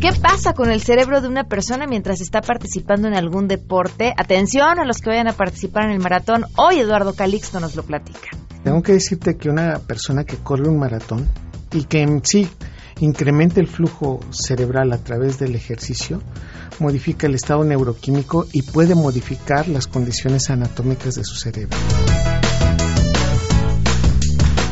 ¿Qué 0.00 0.12
pasa 0.14 0.54
con 0.54 0.70
el 0.70 0.80
cerebro 0.80 1.20
de 1.20 1.28
una 1.28 1.44
persona 1.44 1.86
mientras 1.86 2.22
está 2.22 2.40
participando 2.40 3.06
en 3.06 3.14
algún 3.14 3.48
deporte? 3.48 4.14
Atención 4.16 4.78
a 4.78 4.86
los 4.86 4.96
que 5.02 5.10
vayan 5.10 5.28
a 5.28 5.34
participar 5.34 5.84
en 5.84 5.90
el 5.90 5.98
maratón. 5.98 6.46
Hoy 6.56 6.78
Eduardo 6.78 7.12
Calixto 7.14 7.60
nos 7.60 7.76
lo 7.76 7.82
platica. 7.82 8.30
Tengo 8.64 8.82
que 8.82 8.92
decirte 8.92 9.36
que 9.36 9.50
una 9.50 9.78
persona 9.78 10.24
que 10.24 10.38
corre 10.38 10.70
un 10.70 10.78
maratón 10.78 11.28
y 11.72 11.84
que 11.84 12.00
en 12.00 12.24
sí 12.24 12.48
incrementa 13.00 13.60
el 13.60 13.66
flujo 13.66 14.20
cerebral 14.30 14.90
a 14.94 15.04
través 15.04 15.38
del 15.38 15.54
ejercicio, 15.54 16.22
modifica 16.78 17.26
el 17.26 17.34
estado 17.34 17.62
neuroquímico 17.64 18.46
y 18.52 18.62
puede 18.62 18.94
modificar 18.94 19.68
las 19.68 19.86
condiciones 19.86 20.48
anatómicas 20.48 21.16
de 21.16 21.24
su 21.24 21.34
cerebro. 21.34 21.76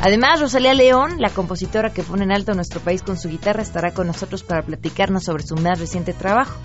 Además, 0.01 0.41
Rosalía 0.41 0.75
León, 0.75 1.17
la 1.19 1.30
compositora 1.30 1.93
que 1.93 2.02
pone 2.02 2.25
en 2.25 2.30
alto 2.30 2.55
nuestro 2.55 2.80
país 2.80 3.02
con 3.02 3.19
su 3.19 3.29
guitarra, 3.29 3.62
estará 3.62 3.93
con 3.93 4.06
nosotros 4.06 4.45
para 4.45 4.62
platicarnos 4.62 5.25
sobre 5.25 5.43
su 5.43 5.56
más 5.56 5.80
reciente 5.80 6.12
trabajo. 6.12 6.56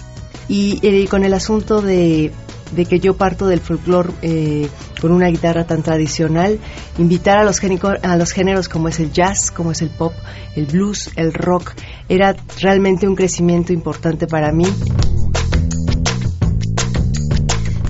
Y 0.48 0.80
eh, 0.84 1.08
con 1.08 1.24
el 1.24 1.34
asunto 1.34 1.82
de, 1.82 2.32
que 2.76 3.00
yo 3.00 3.16
parto 3.16 3.48
del 3.48 3.60
folclore 3.60 4.12
eh, 4.22 4.70
con 5.02 5.12
una 5.12 5.30
guitarra 5.30 5.66
tan 5.66 5.82
tradicional, 5.82 6.60
invitar 7.00 7.40
a 7.40 7.44
los, 7.44 7.60
a 8.04 8.18
los 8.18 8.32
géneros 8.32 8.70
como 8.70 8.88
es 8.88 9.00
el 9.00 9.12
jazz, 9.12 9.50
como 9.52 9.72
es 9.72 9.82
el 9.82 9.90
pop, 9.90 10.14
el 10.56 10.66
blues, 10.66 11.10
el 11.16 11.34
rock, 11.34 11.72
era 12.10 12.36
realmente 12.62 13.08
un 13.08 13.16
crecimiento 13.16 13.74
importante 13.74 14.28
para 14.28 14.52
mí. 14.52 14.66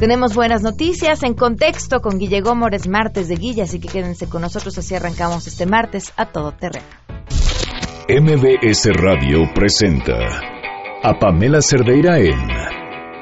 Tenemos 0.04 0.36
buenas 0.36 0.62
noticias 0.64 1.24
en 1.24 1.34
contexto 1.34 2.02
con 2.02 2.20
Guille 2.20 2.42
Gómez, 2.42 2.90
martes 2.90 3.30
de 3.30 3.38
Guilla, 3.38 3.64
así 3.64 3.80
que 3.80 3.88
quédense 3.88 4.28
con 4.28 4.42
nosotros, 4.42 4.78
así 4.78 4.94
arrancamos 4.94 5.48
este 5.48 5.66
martes 5.66 6.12
a 6.18 6.26
todo 6.26 6.52
terreno. 6.52 6.86
MBS 8.10 8.90
Radio 8.96 9.50
presenta 9.56 10.18
a 11.04 11.18
Pamela 11.18 11.62
Cerdeira 11.62 12.20
en 12.20 12.38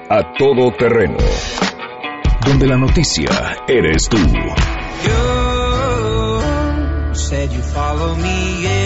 A 0.10 0.34
Todo 0.40 0.72
Terreno, 0.76 1.18
donde 2.48 2.66
la 2.66 2.78
noticia 2.78 3.30
eres 3.68 4.10
tú. 4.10 4.18
said 7.14 7.52
you 7.52 7.62
follow 7.62 8.16
me 8.16 8.42
Muy 8.52 8.81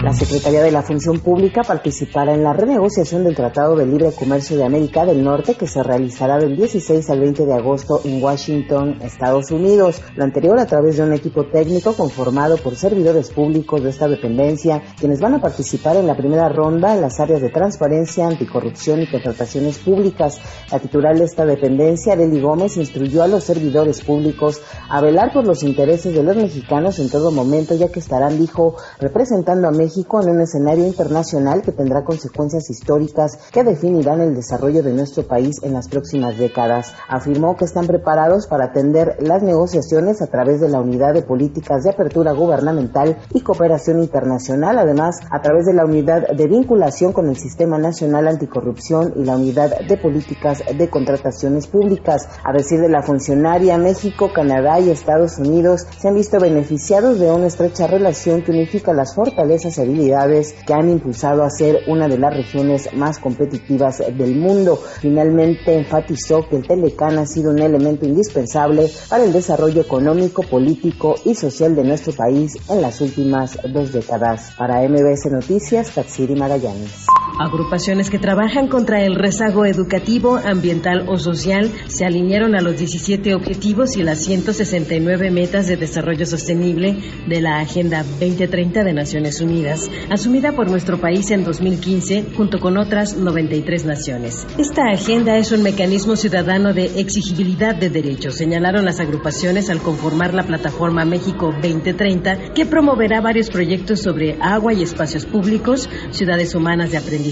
La 0.03 0.15
Secretaría 0.15 0.63
de 0.63 0.71
la 0.71 0.81
Función 0.81 1.21
Pública 1.21 1.63
participará 1.63 2.33
en 2.33 2.43
la 2.43 2.55
renegociación 2.55 3.23
del 3.23 3.37
Tratado 3.37 3.77
de 3.77 3.85
Libre 3.85 4.13
Comercio 4.13 4.57
de 4.57 4.65
América 4.65 5.05
del 5.05 5.23
Norte 5.23 5.57
que 5.57 5.67
se 5.67 5.83
realizará 5.83 6.39
del 6.39 6.57
16 6.57 7.11
al 7.11 7.21
20 7.21 7.45
de 7.45 7.53
agosto 7.53 8.01
en 8.05 8.23
Washington, 8.23 8.97
Estados 9.03 9.51
Unidos. 9.51 10.01
Lo 10.17 10.25
anterior 10.25 10.59
a 10.59 10.65
través 10.65 10.97
de 10.97 11.03
un 11.03 11.13
equipo 11.13 11.45
técnico 11.49 11.93
conformado 11.93 12.57
por 12.57 12.77
servidores 12.77 13.29
públicos 13.29 13.83
de 13.83 13.91
esta 13.91 14.09
dependencia, 14.09 14.83
quienes 14.99 15.21
van 15.21 15.35
a 15.35 15.41
participar 15.43 15.97
en 15.97 16.07
la 16.07 16.17
primera 16.17 16.49
ronda 16.49 16.95
en 16.95 17.03
las 17.03 17.21
áreas 17.21 17.43
de 17.43 17.51
transparencia, 17.51 18.27
anticorrupción 18.27 19.03
y 19.03 19.07
contrataciones 19.07 19.77
públicas. 19.81 20.41
La 20.73 20.79
titular 20.79 21.15
de 21.15 21.25
esta 21.25 21.45
dependencia, 21.45 22.15
Arely 22.15 22.41
Gómez, 22.41 22.79
instruyó 22.79 23.23
a 23.23 23.29
los 23.29 23.45
servidores 23.45 24.01
públicos 24.01 24.63
a 24.89 25.03
velar 25.03 25.31
por 25.35 25.47
los 25.47 25.63
intereses 25.63 26.15
de 26.15 26.23
los 26.23 26.37
mexicanos 26.37 26.99
en 26.99 27.11
todo 27.11 27.31
momento, 27.31 27.75
ya 27.75 27.89
que 27.89 28.01
estarán, 28.01 28.39
dijo, 28.39 28.77
representando 28.99 29.69
a 29.69 29.71
México 29.73 29.90
México 29.91 30.23
en 30.23 30.31
un 30.31 30.41
escenario 30.41 30.87
internacional 30.87 31.63
que 31.63 31.73
tendrá 31.73 32.05
consecuencias 32.05 32.71
históricas 32.71 33.37
que 33.51 33.65
definirán 33.65 34.21
el 34.21 34.37
desarrollo 34.37 34.85
de 34.85 34.93
nuestro 34.93 35.27
país 35.27 35.57
en 35.65 35.73
las 35.73 35.89
próximas 35.89 36.39
décadas. 36.39 36.95
Afirmó 37.09 37.57
que 37.57 37.65
están 37.65 37.89
preparados 37.89 38.47
para 38.47 38.67
atender 38.67 39.17
las 39.19 39.43
negociaciones 39.43 40.23
a 40.23 40.29
través 40.29 40.61
de 40.61 40.69
la 40.69 40.81
Unidad 40.81 41.13
de 41.13 41.23
Políticas 41.23 41.83
de 41.83 41.91
Apertura 41.91 42.31
Gubernamental 42.31 43.19
y 43.35 43.41
Cooperación 43.41 44.01
Internacional, 44.01 44.79
además 44.79 45.19
a 45.29 45.43
través 45.43 45.67
de 45.67 45.75
la 45.75 45.85
Unidad 45.85 46.29
de 46.29 46.47
Vinculación 46.47 47.13
con 47.13 47.29
el 47.29 47.37
Sistema 47.37 47.77
Nacional 47.77 48.29
Anticorrupción 48.29 49.15
y 49.17 49.25
la 49.25 49.35
Unidad 49.35 49.77
de 49.89 49.97
Políticas 49.97 50.63
de 50.73 50.89
Contrataciones 50.89 51.67
Públicas. 51.67 52.29
A 52.45 52.53
decir 52.53 52.81
de 52.81 52.89
la 52.89 53.03
funcionaria, 53.03 53.77
México, 53.77 54.31
Canadá 54.33 54.79
y 54.79 54.91
Estados 54.91 55.39
Unidos 55.39 55.85
se 55.99 56.07
han 56.07 56.15
visto 56.15 56.39
beneficiados 56.39 57.19
de 57.19 57.33
una 57.33 57.49
estrecha 57.49 57.89
relación 57.89 58.43
que 58.43 58.53
unifica 58.53 58.93
las 58.93 59.17
fortalezas 59.17 59.80
habilidades 59.81 60.55
que 60.67 60.75
han 60.75 60.89
impulsado 60.89 61.43
a 61.43 61.51
ser 61.51 61.81
una 61.89 62.09
de 62.09 62.19
las 62.19 62.35
regiones 62.35 62.93
más 62.95 63.19
competitivas 63.19 63.99
del 63.99 64.37
mundo. 64.37 64.77
Finalmente 65.01 65.77
enfatizó 65.77 66.49
que 66.49 66.57
el 66.57 66.67
Telecán 66.67 67.19
ha 67.19 67.27
sido 67.27 67.51
un 67.51 67.61
elemento 67.61 68.07
indispensable 68.07 68.91
para 69.09 69.25
el 69.25 69.33
desarrollo 69.33 69.83
económico, 69.83 70.43
político 70.43 71.15
y 71.25 71.35
social 71.35 71.75
de 71.75 71.85
nuestro 71.85 72.13
país 72.13 72.57
en 72.69 72.83
las 72.83 73.01
últimas 73.01 73.59
dos 73.73 73.93
décadas. 73.93 74.53
Para 74.57 74.81
MBS 74.89 75.31
Noticias, 75.31 75.91
Tatsiri 75.95 76.35
Magallanes. 76.35 77.10
Agrupaciones 77.41 78.11
que 78.11 78.19
trabajan 78.19 78.69
contra 78.69 79.03
el 79.03 79.15
rezago 79.15 79.65
educativo, 79.65 80.37
ambiental 80.37 81.07
o 81.09 81.17
social 81.17 81.73
se 81.89 82.05
alinearon 82.05 82.55
a 82.55 82.61
los 82.61 82.77
17 82.77 83.35
objetivos 83.35 83.97
y 83.97 84.03
las 84.03 84.23
169 84.23 85.31
metas 85.31 85.67
de 85.67 85.79
desarrollo 85.79 86.27
sostenible 86.27 86.99
de 87.27 87.41
la 87.41 87.61
Agenda 87.61 88.03
2030 88.03 88.85
de 88.85 88.93
Naciones 88.93 89.41
Unidas, 89.41 89.91
asumida 90.11 90.53
por 90.53 90.71
nuestro 90.71 91.01
país 91.01 91.31
en 91.31 91.43
2015 91.43 92.27
junto 92.37 92.61
con 92.61 92.77
otras 92.77 93.17
93 93.17 93.87
naciones. 93.87 94.47
Esta 94.59 94.91
agenda 94.91 95.39
es 95.39 95.51
un 95.51 95.63
mecanismo 95.63 96.17
ciudadano 96.17 96.75
de 96.75 97.01
exigibilidad 97.01 97.75
de 97.75 97.89
derechos, 97.89 98.35
señalaron 98.35 98.85
las 98.85 99.01
agrupaciones 99.01 99.71
al 99.71 99.81
conformar 99.81 100.35
la 100.35 100.43
plataforma 100.43 101.07
México 101.07 101.55
2030, 101.63 102.53
que 102.53 102.67
promoverá 102.67 103.23
varios 103.23 103.49
proyectos 103.49 104.03
sobre 104.03 104.37
agua 104.43 104.75
y 104.75 104.83
espacios 104.83 105.25
públicos, 105.25 105.89
ciudades 106.11 106.55
humanas 106.55 106.91
de 106.91 106.99
aprendizaje, 106.99 107.30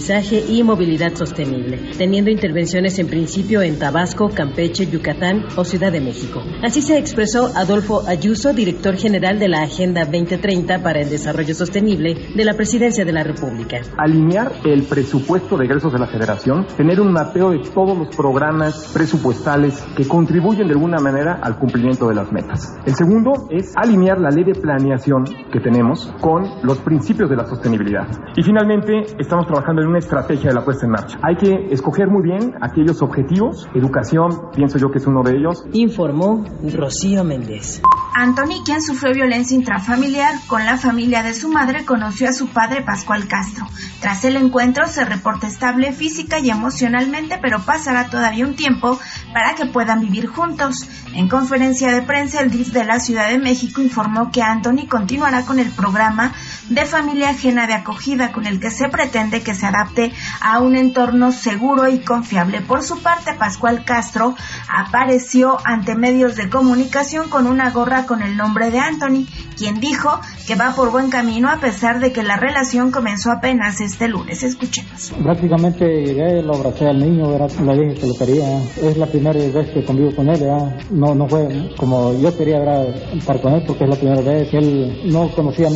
y 0.48 0.62
movilidad 0.62 1.14
sostenible, 1.14 1.90
teniendo 1.98 2.30
intervenciones 2.30 2.98
en 2.98 3.08
principio 3.08 3.62
en 3.62 3.78
Tabasco, 3.78 4.30
Campeche, 4.30 4.86
Yucatán 4.86 5.46
o 5.56 5.64
Ciudad 5.64 5.90
de 5.90 6.00
México. 6.00 6.40
Así 6.62 6.82
se 6.82 6.98
expresó 6.98 7.50
Adolfo 7.56 8.04
Ayuso, 8.06 8.52
director 8.52 8.96
general 8.96 9.40
de 9.40 9.48
la 9.48 9.62
Agenda 9.62 10.04
2030 10.04 10.82
para 10.82 11.00
el 11.00 11.10
Desarrollo 11.10 11.52
Sostenible 11.52 12.14
de 12.34 12.44
la 12.44 12.54
Presidencia 12.54 13.04
de 13.04 13.12
la 13.12 13.24
República. 13.24 13.80
Alinear 13.98 14.52
el 14.64 14.84
presupuesto 14.84 15.56
de 15.56 15.64
egresos 15.64 15.92
de 15.92 15.98
la 15.98 16.06
Federación, 16.06 16.66
tener 16.76 17.00
un 17.00 17.12
mapeo 17.12 17.50
de 17.50 17.58
todos 17.74 17.98
los 17.98 18.14
programas 18.14 18.92
presupuestales 18.94 19.84
que 19.96 20.06
contribuyen 20.06 20.68
de 20.68 20.74
alguna 20.74 20.98
manera 20.98 21.40
al 21.42 21.58
cumplimiento 21.58 22.08
de 22.08 22.14
las 22.14 22.32
metas. 22.32 22.76
El 22.86 22.94
segundo 22.94 23.48
es 23.50 23.72
alinear 23.76 24.20
la 24.20 24.30
ley 24.30 24.44
de 24.44 24.54
planeación 24.54 25.24
que 25.52 25.60
tenemos 25.60 26.14
con 26.20 26.44
los 26.62 26.78
principios 26.78 27.28
de 27.28 27.36
la 27.36 27.46
sostenibilidad. 27.46 28.06
Y 28.36 28.42
finalmente, 28.42 29.02
estamos 29.18 29.46
trabajando 29.46 29.82
en 29.82 29.87
una 29.88 29.98
estrategia 29.98 30.50
de 30.50 30.54
la 30.54 30.64
puesta 30.64 30.86
en 30.86 30.92
marcha. 30.92 31.18
Hay 31.22 31.36
que 31.36 31.68
escoger 31.70 32.08
muy 32.08 32.22
bien 32.22 32.54
aquellos 32.60 33.02
objetivos. 33.02 33.68
Educación, 33.74 34.50
pienso 34.54 34.78
yo 34.78 34.90
que 34.90 34.98
es 34.98 35.06
uno 35.06 35.22
de 35.22 35.36
ellos. 35.36 35.64
Informó 35.72 36.44
Rocío 36.62 37.24
Méndez. 37.24 37.80
Anthony, 38.14 38.64
quien 38.64 38.82
sufrió 38.82 39.14
violencia 39.14 39.56
intrafamiliar 39.56 40.34
con 40.48 40.64
la 40.64 40.76
familia 40.76 41.22
de 41.22 41.34
su 41.34 41.48
madre, 41.48 41.84
conoció 41.84 42.28
a 42.28 42.32
su 42.32 42.48
padre 42.48 42.82
Pascual 42.82 43.28
Castro. 43.28 43.66
Tras 44.00 44.24
el 44.24 44.36
encuentro 44.36 44.86
se 44.88 45.04
reporta 45.04 45.46
estable 45.46 45.92
física 45.92 46.40
y 46.40 46.50
emocionalmente, 46.50 47.38
pero 47.40 47.60
pasará 47.60 48.10
todavía 48.10 48.46
un 48.46 48.56
tiempo 48.56 48.98
para 49.32 49.54
que 49.54 49.66
puedan 49.66 50.00
vivir 50.00 50.26
juntos. 50.26 50.88
En 51.14 51.28
conferencia 51.28 51.92
de 51.92 52.02
prensa, 52.02 52.40
el 52.40 52.50
DIF 52.50 52.72
de 52.72 52.84
la 52.84 53.00
Ciudad 53.00 53.28
de 53.28 53.38
México 53.38 53.80
informó 53.80 54.30
que 54.30 54.42
Anthony 54.42 54.88
continuará 54.88 55.44
con 55.44 55.58
el 55.58 55.70
programa 55.70 56.32
de 56.68 56.84
familia 56.84 57.30
ajena 57.30 57.66
de 57.66 57.74
acogida 57.74 58.32
con 58.32 58.46
el 58.46 58.60
que 58.60 58.70
se 58.70 58.88
pretende 58.88 59.42
que 59.42 59.54
se 59.54 59.66
adapte 59.66 60.12
a 60.40 60.60
un 60.60 60.76
entorno 60.76 61.32
seguro 61.32 61.88
y 61.88 62.00
confiable. 62.00 62.60
Por 62.60 62.82
su 62.82 63.00
parte, 63.02 63.34
Pascual 63.34 63.84
Castro 63.84 64.34
apareció 64.68 65.58
ante 65.64 65.94
medios 65.94 66.36
de 66.36 66.48
comunicación 66.48 67.28
con 67.28 67.46
una 67.46 67.70
gorra 67.70 68.06
con 68.06 68.22
el 68.22 68.36
nombre 68.36 68.70
de 68.70 68.78
Anthony, 68.78 69.26
quien 69.56 69.80
dijo 69.80 70.20
que 70.46 70.54
va 70.54 70.74
por 70.74 70.90
buen 70.90 71.10
camino 71.10 71.50
a 71.50 71.60
pesar 71.60 72.00
de 72.00 72.12
que 72.12 72.22
la 72.22 72.36
relación 72.36 72.90
comenzó 72.90 73.30
apenas 73.30 73.80
este 73.80 74.08
lunes. 74.08 74.42
Escuchemos. 74.42 75.12
Prácticamente 75.22 76.42
lo 76.42 76.54
abracé 76.54 76.86
al 76.86 76.98
niño, 76.98 77.32
dije 77.32 78.00
que 78.00 78.06
lo 78.06 78.14
quería. 78.14 78.62
Es 78.82 78.96
la 78.96 79.06
primera 79.06 79.38
vez 79.38 79.70
que 79.70 79.84
convivo 79.84 80.14
con 80.14 80.28
él, 80.28 80.44
no 80.90 81.14
no 81.14 81.28
fue 81.28 81.70
como 81.76 82.12
yo 82.14 82.36
quería 82.36 82.82
estar 83.14 83.40
con 83.40 83.54
él 83.54 83.64
porque 83.66 83.84
es 83.84 83.90
la 83.90 83.96
primera 83.96 84.20
vez. 84.22 84.52
Él 84.52 85.02
no 85.12 85.30
conocía 85.34 85.68
a 85.68 85.70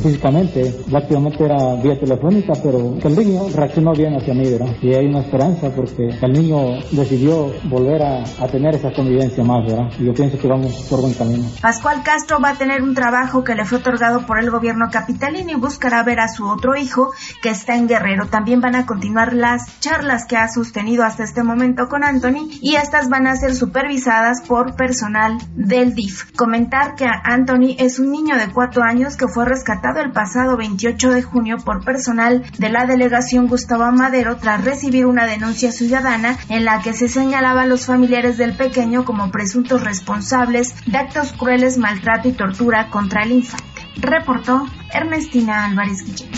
físicamente, 0.00 0.74
prácticamente 0.90 1.44
era 1.44 1.74
vía 1.82 1.98
telefónica, 1.98 2.52
pero 2.62 2.96
el 3.02 3.16
niño 3.16 3.48
reaccionó 3.54 3.92
bien 3.92 4.14
hacia 4.14 4.34
mí, 4.34 4.50
¿verdad? 4.50 4.74
Y 4.82 4.94
hay 4.94 5.06
una 5.06 5.20
esperanza 5.20 5.70
porque 5.74 6.08
el 6.20 6.32
niño 6.32 6.78
decidió 6.90 7.52
volver 7.64 8.02
a, 8.02 8.22
a 8.22 8.48
tener 8.48 8.74
esa 8.74 8.92
convivencia 8.92 9.44
más, 9.44 9.66
¿verdad? 9.66 9.90
Y 9.98 10.04
yo 10.04 10.14
pienso 10.14 10.38
que 10.38 10.48
vamos 10.48 10.86
por 10.88 11.00
buen 11.00 11.14
camino. 11.14 11.44
Pascual 11.60 12.02
Castro 12.02 12.38
va 12.42 12.50
a 12.50 12.54
tener 12.54 12.82
un 12.82 12.94
trabajo 12.94 13.44
que 13.44 13.54
le 13.54 13.64
fue 13.64 13.78
otorgado 13.78 14.26
por 14.26 14.38
el 14.38 14.50
gobierno 14.50 14.86
capitalino 14.90 15.50
y 15.52 15.54
buscará 15.54 16.02
ver 16.02 16.20
a 16.20 16.28
su 16.28 16.46
otro 16.48 16.76
hijo 16.76 17.12
que 17.42 17.50
está 17.50 17.76
en 17.76 17.88
Guerrero. 17.88 18.26
También 18.26 18.60
van 18.60 18.76
a 18.76 18.86
continuar 18.86 19.34
las 19.34 19.80
charlas 19.80 20.24
que 20.26 20.36
ha 20.36 20.48
sostenido 20.48 21.04
hasta 21.04 21.24
este 21.24 21.42
momento 21.42 21.88
con 21.88 22.04
Anthony 22.04 22.48
y 22.60 22.76
estas 22.76 23.08
van 23.08 23.26
a 23.26 23.36
ser 23.36 23.54
supervisadas 23.54 24.42
por 24.46 24.76
personal 24.76 25.38
del 25.54 25.94
DIF. 25.94 26.32
Comentar 26.36 26.94
que 26.94 27.06
Anthony 27.06 27.76
es 27.78 27.98
un 27.98 28.10
niño 28.10 28.36
de 28.36 28.52
cuatro 28.52 28.82
años 28.82 29.16
que 29.16 29.28
fue 29.28 29.44
rescatado 29.44 29.89
el 29.98 30.12
pasado 30.12 30.56
28 30.56 31.10
de 31.10 31.22
junio 31.22 31.56
por 31.58 31.84
personal 31.84 32.44
de 32.58 32.68
la 32.68 32.86
delegación 32.86 33.48
Gustavo 33.48 33.84
Amadero 33.84 34.36
tras 34.36 34.64
recibir 34.64 35.06
una 35.06 35.26
denuncia 35.26 35.72
ciudadana 35.72 36.36
en 36.48 36.64
la 36.64 36.80
que 36.80 36.92
se 36.92 37.08
señalaba 37.08 37.62
a 37.62 37.66
los 37.66 37.86
familiares 37.86 38.38
del 38.38 38.56
pequeño 38.56 39.04
como 39.04 39.30
presuntos 39.30 39.82
responsables 39.82 40.74
de 40.86 40.98
actos 40.98 41.32
crueles, 41.32 41.78
maltrato 41.78 42.28
y 42.28 42.32
tortura 42.32 42.88
contra 42.90 43.22
el 43.24 43.32
infante. 43.32 43.64
Reportó 43.96 44.66
Ernestina 44.92 45.64
Álvarez 45.64 46.04
Guillén. 46.04 46.30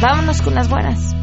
Vámonos 0.00 0.40
con 0.42 0.54
las 0.54 0.68
buenas. 0.68 1.17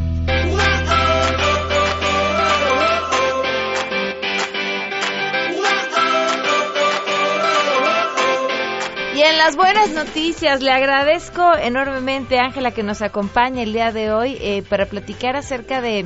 Y 9.16 9.22
en 9.22 9.38
las 9.38 9.56
buenas 9.56 9.88
noticias, 9.92 10.60
le 10.60 10.70
agradezco 10.70 11.56
enormemente, 11.56 12.38
Ángela, 12.38 12.72
que 12.72 12.82
nos 12.82 13.00
acompañe 13.00 13.62
el 13.62 13.72
día 13.72 13.90
de 13.90 14.12
hoy 14.12 14.36
eh, 14.42 14.62
para 14.68 14.84
platicar 14.84 15.36
acerca 15.36 15.80
de, 15.80 16.04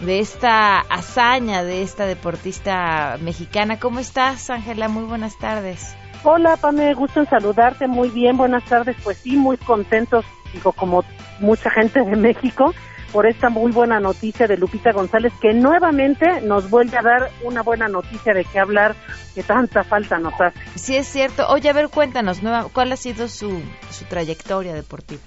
de 0.00 0.18
esta 0.18 0.80
hazaña 0.80 1.64
de 1.64 1.80
esta 1.80 2.04
deportista 2.04 3.16
mexicana. 3.22 3.80
¿Cómo 3.80 3.98
estás, 3.98 4.50
Ángela? 4.50 4.88
Muy 4.88 5.04
buenas 5.04 5.38
tardes. 5.38 5.96
Hola, 6.22 6.58
Pame, 6.58 6.92
gusto 6.92 7.20
en 7.20 7.30
saludarte. 7.30 7.86
Muy 7.86 8.10
bien, 8.10 8.36
buenas 8.36 8.64
tardes. 8.64 8.94
Pues 9.02 9.16
sí, 9.16 9.38
muy 9.38 9.56
contentos, 9.56 10.26
digo, 10.52 10.72
como 10.72 11.02
mucha 11.38 11.70
gente 11.70 12.02
de 12.02 12.14
México, 12.14 12.74
por 13.12 13.26
esta 13.26 13.48
muy 13.48 13.72
buena 13.72 14.00
noticia 14.00 14.46
de 14.46 14.56
Lupita 14.56 14.92
González, 14.92 15.32
que 15.40 15.52
nuevamente 15.52 16.40
nos 16.42 16.70
vuelve 16.70 16.98
a 16.98 17.02
dar 17.02 17.30
una 17.42 17.62
buena 17.62 17.88
noticia 17.88 18.32
de 18.32 18.44
qué 18.44 18.58
hablar, 18.58 18.94
que 19.34 19.42
tanta 19.42 19.84
falta 19.84 20.18
nos 20.18 20.34
hace. 20.40 20.58
Sí, 20.76 20.96
es 20.96 21.06
cierto. 21.06 21.48
Oye, 21.48 21.68
a 21.68 21.72
ver, 21.72 21.88
cuéntanos, 21.88 22.40
¿cuál 22.72 22.92
ha 22.92 22.96
sido 22.96 23.28
su, 23.28 23.60
su 23.90 24.04
trayectoria 24.06 24.74
deportiva? 24.74 25.20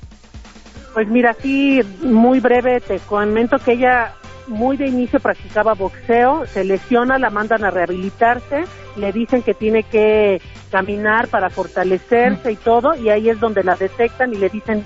Pues 0.94 1.07
mira, 1.07 1.35
sí, 1.41 1.81
muy 2.01 2.39
breve, 2.39 2.80
te 2.80 3.00
comento 3.00 3.57
que 3.57 3.74
ella 3.74 4.13
muy 4.47 4.77
de 4.77 4.88
inicio 4.88 5.19
practicaba 5.19 5.74
boxeo, 5.74 6.45
se 6.45 6.63
lesiona, 6.63 7.18
la 7.18 7.29
mandan 7.29 7.63
a 7.63 7.71
rehabilitarse, 7.71 8.63
le 8.95 9.12
dicen 9.12 9.41
que 9.41 9.53
tiene 9.53 9.83
que 9.83 10.41
caminar 10.71 11.27
para 11.27 11.50
fortalecerse 11.50 12.51
y 12.51 12.56
todo, 12.57 12.95
y 12.95 13.09
ahí 13.09 13.29
es 13.29 13.39
donde 13.39 13.63
la 13.63 13.75
detectan 13.75 14.33
y 14.33 14.38
le 14.38 14.50
dicen 14.50 14.86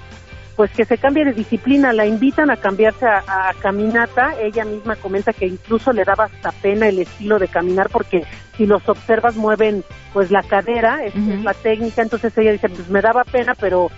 pues 0.57 0.71
que 0.71 0.85
se 0.85 0.97
cambie 0.97 1.23
de 1.23 1.33
disciplina, 1.33 1.93
la 1.93 2.07
invitan 2.07 2.49
a 2.49 2.57
cambiarse 2.57 3.05
a, 3.05 3.53
caminata, 3.61 4.33
ella 4.41 4.65
misma 4.65 4.95
comenta 4.95 5.31
que 5.31 5.45
incluso 5.45 5.93
le 5.93 6.03
daba 6.03 6.25
hasta 6.25 6.51
pena 6.51 6.87
el 6.87 6.97
estilo 6.97 7.37
de 7.37 7.47
caminar 7.47 7.89
porque 7.91 8.23
si 8.57 8.65
los 8.65 8.89
observas 8.89 9.35
mueven 9.35 9.83
pues 10.13 10.31
la 10.31 10.41
cadera, 10.41 11.03
es, 11.05 11.13
la 11.43 11.53
técnica, 11.53 12.01
entonces 12.01 12.35
ella 12.39 12.53
dice 12.53 12.69
pues 12.69 12.89
me 12.89 13.01
daba 13.01 13.23
pena 13.23 13.53
pero 13.53 13.91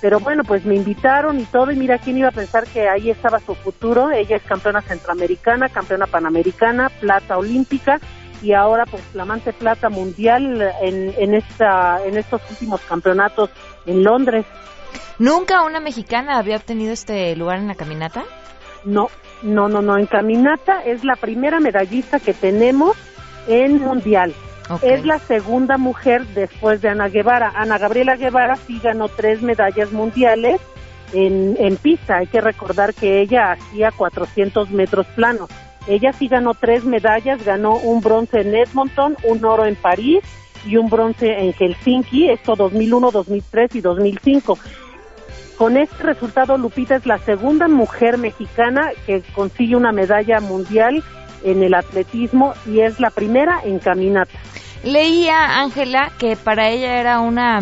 pero 0.00 0.20
bueno 0.20 0.44
pues 0.44 0.64
me 0.64 0.76
invitaron 0.76 1.40
y 1.40 1.44
todo 1.44 1.72
y 1.72 1.76
mira 1.76 1.98
quién 1.98 2.18
iba 2.18 2.28
a 2.28 2.32
pensar 2.32 2.68
que 2.68 2.88
ahí 2.88 3.10
estaba 3.10 3.40
su 3.40 3.56
futuro, 3.56 4.12
ella 4.12 4.36
es 4.36 4.42
campeona 4.44 4.82
centroamericana, 4.82 5.68
campeona 5.70 6.06
panamericana, 6.06 6.88
plata 7.00 7.36
olímpica 7.36 7.98
y 8.42 8.52
ahora 8.52 8.86
pues 8.86 9.02
flamante 9.10 9.52
plata 9.52 9.88
mundial 9.88 10.72
en, 10.82 11.12
en 11.18 11.34
esta 11.34 11.98
en 12.06 12.16
estos 12.16 12.40
últimos 12.48 12.80
campeonatos 12.82 13.50
en 13.86 14.04
Londres. 14.04 14.46
¿Nunca 15.18 15.64
una 15.64 15.80
mexicana 15.80 16.38
había 16.38 16.56
obtenido 16.56 16.92
este 16.92 17.34
lugar 17.36 17.58
en 17.58 17.68
la 17.68 17.74
caminata? 17.74 18.24
No, 18.84 19.08
no, 19.42 19.68
no, 19.68 19.82
no. 19.82 19.96
En 19.96 20.06
caminata 20.06 20.82
es 20.84 21.04
la 21.04 21.16
primera 21.16 21.60
medallista 21.60 22.20
que 22.20 22.34
tenemos 22.34 22.96
en 23.48 23.78
mundial. 23.78 24.34
Es 24.82 25.04
la 25.04 25.18
segunda 25.20 25.78
mujer 25.78 26.26
después 26.28 26.82
de 26.82 26.88
Ana 26.88 27.08
Guevara. 27.08 27.52
Ana 27.54 27.78
Gabriela 27.78 28.16
Guevara 28.16 28.56
sí 28.56 28.80
ganó 28.82 29.08
tres 29.08 29.40
medallas 29.40 29.92
mundiales 29.92 30.60
en, 31.12 31.56
en 31.58 31.76
pista. 31.76 32.16
Hay 32.16 32.26
que 32.26 32.40
recordar 32.40 32.92
que 32.92 33.20
ella 33.20 33.52
hacía 33.52 33.92
400 33.92 34.70
metros 34.70 35.06
planos. 35.14 35.48
Ella 35.86 36.12
sí 36.12 36.26
ganó 36.26 36.54
tres 36.54 36.84
medallas, 36.84 37.44
ganó 37.44 37.76
un 37.76 38.00
bronce 38.00 38.40
en 38.40 38.56
Edmonton, 38.56 39.16
un 39.22 39.44
oro 39.44 39.66
en 39.66 39.76
París 39.76 40.24
y 40.66 40.76
un 40.76 40.88
bronce 40.88 41.32
en 41.32 41.52
Helsinki, 41.52 42.28
esto 42.28 42.56
2001, 42.56 43.12
2003 43.12 43.76
y 43.76 43.80
2005. 43.80 44.58
Con 45.56 45.76
este 45.76 46.02
resultado, 46.02 46.58
Lupita 46.58 46.96
es 46.96 47.06
la 47.06 47.18
segunda 47.18 47.66
mujer 47.66 48.18
mexicana 48.18 48.90
que 49.06 49.22
consigue 49.34 49.74
una 49.74 49.90
medalla 49.90 50.40
mundial 50.40 51.02
en 51.42 51.62
el 51.62 51.74
atletismo 51.74 52.54
y 52.66 52.80
es 52.80 53.00
la 53.00 53.10
primera 53.10 53.60
en 53.64 53.78
caminata. 53.78 54.38
Leía, 54.84 55.60
Ángela, 55.60 56.12
que 56.18 56.36
para 56.36 56.68
ella 56.68 57.00
era 57.00 57.20
una 57.20 57.60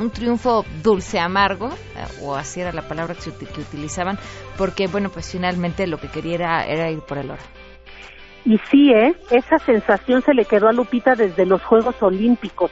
un 0.00 0.10
triunfo 0.10 0.64
dulce 0.82 1.20
amargo, 1.20 1.68
eh, 1.68 2.22
o 2.22 2.34
así 2.34 2.60
era 2.60 2.72
la 2.72 2.82
palabra 2.82 3.14
que, 3.14 3.30
que 3.46 3.60
utilizaban, 3.60 4.18
porque, 4.58 4.88
bueno, 4.88 5.08
pues 5.08 5.30
finalmente 5.30 5.86
lo 5.86 5.98
que 5.98 6.08
quería 6.08 6.34
era, 6.34 6.66
era 6.66 6.90
ir 6.90 7.00
por 7.00 7.18
el 7.18 7.30
oro. 7.30 7.42
Y 8.44 8.58
sí, 8.70 8.90
¿eh? 8.90 9.14
esa 9.30 9.58
sensación 9.58 10.22
se 10.22 10.34
le 10.34 10.44
quedó 10.44 10.68
a 10.68 10.72
Lupita 10.72 11.14
desde 11.14 11.46
los 11.46 11.62
Juegos 11.62 11.94
Olímpicos. 12.02 12.70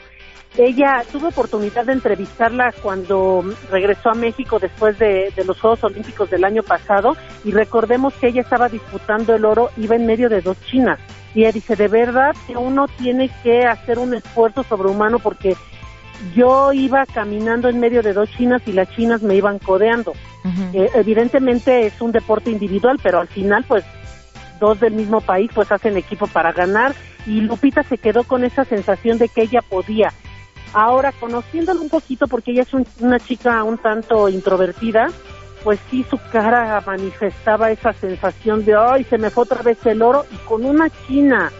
Ella 0.59 1.03
tuvo 1.11 1.29
oportunidad 1.29 1.87
de 1.87 1.95
entrevistarla 1.95 2.75
cuando 2.83 3.43
regresó 3.71 4.11
a 4.11 4.15
México 4.15 4.59
después 4.59 4.99
de, 4.99 5.33
los 5.47 5.59
Juegos 5.59 5.83
Olímpicos 5.85 6.29
del 6.29 6.45
año 6.45 6.63
pasado 6.63 7.17
y 7.43 7.53
recordemos 7.53 8.13
que 8.15 8.29
ella 8.29 8.43
estaba 8.43 8.69
disputando 8.69 9.35
el 9.35 9.47
oro, 9.47 9.71
iba 9.79 9.97
en 9.97 10.05
medio 10.05 10.29
de 10.29 10.43
dos 10.43 10.59
chinas. 10.67 10.99
Y 11.35 11.41
ella 11.41 11.53
dice, 11.53 11.75
de 11.75 11.89
verdad 11.89 12.37
que 12.47 12.57
uno 12.57 12.87
tiene 12.87 13.31
que 13.43 13.65
hacer 13.65 13.99
un 13.99 14.13
esfuerzo 14.13 14.63
sobrehumano 14.65 15.19
porque 15.21 15.57
yo 16.35 16.75
iba 16.75 17.07
caminando 17.07 17.71
en 17.71 17.81
medio 17.81 18.03
de 18.03 18.13
dos 18.13 18.31
chinas 18.37 18.61
y 18.67 18.73
las 18.73 18.91
chinas 18.91 19.23
me 19.23 19.35
iban 19.35 19.59
codeando. 19.59 20.13
Eh, 20.75 20.91
evidentemente 20.95 21.87
es 21.87 21.99
un 22.03 22.13
deporte 22.13 22.51
individual, 22.51 22.99
pero 23.03 23.21
al 23.21 23.29
final 23.29 23.65
pues 23.67 23.85
dos 24.61 24.79
del 24.81 24.93
mismo 24.93 25.23
país 25.23 25.51
pues 25.55 25.73
hacen 25.73 25.97
equipo 25.97 26.27
para 26.27 26.53
ganar 26.53 26.95
y 27.27 27.41
Lupita 27.41 27.83
se 27.85 27.97
quedó 27.97 28.25
con 28.25 28.45
esa 28.45 28.65
sensación 28.65 29.17
de 29.17 29.29
que 29.29 29.43
ella 29.43 29.61
podía 29.63 30.13
Ahora, 30.73 31.13
conociéndola 31.13 31.81
un 31.81 31.91
poquito, 31.91 32.27
porque 32.27 32.53
ella 32.53 32.63
es 32.63 32.73
una 33.01 33.19
chica 33.19 33.63
un 33.63 33.79
tanto 33.79 34.29
introvertida, 34.29 35.09
pues 35.63 35.79
sí, 35.91 36.05
su 36.09 36.19
cara 36.31 36.83
manifestaba 36.85 37.71
esa 37.71 37.93
sensación 37.93 38.65
de, 38.65 38.75
ay, 38.75 39.05
se 39.05 39.19
me 39.19 39.31
fue 39.31 39.45
otra 39.45 39.63
vez 39.63 39.85
el 39.87 40.03
oro, 40.03 40.25
y 40.31 40.37
con 40.49 40.65
una 40.65 40.89
china. 41.07 41.53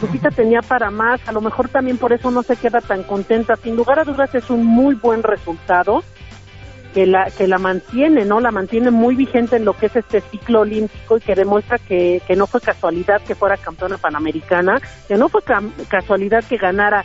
Lupita 0.00 0.30
tenía 0.36 0.60
para 0.62 0.90
más, 0.90 1.20
a 1.26 1.32
lo 1.32 1.40
mejor 1.40 1.68
también 1.68 1.98
por 1.98 2.12
eso 2.12 2.30
no 2.30 2.42
se 2.42 2.56
queda 2.56 2.80
tan 2.80 3.02
contenta. 3.02 3.56
Sin 3.56 3.74
lugar 3.74 3.98
a 3.98 4.04
dudas 4.04 4.34
es 4.34 4.50
un 4.50 4.64
muy 4.64 4.94
buen 4.94 5.22
resultado 5.22 6.04
que 6.94 7.06
la 7.06 7.30
que 7.30 7.46
la 7.46 7.58
mantiene, 7.58 8.24
¿no? 8.24 8.40
La 8.40 8.50
mantiene 8.50 8.90
muy 8.90 9.14
vigente 9.14 9.56
en 9.56 9.64
lo 9.64 9.74
que 9.74 9.86
es 9.86 9.96
este 9.96 10.20
ciclo 10.20 10.60
olímpico 10.60 11.18
y 11.18 11.20
que 11.20 11.34
demuestra 11.34 11.78
que, 11.78 12.22
que 12.26 12.36
no 12.36 12.46
fue 12.46 12.60
casualidad 12.60 13.20
que 13.22 13.34
fuera 13.34 13.56
campeona 13.56 13.98
panamericana, 13.98 14.80
que 15.06 15.16
no 15.16 15.28
fue 15.28 15.42
casualidad 15.88 16.44
que 16.44 16.56
ganara 16.56 17.04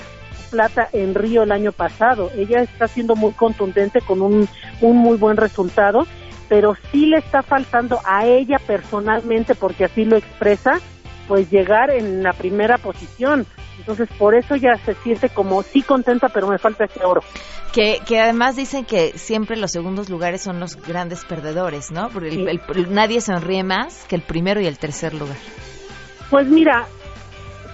plata 0.54 0.88
en 0.94 1.16
Río 1.16 1.42
el 1.44 1.52
año 1.52 1.72
pasado. 1.72 2.30
Ella 2.38 2.62
está 2.62 2.88
siendo 2.88 3.16
muy 3.16 3.32
contundente 3.34 4.00
con 4.02 4.22
un, 4.22 4.48
un 4.82 4.98
muy 4.98 5.18
buen 5.18 5.36
resultado, 5.36 6.06
pero 6.48 6.76
sí 6.92 7.08
le 7.08 7.18
está 7.18 7.42
faltando 7.42 8.00
a 8.06 8.28
ella 8.28 8.58
personalmente, 8.68 9.56
porque 9.56 9.86
así 9.86 10.06
lo 10.06 10.16
expresa, 10.16 10.74
pues 11.28 11.50
llegar 11.50 11.90
en 11.90 12.22
la 12.22 12.34
primera 12.34 12.78
posición. 12.78 13.48
Entonces, 13.80 14.08
por 14.20 14.36
eso 14.36 14.56
ya 14.56 14.76
se 14.86 14.94
siente 14.94 15.30
como 15.30 15.64
sí 15.64 15.82
contenta, 15.82 16.30
pero 16.30 16.48
me 16.48 16.60
falta 16.60 16.86
ese 16.86 17.04
oro. 17.04 17.22
Que, 17.74 18.00
que 18.06 18.20
además 18.22 18.56
dicen 18.56 18.86
que 18.86 19.18
siempre 19.18 19.58
los 19.58 19.72
segundos 19.72 20.08
lugares 20.12 20.42
son 20.44 20.60
los 20.60 20.76
grandes 20.76 21.26
perdedores, 21.26 21.90
¿no? 21.92 22.10
Porque 22.10 22.30
el- 22.30 22.48
el- 22.48 22.62
el- 22.76 22.94
nadie 22.94 23.20
sonríe 23.20 23.64
más 23.64 24.06
que 24.08 24.16
el 24.16 24.22
primero 24.22 24.62
y 24.62 24.68
el 24.68 24.78
tercer 24.78 25.16
lugar. 25.16 25.38
Pues 26.30 26.48
mira, 26.48 26.86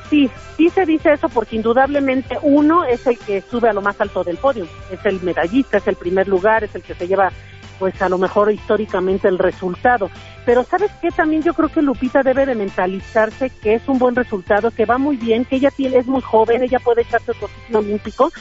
sí, 0.09 0.29
sí 0.57 0.69
se 0.69 0.85
dice 0.85 1.13
eso 1.13 1.29
porque 1.29 1.55
indudablemente 1.55 2.37
uno 2.41 2.83
es 2.85 3.05
el 3.07 3.17
que 3.17 3.41
sube 3.41 3.69
a 3.69 3.73
lo 3.73 3.81
más 3.81 3.99
alto 4.01 4.23
del 4.23 4.37
podio, 4.37 4.67
es 4.91 5.05
el 5.05 5.21
medallista, 5.21 5.77
es 5.77 5.87
el 5.87 5.95
primer 5.95 6.27
lugar, 6.27 6.63
es 6.63 6.75
el 6.75 6.83
que 6.83 6.95
se 6.95 7.07
lleva 7.07 7.31
pues 7.79 7.99
a 8.01 8.09
lo 8.09 8.17
mejor 8.17 8.51
históricamente 8.51 9.29
el 9.29 9.39
resultado. 9.39 10.11
Pero 10.45 10.63
sabes 10.63 10.91
qué, 11.01 11.09
también 11.11 11.41
yo 11.41 11.53
creo 11.53 11.69
que 11.69 11.81
Lupita 11.81 12.21
debe 12.21 12.45
de 12.45 12.53
mentalizarse 12.53 13.49
que 13.49 13.75
es 13.75 13.87
un 13.87 13.97
buen 13.97 14.15
resultado, 14.15 14.69
que 14.71 14.85
va 14.85 14.97
muy 14.97 15.15
bien, 15.15 15.45
que 15.45 15.55
ella 15.55 15.71
tiene, 15.71 15.97
es 15.97 16.05
muy 16.05 16.21
joven, 16.21 16.61
ella 16.61 16.79
puede 16.79 17.03
echarse 17.03 17.31
otro 17.31 17.47
ciclo 17.47 17.79
olímpico, 17.79 18.31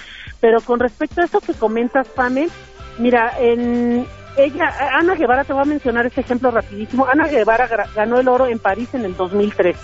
pero 0.40 0.60
con 0.60 0.80
respecto 0.80 1.20
a 1.20 1.24
eso 1.24 1.40
que 1.40 1.54
comentas, 1.54 2.08
Pame, 2.08 2.48
mira, 2.98 3.32
en 3.38 4.06
ella, 4.36 4.72
Ana 4.92 5.14
Guevara, 5.14 5.44
te 5.44 5.52
voy 5.52 5.62
a 5.62 5.66
mencionar 5.66 6.06
este 6.06 6.20
ejemplo 6.20 6.50
rapidísimo, 6.50 7.06
Ana 7.06 7.28
Guevara 7.28 7.68
ganó 7.94 8.18
el 8.18 8.28
oro 8.28 8.46
en 8.46 8.58
París 8.58 8.88
en 8.94 9.04
el 9.04 9.16
2003. 9.16 9.76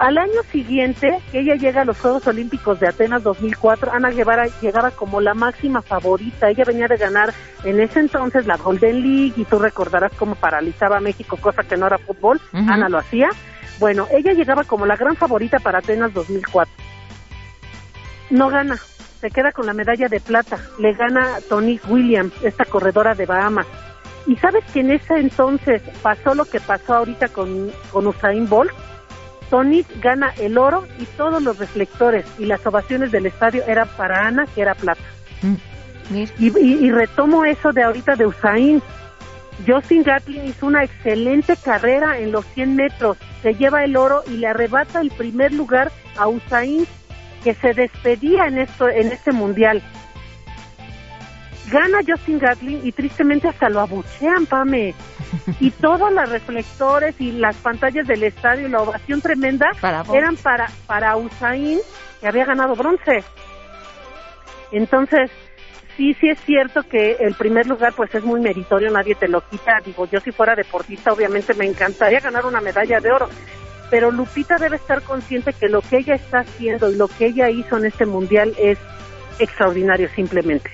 Al 0.00 0.18
año 0.18 0.42
siguiente, 0.50 1.18
que 1.30 1.40
ella 1.40 1.54
llega 1.54 1.82
a 1.82 1.84
los 1.84 1.98
Juegos 1.98 2.26
Olímpicos 2.26 2.80
de 2.80 2.88
Atenas 2.88 3.22
2004, 3.22 3.92
Ana 3.92 4.10
Guevara 4.10 4.46
llegaba 4.60 4.90
como 4.90 5.20
la 5.20 5.34
máxima 5.34 5.82
favorita. 5.82 6.48
Ella 6.48 6.64
venía 6.66 6.88
de 6.88 6.96
ganar 6.96 7.32
en 7.64 7.80
ese 7.80 8.00
entonces 8.00 8.46
la 8.46 8.56
Golden 8.56 9.02
League 9.02 9.34
y 9.36 9.44
tú 9.44 9.58
recordarás 9.58 10.12
cómo 10.18 10.34
paralizaba 10.34 10.96
a 10.96 11.00
México, 11.00 11.36
cosa 11.36 11.62
que 11.62 11.76
no 11.76 11.86
era 11.86 11.98
fútbol. 11.98 12.40
Ana 12.52 12.88
lo 12.88 12.98
hacía. 12.98 13.28
Bueno, 13.78 14.06
ella 14.12 14.32
llegaba 14.32 14.64
como 14.64 14.86
la 14.86 14.96
gran 14.96 15.16
favorita 15.16 15.58
para 15.58 15.78
Atenas 15.78 16.12
2004. 16.14 16.72
No 18.30 18.48
gana, 18.48 18.76
se 19.20 19.30
queda 19.30 19.52
con 19.52 19.66
la 19.66 19.74
medalla 19.74 20.08
de 20.08 20.20
plata. 20.20 20.58
Le 20.78 20.94
gana 20.94 21.38
Tony 21.48 21.80
Williams, 21.88 22.32
esta 22.42 22.64
corredora 22.64 23.14
de 23.14 23.26
Bahamas. 23.26 23.66
Y 24.26 24.36
sabes 24.36 24.64
que 24.72 24.80
en 24.80 24.90
ese 24.90 25.18
entonces 25.18 25.82
pasó 26.02 26.34
lo 26.34 26.44
que 26.44 26.60
pasó 26.60 26.94
ahorita 26.94 27.28
con, 27.28 27.70
con 27.90 28.06
Usain 28.06 28.48
Bolt. 28.48 28.72
Tony 29.52 29.84
gana 30.00 30.32
el 30.40 30.56
oro 30.56 30.86
y 30.98 31.04
todos 31.04 31.42
los 31.42 31.58
reflectores 31.58 32.24
y 32.38 32.46
las 32.46 32.64
ovaciones 32.66 33.12
del 33.12 33.26
estadio 33.26 33.62
eran 33.66 33.86
para 33.98 34.26
Ana, 34.26 34.46
que 34.54 34.62
era 34.62 34.74
plata. 34.74 35.02
Y, 36.38 36.46
y- 36.58 36.86
y 36.86 36.90
retomo 36.90 37.44
eso 37.44 37.70
de 37.70 37.82
ahorita 37.82 38.16
de 38.16 38.26
Usain. 38.26 38.80
Justin 39.66 40.04
Gatlin 40.04 40.46
hizo 40.46 40.64
una 40.66 40.82
excelente 40.84 41.54
carrera 41.62 42.18
en 42.18 42.32
los 42.32 42.46
100 42.54 42.74
metros, 42.76 43.18
se 43.42 43.52
lleva 43.54 43.84
el 43.84 43.94
oro 43.98 44.22
y 44.26 44.38
le 44.38 44.46
arrebata 44.46 45.02
el 45.02 45.10
primer 45.10 45.52
lugar 45.52 45.92
a 46.16 46.28
Usain, 46.28 46.86
que 47.44 47.52
se 47.52 47.74
despedía 47.74 48.46
en 48.46 48.56
esto 48.56 48.88
en 48.88 49.12
este 49.12 49.32
mundial. 49.32 49.82
Gana 51.70 51.98
Justin 52.06 52.38
Gatlin 52.38 52.80
y 52.82 52.92
tristemente 52.92 53.48
hasta 53.48 53.68
lo 53.68 53.80
abuchean, 53.80 54.46
Pame. 54.46 54.94
Y 55.60 55.70
todos 55.70 56.12
los 56.12 56.28
reflectores 56.28 57.14
y 57.18 57.32
las 57.32 57.56
pantallas 57.56 58.06
del 58.06 58.22
estadio 58.22 58.68
y 58.68 58.70
la 58.70 58.82
ovación 58.82 59.20
tremenda 59.20 59.70
Para 59.80 60.04
eran 60.12 60.36
para, 60.36 60.70
para 60.86 61.16
Usain, 61.16 61.78
que 62.20 62.28
había 62.28 62.44
ganado 62.44 62.74
bronce. 62.74 63.24
Entonces, 64.72 65.30
sí, 65.96 66.14
sí 66.14 66.28
es 66.28 66.40
cierto 66.40 66.82
que 66.82 67.16
el 67.20 67.34
primer 67.34 67.66
lugar 67.66 67.92
pues 67.94 68.14
es 68.14 68.24
muy 68.24 68.40
meritorio, 68.40 68.90
nadie 68.90 69.14
te 69.14 69.28
lo 69.28 69.46
quita. 69.48 69.80
Digo, 69.84 70.06
yo 70.10 70.20
si 70.20 70.32
fuera 70.32 70.54
deportista 70.54 71.12
obviamente 71.12 71.54
me 71.54 71.66
encantaría 71.66 72.20
ganar 72.20 72.46
una 72.46 72.60
medalla 72.60 73.00
de 73.00 73.10
oro. 73.10 73.28
Pero 73.90 74.10
Lupita 74.10 74.56
debe 74.56 74.76
estar 74.76 75.02
consciente 75.02 75.52
que 75.52 75.68
lo 75.68 75.82
que 75.82 75.98
ella 75.98 76.14
está 76.14 76.40
haciendo 76.40 76.90
y 76.90 76.96
lo 76.96 77.08
que 77.08 77.26
ella 77.26 77.50
hizo 77.50 77.76
en 77.76 77.84
este 77.84 78.06
mundial 78.06 78.54
es 78.58 78.78
extraordinario 79.38 80.08
simplemente. 80.14 80.70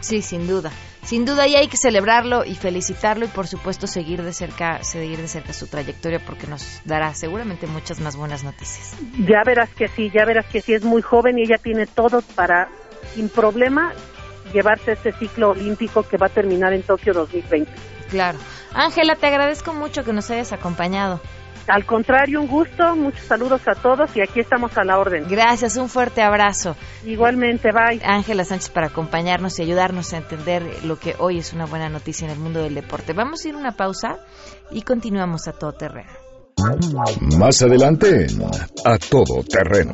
Sí, 0.00 0.22
sin 0.22 0.46
duda. 0.46 0.70
Sin 1.08 1.24
duda 1.24 1.46
y 1.46 1.56
hay 1.56 1.68
que 1.68 1.78
celebrarlo 1.78 2.44
y 2.44 2.54
felicitarlo 2.54 3.24
y 3.24 3.28
por 3.28 3.46
supuesto 3.46 3.86
seguir 3.86 4.22
de 4.22 4.34
cerca, 4.34 4.84
seguir 4.84 5.16
de 5.16 5.26
cerca 5.26 5.54
su 5.54 5.66
trayectoria 5.66 6.20
porque 6.22 6.46
nos 6.46 6.82
dará 6.84 7.14
seguramente 7.14 7.66
muchas 7.66 7.98
más 7.98 8.14
buenas 8.14 8.44
noticias. 8.44 8.94
Ya 9.26 9.42
verás 9.42 9.70
que 9.70 9.88
sí, 9.88 10.10
ya 10.12 10.26
verás 10.26 10.44
que 10.44 10.60
sí 10.60 10.74
es 10.74 10.84
muy 10.84 11.00
joven 11.00 11.38
y 11.38 11.44
ella 11.44 11.56
tiene 11.56 11.86
todo 11.86 12.20
para, 12.34 12.68
sin 13.14 13.30
problema, 13.30 13.94
llevarse 14.52 14.92
este 14.92 15.12
ciclo 15.12 15.52
olímpico 15.52 16.02
que 16.02 16.18
va 16.18 16.26
a 16.26 16.28
terminar 16.28 16.74
en 16.74 16.82
Tokio 16.82 17.14
2020. 17.14 17.72
Claro. 18.10 18.38
Ángela, 18.74 19.16
te 19.16 19.26
agradezco 19.26 19.72
mucho 19.72 20.04
que 20.04 20.12
nos 20.12 20.30
hayas 20.30 20.52
acompañado. 20.52 21.20
Al 21.68 21.84
contrario, 21.84 22.40
un 22.40 22.48
gusto, 22.48 22.96
muchos 22.96 23.26
saludos 23.26 23.60
a 23.66 23.74
todos 23.74 24.16
y 24.16 24.22
aquí 24.22 24.40
estamos 24.40 24.76
a 24.78 24.84
la 24.84 24.98
orden. 24.98 25.26
Gracias, 25.28 25.76
un 25.76 25.90
fuerte 25.90 26.22
abrazo. 26.22 26.76
Igualmente, 27.04 27.72
bye. 27.72 28.00
Ángela 28.02 28.44
Sánchez 28.44 28.70
para 28.70 28.86
acompañarnos 28.86 29.58
y 29.58 29.62
ayudarnos 29.62 30.14
a 30.14 30.16
entender 30.16 30.62
lo 30.84 30.98
que 30.98 31.14
hoy 31.18 31.38
es 31.38 31.52
una 31.52 31.66
buena 31.66 31.90
noticia 31.90 32.24
en 32.24 32.32
el 32.32 32.38
mundo 32.38 32.62
del 32.62 32.74
deporte. 32.74 33.12
Vamos 33.12 33.44
a 33.44 33.48
ir 33.48 33.54
a 33.54 33.58
una 33.58 33.72
pausa 33.72 34.16
y 34.70 34.80
continuamos 34.80 35.46
a 35.46 35.52
todo 35.52 35.72
terreno. 35.72 36.10
Más 37.38 37.62
adelante 37.62 38.26
en 38.26 38.42
A 38.42 38.98
Todo 38.98 39.44
Terreno. 39.44 39.92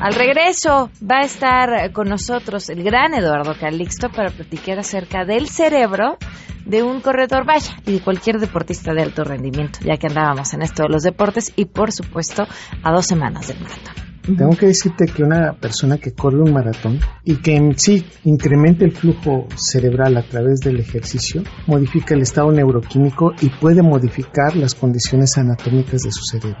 Al 0.00 0.14
regreso 0.14 0.90
va 1.02 1.18
a 1.18 1.24
estar 1.24 1.92
con 1.92 2.08
nosotros 2.08 2.70
el 2.70 2.82
gran 2.82 3.12
Eduardo 3.12 3.52
Calixto 3.60 4.08
para 4.08 4.30
platicar 4.30 4.78
acerca 4.78 5.26
del 5.26 5.46
cerebro 5.46 6.16
de 6.64 6.82
un 6.82 7.02
corredor, 7.02 7.44
vaya, 7.44 7.76
y 7.84 7.92
de 7.92 8.00
cualquier 8.00 8.38
deportista 8.38 8.94
de 8.94 9.02
alto 9.02 9.24
rendimiento, 9.24 9.80
ya 9.84 9.98
que 9.98 10.06
andábamos 10.06 10.54
en 10.54 10.62
esto 10.62 10.84
de 10.84 10.88
los 10.88 11.02
deportes 11.02 11.52
y 11.54 11.66
por 11.66 11.92
supuesto 11.92 12.46
a 12.82 12.92
dos 12.92 13.04
semanas 13.04 13.48
del 13.48 13.60
maratón. 13.60 13.94
Tengo 14.22 14.56
que 14.56 14.66
decirte 14.66 15.04
que 15.04 15.22
una 15.22 15.52
persona 15.52 15.98
que 15.98 16.12
corre 16.12 16.40
un 16.40 16.52
maratón 16.54 16.98
y 17.22 17.36
que 17.36 17.56
en 17.56 17.78
sí 17.78 18.02
incrementa 18.24 18.86
el 18.86 18.92
flujo 18.92 19.48
cerebral 19.54 20.16
a 20.16 20.22
través 20.22 20.60
del 20.60 20.80
ejercicio, 20.80 21.42
modifica 21.66 22.14
el 22.14 22.22
estado 22.22 22.50
neuroquímico 22.52 23.32
y 23.42 23.50
puede 23.50 23.82
modificar 23.82 24.56
las 24.56 24.74
condiciones 24.74 25.36
anatómicas 25.36 26.02
de 26.02 26.10
su 26.10 26.22
cerebro. 26.24 26.60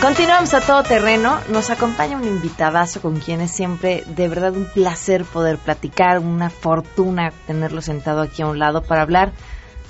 Continuamos 0.00 0.54
a 0.54 0.62
todo 0.62 0.82
terreno. 0.82 1.38
Nos 1.50 1.68
acompaña 1.68 2.16
un 2.16 2.24
invitadazo 2.24 3.02
con 3.02 3.20
quien 3.20 3.42
es 3.42 3.50
siempre 3.50 4.02
de 4.06 4.28
verdad 4.28 4.56
un 4.56 4.64
placer 4.64 5.26
poder 5.26 5.58
platicar, 5.58 6.20
una 6.20 6.48
fortuna 6.48 7.34
tenerlo 7.46 7.82
sentado 7.82 8.22
aquí 8.22 8.40
a 8.40 8.46
un 8.46 8.58
lado 8.58 8.82
para 8.82 9.02
hablar 9.02 9.32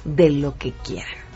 de 0.04 0.30
lo 0.30 0.58
que 0.58 0.72
quieran. 0.72 1.29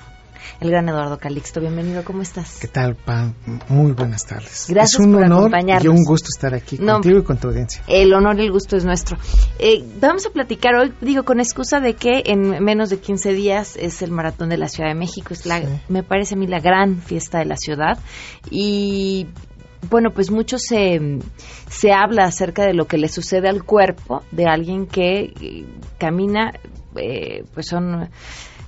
El 0.61 0.71
gran 0.71 0.89
Eduardo 0.89 1.19
Calixto, 1.19 1.61
bienvenido, 1.61 2.05
¿cómo 2.05 2.23
estás? 2.23 2.59
¿Qué 2.61 2.69
tal, 2.69 2.95
Pam? 2.95 3.35
Muy 3.69 3.93
buenas 3.93 4.27
tardes. 4.27 4.67
Gracias 4.69 5.01
es 5.01 5.07
un 5.07 5.13
por 5.15 5.23
honor 5.25 5.39
acompañarnos. 5.41 5.85
y 5.85 5.89
un 5.89 6.05
gusto 6.05 6.29
estar 6.35 6.55
aquí 6.55 6.79
No, 6.79 6.95
contigo 6.95 7.19
y 7.19 7.23
con 7.25 7.39
tu 7.39 7.49
audiencia. 7.49 7.83
El 7.87 8.13
honor 8.15 8.39
y 8.41 8.45
el 8.45 8.53
gusto 8.53 8.77
es 8.77 8.85
nuestro. 8.85 9.17
Eh, 9.59 9.85
vamos 10.01 10.27
a 10.27 10.31
platicar 10.31 10.75
hoy, 10.75 10.93
digo, 11.01 11.25
con 11.25 11.41
excusa 11.41 11.81
de 11.81 11.95
que 11.95 12.23
en 12.27 12.63
menos 12.65 12.91
de 12.91 12.99
15 12.99 13.33
días 13.33 13.77
es 13.77 14.03
el 14.03 14.11
Maratón 14.11 14.49
de 14.49 14.57
la 14.59 14.69
Ciudad 14.69 14.89
de 14.89 14.95
México. 14.95 15.35
Es 15.35 15.47
la, 15.47 15.63
me 15.89 16.03
parece 16.03 16.35
a 16.35 16.39
mí 16.39 16.47
la 16.47 16.61
gran 16.61 17.01
fiesta 17.01 17.39
de 17.39 17.47
la 17.47 17.57
ciudad. 17.57 17.99
Y 18.51 19.27
bueno, 19.91 20.11
pues 20.11 20.31
mucho 20.31 20.59
se, 20.59 21.19
se 21.69 21.93
habla 21.93 22.25
acerca 22.25 22.65
de 22.65 22.75
lo 22.75 22.87
que 22.87 22.97
le 22.99 23.09
sucede 23.09 23.49
al 23.49 23.65
cuerpo 23.65 24.23
de 24.31 24.47
alguien 24.47 24.87
que 24.87 25.33
eh, 25.41 25.67
camina, 25.99 26.53
eh, 26.97 27.45
pues 27.53 27.67
son 27.67 28.09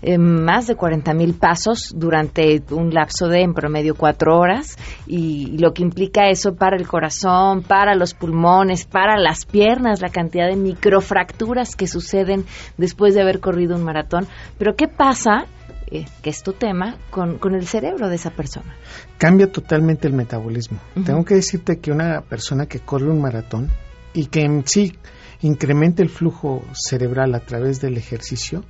eh, 0.08 0.18
más 0.18 0.68
de 0.68 0.76
40 0.76 1.14
mil 1.14 1.34
pasos 1.34 1.92
durante 1.92 2.62
un 2.70 2.94
lapso 2.94 3.26
de 3.26 3.40
en 3.40 3.54
promedio 3.54 3.96
cuatro 3.96 4.38
horas 4.38 4.76
y 5.08 5.58
lo 5.58 5.74
que 5.74 5.82
implica 5.82 6.28
eso 6.28 6.54
para 6.54 6.76
el 6.76 6.86
corazón, 6.86 7.64
para 7.64 7.96
los 7.96 8.14
pulmones, 8.14 8.86
para 8.86 9.18
las 9.18 9.46
piernas, 9.46 10.00
la 10.00 10.10
cantidad 10.10 10.46
de 10.46 10.54
microfracturas 10.54 11.74
que 11.74 11.88
suceden 11.88 12.44
después 12.76 13.14
de 13.14 13.22
haber 13.22 13.40
corrido 13.40 13.74
un 13.74 13.82
maratón. 13.82 14.28
Pero 14.58 14.76
¿qué 14.76 14.86
pasa? 14.86 15.46
eh, 15.90 16.04
que 16.22 16.30
es 16.30 16.44
tu 16.44 16.52
tema, 16.52 16.98
con, 17.10 17.38
con 17.38 17.56
el 17.56 17.66
cerebro 17.66 18.08
de 18.08 18.14
esa 18.14 18.30
persona. 18.30 18.76
Cambia 19.18 19.50
totalmente 19.50 20.06
el 20.06 20.14
metabolismo. 20.14 20.78
Tengo 21.04 21.24
que 21.24 21.34
decirte 21.34 21.80
que 21.80 21.90
una 21.90 22.20
persona 22.20 22.66
que 22.66 22.78
corre 22.78 23.10
un 23.10 23.20
maratón 23.20 23.70
y 24.14 24.26
que 24.26 24.42
en 24.42 24.64
sí 24.66 24.96
incrementa 25.42 26.02
el 26.02 26.10
flujo 26.10 26.64
cerebral 26.74 27.34
a 27.34 27.40
través 27.40 27.80
del 27.80 27.96
ejercicio, 27.96 28.64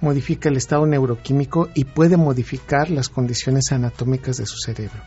modifica 0.00 0.48
el 0.48 0.56
estado 0.56 0.86
neuroquímico 0.86 1.68
y 1.74 1.84
puede 1.84 2.16
modificar 2.16 2.90
las 2.90 3.08
condiciones 3.08 3.72
anatómicas 3.72 4.36
de 4.36 4.46
su 4.46 4.56
cerebro. 4.58 5.00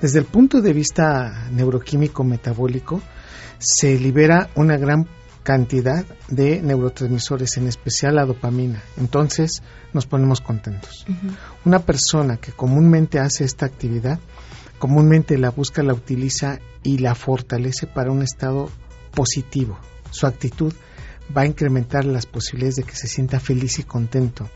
Desde 0.00 0.20
el 0.20 0.24
punto 0.24 0.60
de 0.60 0.72
vista 0.72 1.48
neuroquímico 1.50 2.24
metabólico, 2.24 3.02
se 3.58 3.98
libera 3.98 4.48
una 4.54 4.76
gran 4.76 5.06
cantidad 5.42 6.04
de 6.28 6.60
neurotransmisores, 6.60 7.56
en 7.56 7.68
especial 7.68 8.16
la 8.16 8.26
dopamina. 8.26 8.82
Entonces 8.96 9.62
nos 9.92 10.06
ponemos 10.06 10.40
contentos. 10.40 11.06
Una 11.64 11.80
persona 11.80 12.36
que 12.36 12.52
comúnmente 12.52 13.18
hace 13.18 13.44
esta 13.44 13.66
actividad, 13.66 14.20
comúnmente 14.78 15.38
la 15.38 15.50
busca, 15.50 15.82
la 15.82 15.94
utiliza 15.94 16.58
y 16.82 16.98
la 16.98 17.14
fortalece 17.14 17.86
para 17.86 18.12
un 18.12 18.22
estado 18.22 18.70
positivo. 19.14 19.78
Su 20.10 20.26
actitud 20.26 20.72
va 21.36 21.42
a 21.42 21.46
incrementar 21.46 22.04
las 22.04 22.26
posibilidades 22.26 22.76
de 22.76 22.84
que 22.84 22.96
se 22.96 23.08
sienta 23.08 23.40
feliz 23.40 23.78
y 23.78 23.84
contento, 23.84 24.48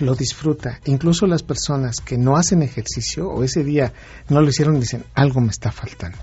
lo 0.00 0.14
disfruta. 0.14 0.80
Incluso 0.84 1.26
las 1.26 1.42
personas 1.42 2.00
que 2.00 2.18
no 2.18 2.36
hacen 2.36 2.62
ejercicio 2.62 3.28
o 3.28 3.44
ese 3.44 3.64
día 3.64 3.92
no 4.28 4.40
lo 4.40 4.48
hicieron 4.48 4.80
dicen, 4.80 5.04
algo 5.14 5.40
me 5.40 5.50
está 5.50 5.72
faltando 5.72 6.18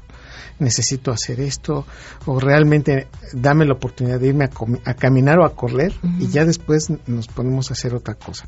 necesito 0.60 1.12
hacer 1.12 1.40
esto 1.40 1.86
o 2.26 2.40
realmente 2.40 3.08
dame 3.34 3.66
la 3.66 3.74
oportunidad 3.74 4.20
de 4.20 4.28
irme 4.28 4.46
a, 4.86 4.94
caminar 4.94 5.40
o 5.40 5.46
a 5.46 5.56
correr 5.56 5.94
y 6.20 6.28
ya 6.28 6.46
después 6.46 6.92
nos 7.08 7.28
ponemos 7.28 7.70
a 7.70 7.74
hacer 7.74 7.94
otra 7.94 8.16
cosa. 8.16 8.48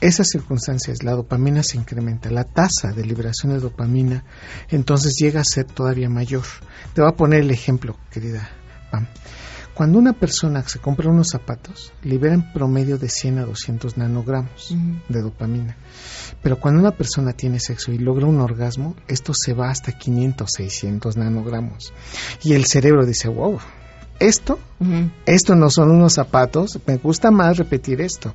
Esas 0.00 0.28
circunstancias, 0.28 1.02
la 1.02 1.12
dopamina 1.12 1.62
se 1.62 1.76
incrementa, 1.76 2.30
la 2.30 2.44
tasa 2.44 2.92
de 2.92 3.04
liberación 3.04 3.52
de 3.52 3.60
dopamina 3.60 4.24
entonces 4.68 5.16
llega 5.18 5.40
a 5.40 5.44
ser 5.44 5.64
todavía 5.64 6.08
mayor. 6.08 6.44
Te 6.94 7.00
voy 7.00 7.10
a 7.10 7.16
poner 7.16 7.40
el 7.40 7.50
ejemplo, 7.50 7.96
querida 8.10 8.48
Pam. 8.90 9.06
Cuando 9.74 9.98
una 9.98 10.12
persona 10.12 10.62
se 10.68 10.78
compra 10.78 11.10
unos 11.10 11.30
zapatos, 11.30 11.92
libera 12.04 12.34
en 12.34 12.52
promedio 12.52 12.96
de 12.96 13.08
100 13.08 13.38
a 13.38 13.44
200 13.44 13.96
nanogramos 13.96 14.74
de 15.08 15.20
dopamina. 15.20 15.76
Pero 16.42 16.60
cuando 16.60 16.80
una 16.80 16.92
persona 16.92 17.32
tiene 17.32 17.58
sexo 17.58 17.90
y 17.90 17.98
logra 17.98 18.26
un 18.26 18.40
orgasmo, 18.40 18.94
esto 19.08 19.32
se 19.34 19.52
va 19.52 19.70
hasta 19.70 19.98
500, 19.98 20.48
600 20.48 21.16
nanogramos. 21.16 21.92
Y 22.44 22.52
el 22.52 22.66
cerebro 22.66 23.04
dice, 23.04 23.26
wow, 23.28 23.58
esto, 24.20 24.60
esto 25.26 25.56
no 25.56 25.70
son 25.70 25.90
unos 25.90 26.12
zapatos, 26.14 26.78
me 26.86 26.96
gusta 26.98 27.32
más 27.32 27.56
repetir 27.56 28.00
esto. 28.00 28.32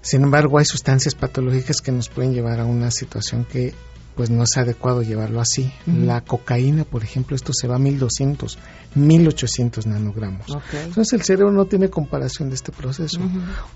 Sin 0.00 0.22
embargo, 0.22 0.58
hay 0.58 0.64
sustancias 0.64 1.14
patológicas 1.14 1.82
que 1.82 1.92
nos 1.92 2.08
pueden 2.08 2.32
llevar 2.32 2.60
a 2.60 2.64
una 2.64 2.90
situación 2.90 3.44
que 3.44 3.74
pues 4.18 4.30
no 4.30 4.42
es 4.42 4.56
adecuado 4.56 5.02
llevarlo 5.02 5.40
así. 5.40 5.72
La 5.86 6.22
cocaína, 6.22 6.82
por 6.82 7.04
ejemplo, 7.04 7.36
esto 7.36 7.52
se 7.54 7.68
va 7.68 7.76
a 7.76 7.78
1200, 7.78 8.58
1800 8.96 9.86
nanogramos. 9.86 10.44
Entonces 10.72 11.12
el 11.12 11.22
cerebro 11.22 11.52
no 11.52 11.66
tiene 11.66 11.88
comparación 11.88 12.48
de 12.48 12.56
este 12.56 12.72
proceso. 12.72 13.20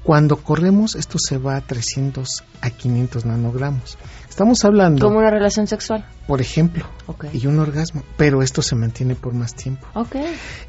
Cuando 0.03 0.39
corremos, 0.39 0.97
esto 0.97 1.19
se 1.21 1.39
va 1.39 1.55
a 1.55 1.61
300 1.61 2.43
a 2.61 2.71
500 2.71 3.25
nanogramos. 3.25 3.97
Estamos 4.29 4.65
hablando... 4.65 5.07
Como 5.07 5.19
una 5.19 5.31
relación 5.31 5.69
sexual. 5.69 6.05
Por 6.27 6.41
ejemplo. 6.41 6.87
Y 7.33 7.47
un 7.47 7.61
orgasmo. 7.61 8.03
Pero 8.17 8.43
esto 8.43 8.63
se 8.63 8.75
mantiene 8.75 9.15
por 9.15 9.35
más 9.35 9.55
tiempo. 9.55 9.87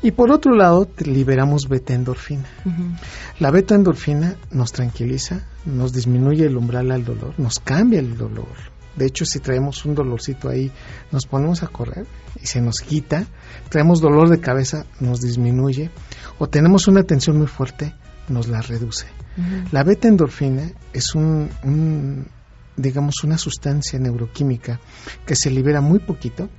Y 0.04 0.12
por 0.12 0.30
otro 0.30 0.54
lado, 0.54 0.88
liberamos 1.04 1.68
beta-endorfina. 1.68 2.46
La 3.40 3.50
beta-endorfina 3.50 4.36
nos 4.52 4.72
tranquiliza, 4.72 5.48
nos 5.66 5.94
disminuye 5.94 6.46
el 6.46 6.58
umbral 6.58 6.92
al 6.92 7.04
dolor, 7.04 7.34
nos 7.40 7.60
cambia 7.60 8.00
el 8.00 8.16
dolor 8.16 8.73
de 8.96 9.08
hecho, 9.08 9.26
si 9.26 9.40
traemos 9.40 9.86
un 9.86 9.96
dolorcito 9.96 10.50
ahí, 10.50 10.72
nos 11.12 11.26
ponemos 11.26 11.64
a 11.64 11.68
correr 11.68 12.06
y 12.42 12.46
se 12.46 12.62
nos 12.62 12.80
quita. 12.80 13.26
Traemos 13.70 14.02
dolor 14.02 14.30
de 14.30 14.40
cabeza, 14.40 14.86
nos 15.00 15.20
disminuye. 15.22 15.90
O 16.38 16.48
tenemos 16.48 16.88
una 16.88 17.04
tensión 17.04 17.38
muy 17.38 17.48
fuerte, 17.48 17.96
nos 18.30 18.48
la 18.48 18.62
reduce. 18.62 19.08
La 19.72 19.84
beta 19.84 20.08
endorfina 20.08 20.72
es 20.94 21.16
un, 21.16 22.28
digamos, 22.78 23.24
una 23.24 23.40
sustancia 23.40 23.98
neuroquímica 23.98 24.80
que 25.26 25.36
se 25.36 25.50
libera 25.50 25.82
muy 25.82 25.98
poquito, 25.98 26.50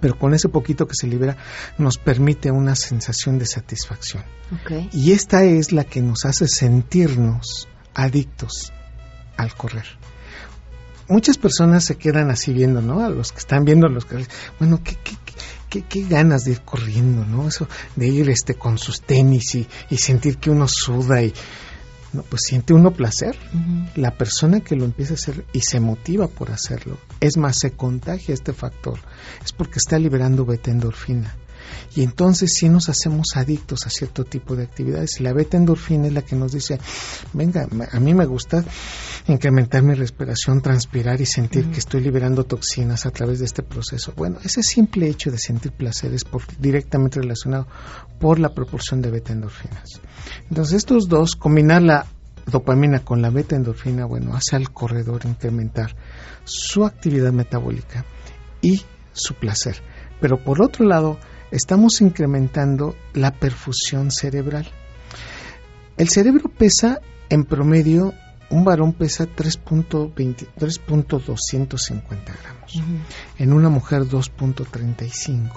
pero 0.00 0.18
con 0.18 0.32
ese 0.32 0.48
poquito 0.48 0.86
que 0.86 0.94
se 0.94 1.06
libera 1.06 1.36
nos 1.76 1.98
permite 1.98 2.50
una 2.50 2.74
sensación 2.76 3.38
de 3.38 3.44
satisfacción. 3.44 4.22
Y 4.92 5.12
esta 5.12 5.44
es 5.44 5.72
la 5.72 5.84
que 5.84 6.00
nos 6.00 6.24
hace 6.24 6.48
sentirnos 6.48 7.68
adictos 7.92 8.72
al 9.36 9.54
correr 9.54 10.00
muchas 11.10 11.36
personas 11.36 11.84
se 11.84 11.96
quedan 11.96 12.30
así 12.30 12.52
viendo, 12.52 12.80
¿no? 12.80 13.04
A 13.04 13.10
los 13.10 13.32
que 13.32 13.38
están 13.38 13.64
viendo, 13.64 13.88
los 13.88 14.04
que, 14.04 14.24
bueno, 14.58 14.80
qué, 14.82 14.96
qué, 15.02 15.14
qué, 15.68 15.82
qué 15.82 16.04
ganas 16.08 16.44
de 16.44 16.52
ir 16.52 16.60
corriendo, 16.62 17.24
¿no? 17.26 17.48
Eso 17.48 17.68
de 17.96 18.08
ir 18.08 18.30
este 18.30 18.54
con 18.54 18.78
sus 18.78 19.02
tenis 19.02 19.54
y, 19.54 19.66
y 19.90 19.98
sentir 19.98 20.38
que 20.38 20.50
uno 20.50 20.66
suda 20.68 21.22
y, 21.22 21.34
no, 22.12 22.22
pues 22.22 22.42
siente 22.46 22.72
uno 22.72 22.92
placer. 22.92 23.36
La 23.94 24.12
persona 24.12 24.60
que 24.60 24.76
lo 24.76 24.84
empieza 24.84 25.14
a 25.14 25.16
hacer 25.16 25.44
y 25.52 25.60
se 25.60 25.80
motiva 25.80 26.28
por 26.28 26.50
hacerlo, 26.50 26.98
es 27.20 27.36
más, 27.36 27.58
se 27.60 27.72
contagia 27.72 28.34
este 28.34 28.52
factor, 28.52 28.98
es 29.44 29.52
porque 29.52 29.78
está 29.78 29.98
liberando 29.98 30.44
beta 30.44 30.70
endorfina. 30.70 31.36
Y 31.94 32.02
entonces 32.02 32.54
si 32.54 32.68
nos 32.68 32.88
hacemos 32.88 33.36
adictos 33.36 33.86
a 33.86 33.90
cierto 33.90 34.24
tipo 34.24 34.56
de 34.56 34.64
actividades. 34.64 35.20
Y 35.20 35.24
la 35.24 35.32
beta 35.32 35.56
endorfina 35.56 36.06
es 36.06 36.12
la 36.12 36.22
que 36.22 36.36
nos 36.36 36.52
dice, 36.52 36.78
venga, 37.32 37.66
a 37.92 38.00
mí 38.00 38.14
me 38.14 38.26
gusta 38.26 38.64
incrementar 39.26 39.82
mi 39.82 39.94
respiración, 39.94 40.60
transpirar 40.60 41.20
y 41.20 41.26
sentir 41.26 41.70
que 41.70 41.78
estoy 41.78 42.00
liberando 42.00 42.44
toxinas 42.44 43.06
a 43.06 43.10
través 43.10 43.38
de 43.38 43.44
este 43.44 43.62
proceso. 43.62 44.12
Bueno, 44.16 44.38
ese 44.44 44.62
simple 44.62 45.08
hecho 45.08 45.30
de 45.30 45.38
sentir 45.38 45.72
placer 45.72 46.12
es 46.14 46.24
directamente 46.58 47.20
relacionado 47.20 47.66
por 48.18 48.38
la 48.38 48.50
proporción 48.50 49.02
de 49.02 49.10
beta 49.10 49.32
endorfinas. 49.32 50.00
Entonces 50.48 50.78
estos 50.78 51.08
dos, 51.08 51.36
combinar 51.36 51.82
la 51.82 52.06
dopamina 52.46 53.00
con 53.00 53.22
la 53.22 53.30
beta 53.30 53.56
endorfina, 53.56 54.04
bueno, 54.04 54.34
hace 54.34 54.56
al 54.56 54.70
corredor 54.70 55.22
incrementar 55.24 55.94
su 56.44 56.84
actividad 56.84 57.32
metabólica 57.32 58.04
y 58.60 58.82
su 59.12 59.34
placer. 59.34 59.76
Pero 60.20 60.42
por 60.42 60.62
otro 60.62 60.84
lado, 60.84 61.18
estamos 61.50 62.00
incrementando 62.00 62.96
la 63.14 63.32
perfusión 63.32 64.10
cerebral. 64.10 64.66
El 65.96 66.08
cerebro 66.08 66.48
pesa 66.48 67.00
en 67.28 67.44
promedio, 67.44 68.14
un 68.50 68.64
varón 68.64 68.92
pesa 68.92 69.26
3.250 69.26 72.06
gramos, 72.42 72.82
en 73.38 73.52
una 73.52 73.68
mujer 73.68 74.02
2.35. 74.02 75.50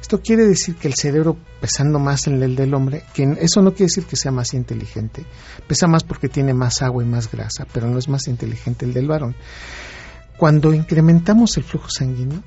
Esto 0.00 0.20
quiere 0.20 0.46
decir 0.46 0.76
que 0.76 0.88
el 0.88 0.94
cerebro 0.94 1.36
pesando 1.60 1.98
más 1.98 2.26
en 2.26 2.42
el 2.42 2.56
del 2.56 2.74
hombre, 2.74 3.04
que 3.14 3.36
eso 3.40 3.62
no 3.62 3.70
quiere 3.70 3.86
decir 3.86 4.04
que 4.04 4.16
sea 4.16 4.32
más 4.32 4.52
inteligente, 4.54 5.24
pesa 5.66 5.86
más 5.86 6.04
porque 6.04 6.28
tiene 6.28 6.54
más 6.54 6.82
agua 6.82 7.02
y 7.02 7.06
más 7.06 7.30
grasa, 7.30 7.66
pero 7.72 7.88
no 7.88 7.98
es 7.98 8.08
más 8.08 8.28
inteligente 8.28 8.84
el 8.84 8.92
del 8.92 9.08
varón. 9.08 9.34
Cuando 10.36 10.74
incrementamos 10.74 11.56
el 11.56 11.64
flujo 11.64 11.88
sanguíneo, 11.88 12.42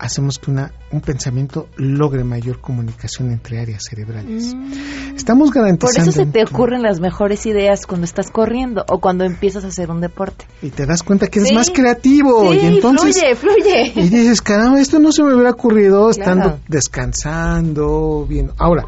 hacemos 0.00 0.38
que 0.38 0.50
una, 0.50 0.72
un 0.90 1.02
pensamiento 1.02 1.68
logre 1.76 2.24
mayor 2.24 2.60
comunicación 2.60 3.30
entre 3.30 3.60
áreas 3.60 3.84
cerebrales. 3.88 4.54
Mm. 4.54 5.14
Estamos 5.14 5.52
garantizando... 5.52 6.10
Por 6.10 6.22
eso 6.22 6.24
se 6.24 6.26
te 6.26 6.42
ocurren 6.42 6.82
las 6.82 7.00
mejores 7.00 7.44
ideas 7.46 7.86
cuando 7.86 8.06
estás 8.06 8.30
corriendo 8.30 8.84
o 8.88 8.98
cuando 8.98 9.24
empiezas 9.24 9.64
a 9.64 9.68
hacer 9.68 9.90
un 9.90 10.00
deporte. 10.00 10.46
Y 10.62 10.70
te 10.70 10.86
das 10.86 11.02
cuenta 11.02 11.26
que 11.26 11.40
eres 11.40 11.52
más 11.52 11.70
creativo. 11.70 12.52
y 12.54 12.60
entonces, 12.60 13.16
fluye, 13.36 13.36
fluye. 13.36 13.92
Y 13.94 14.08
dices, 14.08 14.40
caramba, 14.40 14.80
esto 14.80 14.98
no 14.98 15.12
se 15.12 15.22
me 15.22 15.34
hubiera 15.34 15.50
ocurrido 15.50 16.10
estando 16.10 16.58
descansando, 16.66 18.26
bien. 18.26 18.50
Ahora, 18.56 18.86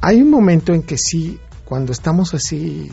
hay 0.00 0.22
un 0.22 0.30
momento 0.30 0.72
en 0.72 0.82
que 0.82 0.96
sí 0.98 1.38
cuando 1.74 1.90
estamos 1.90 2.34
así 2.34 2.88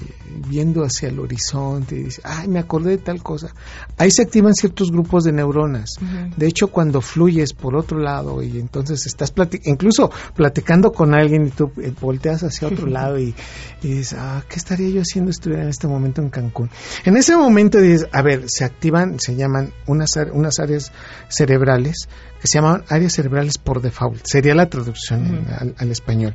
viendo 0.49 0.83
hacia 0.83 1.09
el 1.09 1.19
horizonte 1.19 1.97
y 1.97 2.03
dice, 2.05 2.19
ay, 2.25 2.47
me 2.47 2.57
acordé 2.57 2.89
de 2.89 2.97
tal 2.97 3.21
cosa, 3.21 3.53
ahí 3.95 4.09
se 4.09 4.23
activan 4.23 4.55
ciertos 4.55 4.91
grupos 4.91 5.23
de 5.23 5.31
neuronas. 5.31 5.91
De 6.35 6.47
hecho, 6.47 6.69
cuando 6.69 6.99
fluyes 6.99 7.53
por 7.53 7.75
otro 7.75 7.99
lado 7.99 8.41
y 8.41 8.57
entonces 8.57 9.05
estás 9.05 9.31
incluso 9.65 10.09
platicando 10.35 10.91
con 10.93 11.13
alguien 11.13 11.45
y 11.45 11.51
tú 11.51 11.71
eh, 11.79 11.93
volteas 12.01 12.41
hacia 12.41 12.69
otro 12.69 12.87
lado 12.87 13.19
y, 13.19 13.35
dices, 13.83 14.15
ah, 14.17 14.43
¿qué 14.49 14.55
estaría 14.55 14.89
yo 14.89 15.01
haciendo 15.01 15.29
estuviera 15.29 15.61
en 15.61 15.69
este 15.69 15.87
momento 15.87 16.23
en 16.23 16.31
Cancún? 16.31 16.71
En 17.05 17.15
ese 17.17 17.37
momento 17.37 17.79
dices, 17.79 18.07
a 18.11 18.23
ver, 18.23 18.45
se 18.47 18.65
activan, 18.65 19.19
se 19.19 19.35
llaman 19.35 19.73
unas, 19.85 20.17
unas 20.33 20.59
áreas 20.59 20.91
cerebrales 21.29 22.09
que 22.41 22.47
se 22.47 22.57
llaman 22.57 22.83
áreas 22.89 23.13
cerebrales 23.13 23.59
por 23.59 23.79
default, 23.79 24.25
sería 24.25 24.55
la 24.55 24.67
traducción 24.71 25.45
al 25.77 25.91
español. 25.91 26.33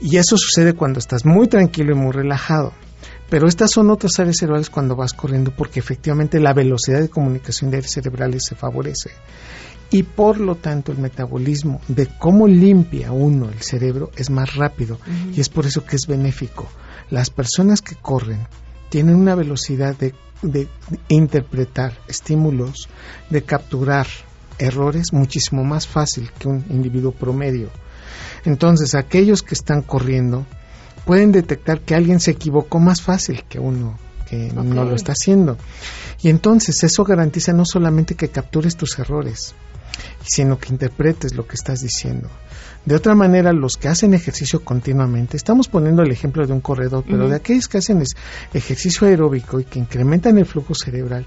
Y 0.00 0.16
eso 0.16 0.36
sucede 0.36 0.74
cuando 0.74 0.98
estás 0.98 1.24
muy 1.24 1.48
tranquilo 1.48 1.92
y 1.92 1.98
muy 1.98 2.12
relajado. 2.12 2.72
Pero 3.28 3.48
estas 3.48 3.72
son 3.72 3.90
otras 3.90 4.18
áreas 4.18 4.36
cerebrales 4.38 4.70
cuando 4.70 4.94
vas 4.94 5.12
corriendo 5.12 5.50
porque 5.50 5.80
efectivamente 5.80 6.38
la 6.38 6.52
velocidad 6.52 7.00
de 7.00 7.08
comunicación 7.08 7.70
de 7.70 7.78
áreas 7.78 7.92
cerebrales 7.92 8.44
se 8.46 8.54
favorece. 8.54 9.10
Y 9.90 10.02
por 10.02 10.38
lo 10.38 10.56
tanto 10.56 10.92
el 10.92 10.98
metabolismo 10.98 11.80
de 11.88 12.08
cómo 12.18 12.46
limpia 12.46 13.12
uno 13.12 13.48
el 13.48 13.62
cerebro 13.62 14.10
es 14.16 14.30
más 14.30 14.54
rápido 14.54 14.98
y 15.32 15.40
es 15.40 15.48
por 15.48 15.66
eso 15.66 15.84
que 15.84 15.96
es 15.96 16.06
benéfico. 16.06 16.68
Las 17.10 17.30
personas 17.30 17.82
que 17.82 17.94
corren 17.96 18.46
tienen 18.90 19.16
una 19.16 19.34
velocidad 19.34 19.96
de, 19.96 20.14
de 20.42 20.68
interpretar 21.08 21.98
estímulos, 22.08 22.88
de 23.30 23.42
capturar 23.42 24.06
errores 24.58 25.12
muchísimo 25.12 25.64
más 25.64 25.86
fácil 25.86 26.30
que 26.38 26.48
un 26.48 26.64
individuo 26.70 27.12
promedio 27.12 27.70
Entonces, 28.46 28.94
aquellos 28.94 29.42
que 29.42 29.54
están 29.54 29.82
corriendo 29.82 30.46
pueden 31.04 31.32
detectar 31.32 31.80
que 31.80 31.94
alguien 31.94 32.20
se 32.20 32.30
equivocó 32.30 32.78
más 32.80 33.02
fácil 33.02 33.44
que 33.48 33.58
uno 33.58 33.98
que 34.28 34.50
no 34.52 34.84
lo 34.84 34.94
está 34.94 35.12
haciendo. 35.12 35.56
Y 36.20 36.30
entonces 36.30 36.82
eso 36.82 37.04
garantiza 37.04 37.52
no 37.52 37.64
solamente 37.64 38.16
que 38.16 38.28
captures 38.28 38.76
tus 38.76 38.98
errores, 38.98 39.54
sino 40.24 40.58
que 40.58 40.72
interpretes 40.72 41.34
lo 41.34 41.46
que 41.46 41.54
estás 41.54 41.80
diciendo. 41.80 42.28
De 42.86 42.94
otra 42.94 43.16
manera, 43.16 43.52
los 43.52 43.76
que 43.76 43.88
hacen 43.88 44.14
ejercicio 44.14 44.64
continuamente, 44.64 45.36
estamos 45.36 45.66
poniendo 45.66 46.02
el 46.02 46.12
ejemplo 46.12 46.46
de 46.46 46.52
un 46.52 46.60
corredor, 46.60 47.02
pero 47.04 47.28
de 47.28 47.34
aquellos 47.34 47.66
que 47.66 47.78
hacen 47.78 48.00
ejercicio 48.54 49.08
aeróbico 49.08 49.58
y 49.58 49.64
que 49.64 49.80
incrementan 49.80 50.38
el 50.38 50.46
flujo 50.46 50.72
cerebral, 50.72 51.26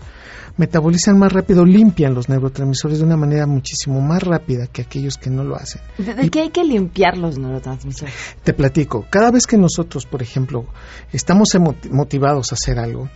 metabolizan 0.56 1.20
más 1.20 1.34
rápido, 1.34 1.66
limpian 1.66 2.14
los 2.14 2.30
neurotransmisores 2.30 3.00
de 3.00 3.04
una 3.04 3.18
manera 3.18 3.46
muchísimo 3.46 4.00
más 4.00 4.24
rápida 4.24 4.68
que 4.68 4.84
aquellos 4.84 5.18
que 5.18 5.30
no 5.30 5.44
lo 5.44 5.58
hacen. 5.58 5.82
¿De, 5.98 6.30
qué 6.30 6.40
hay 6.44 6.50
que 6.50 6.64
limpiar 6.64 7.18
los 7.18 7.38
neurotransmisores? 7.38 8.16
Te 8.42 8.54
platico, 8.54 9.06
cada 9.10 9.30
vez 9.30 9.46
que 9.46 9.58
nosotros, 9.58 10.06
por 10.06 10.22
ejemplo, 10.22 10.66
estamos 11.12 11.50
motivados 11.92 12.54
a 12.54 12.56
hacer 12.56 12.80
algo, 12.80 13.10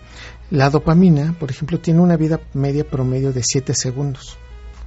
la 0.51 0.69
dopamina, 0.69 1.34
por 1.39 1.49
ejemplo, 1.49 1.79
tiene 1.79 2.01
una 2.01 2.17
vida 2.17 2.41
media 2.53 2.84
promedio 2.84 3.32
de 3.32 3.41
7 3.41 3.73
segundos. 3.73 4.38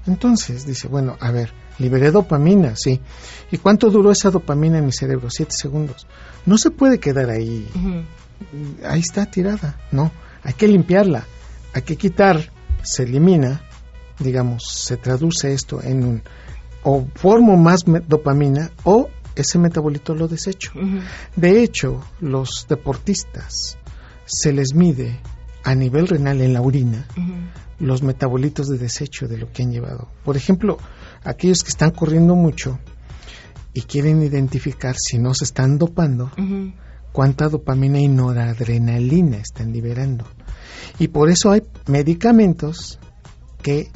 Entonces 0.07 0.67
dice, 0.67 0.89
bueno, 0.89 1.17
a 1.21 1.31
ver, 1.33 1.53
liberé 1.79 2.11
dopamina, 2.11 2.75
sí. 2.77 3.01
¿Y 3.51 3.59
cuánto 3.59 3.91
duró 3.91 4.11
esa 4.11 4.31
dopamina 4.31 4.79
en 4.79 4.87
mi 4.87 4.93
cerebro? 4.93 5.31
Siete 5.31 5.55
segundos. 5.55 6.07
No 6.45 6.59
se 6.59 6.71
puede 6.71 6.99
quedar 6.99 7.31
ahí. 7.31 7.67
Ahí 8.85 9.01
está 9.01 9.27
tirada. 9.27 9.79
No, 9.91 10.11
hay 10.43 10.55
que 10.55 10.69
limpiarla. 10.69 11.25
Hay 11.73 11.83
que 11.83 11.97
quitar, 11.97 12.51
se 12.83 13.03
elimina, 13.05 13.63
digamos, 14.19 14.65
se 14.67 14.97
traduce 14.97 15.53
esto 15.53 15.83
en 15.83 16.05
un 16.05 16.23
o 16.83 17.05
formo 17.17 17.57
más 17.57 17.81
dopamina 18.07 18.71
o 18.85 19.11
ese 19.35 19.59
metabolito 19.59 20.15
lo 20.15 20.29
desecho. 20.29 20.71
De 21.35 21.63
hecho, 21.63 22.03
los 22.21 22.67
deportistas 22.69 23.77
se 24.25 24.53
les 24.53 24.73
mide 24.73 25.19
a 25.65 25.75
nivel 25.75 26.07
renal 26.07 26.41
en 26.41 26.53
la 26.53 26.63
orina 26.63 27.07
los 27.79 28.03
metabolitos 28.03 28.69
de 28.69 28.79
desecho 28.79 29.29
de 29.29 29.37
lo 29.37 29.53
que 29.53 29.63
han 29.63 29.73
llevado. 29.73 30.09
Por 30.25 30.37
ejemplo, 30.37 30.79
aquellos 31.27 31.63
que 31.63 31.71
están 31.71 31.91
corriendo 31.91 32.35
mucho 32.35 32.79
y 33.75 33.83
quieren 33.83 34.23
identificar 34.23 34.97
si 34.97 35.19
no 35.19 35.35
se 35.35 35.45
están 35.45 35.77
dopando, 35.77 36.31
cuánta 37.13 37.49
dopamina 37.49 38.01
y 38.01 38.09
noradrenalina 38.09 39.37
están 39.37 39.73
liberando. 39.73 40.25
Y 40.99 41.09
por 41.09 41.29
eso 41.29 41.51
hay 41.51 41.63
medicamentos 41.87 42.99
que 43.61 43.91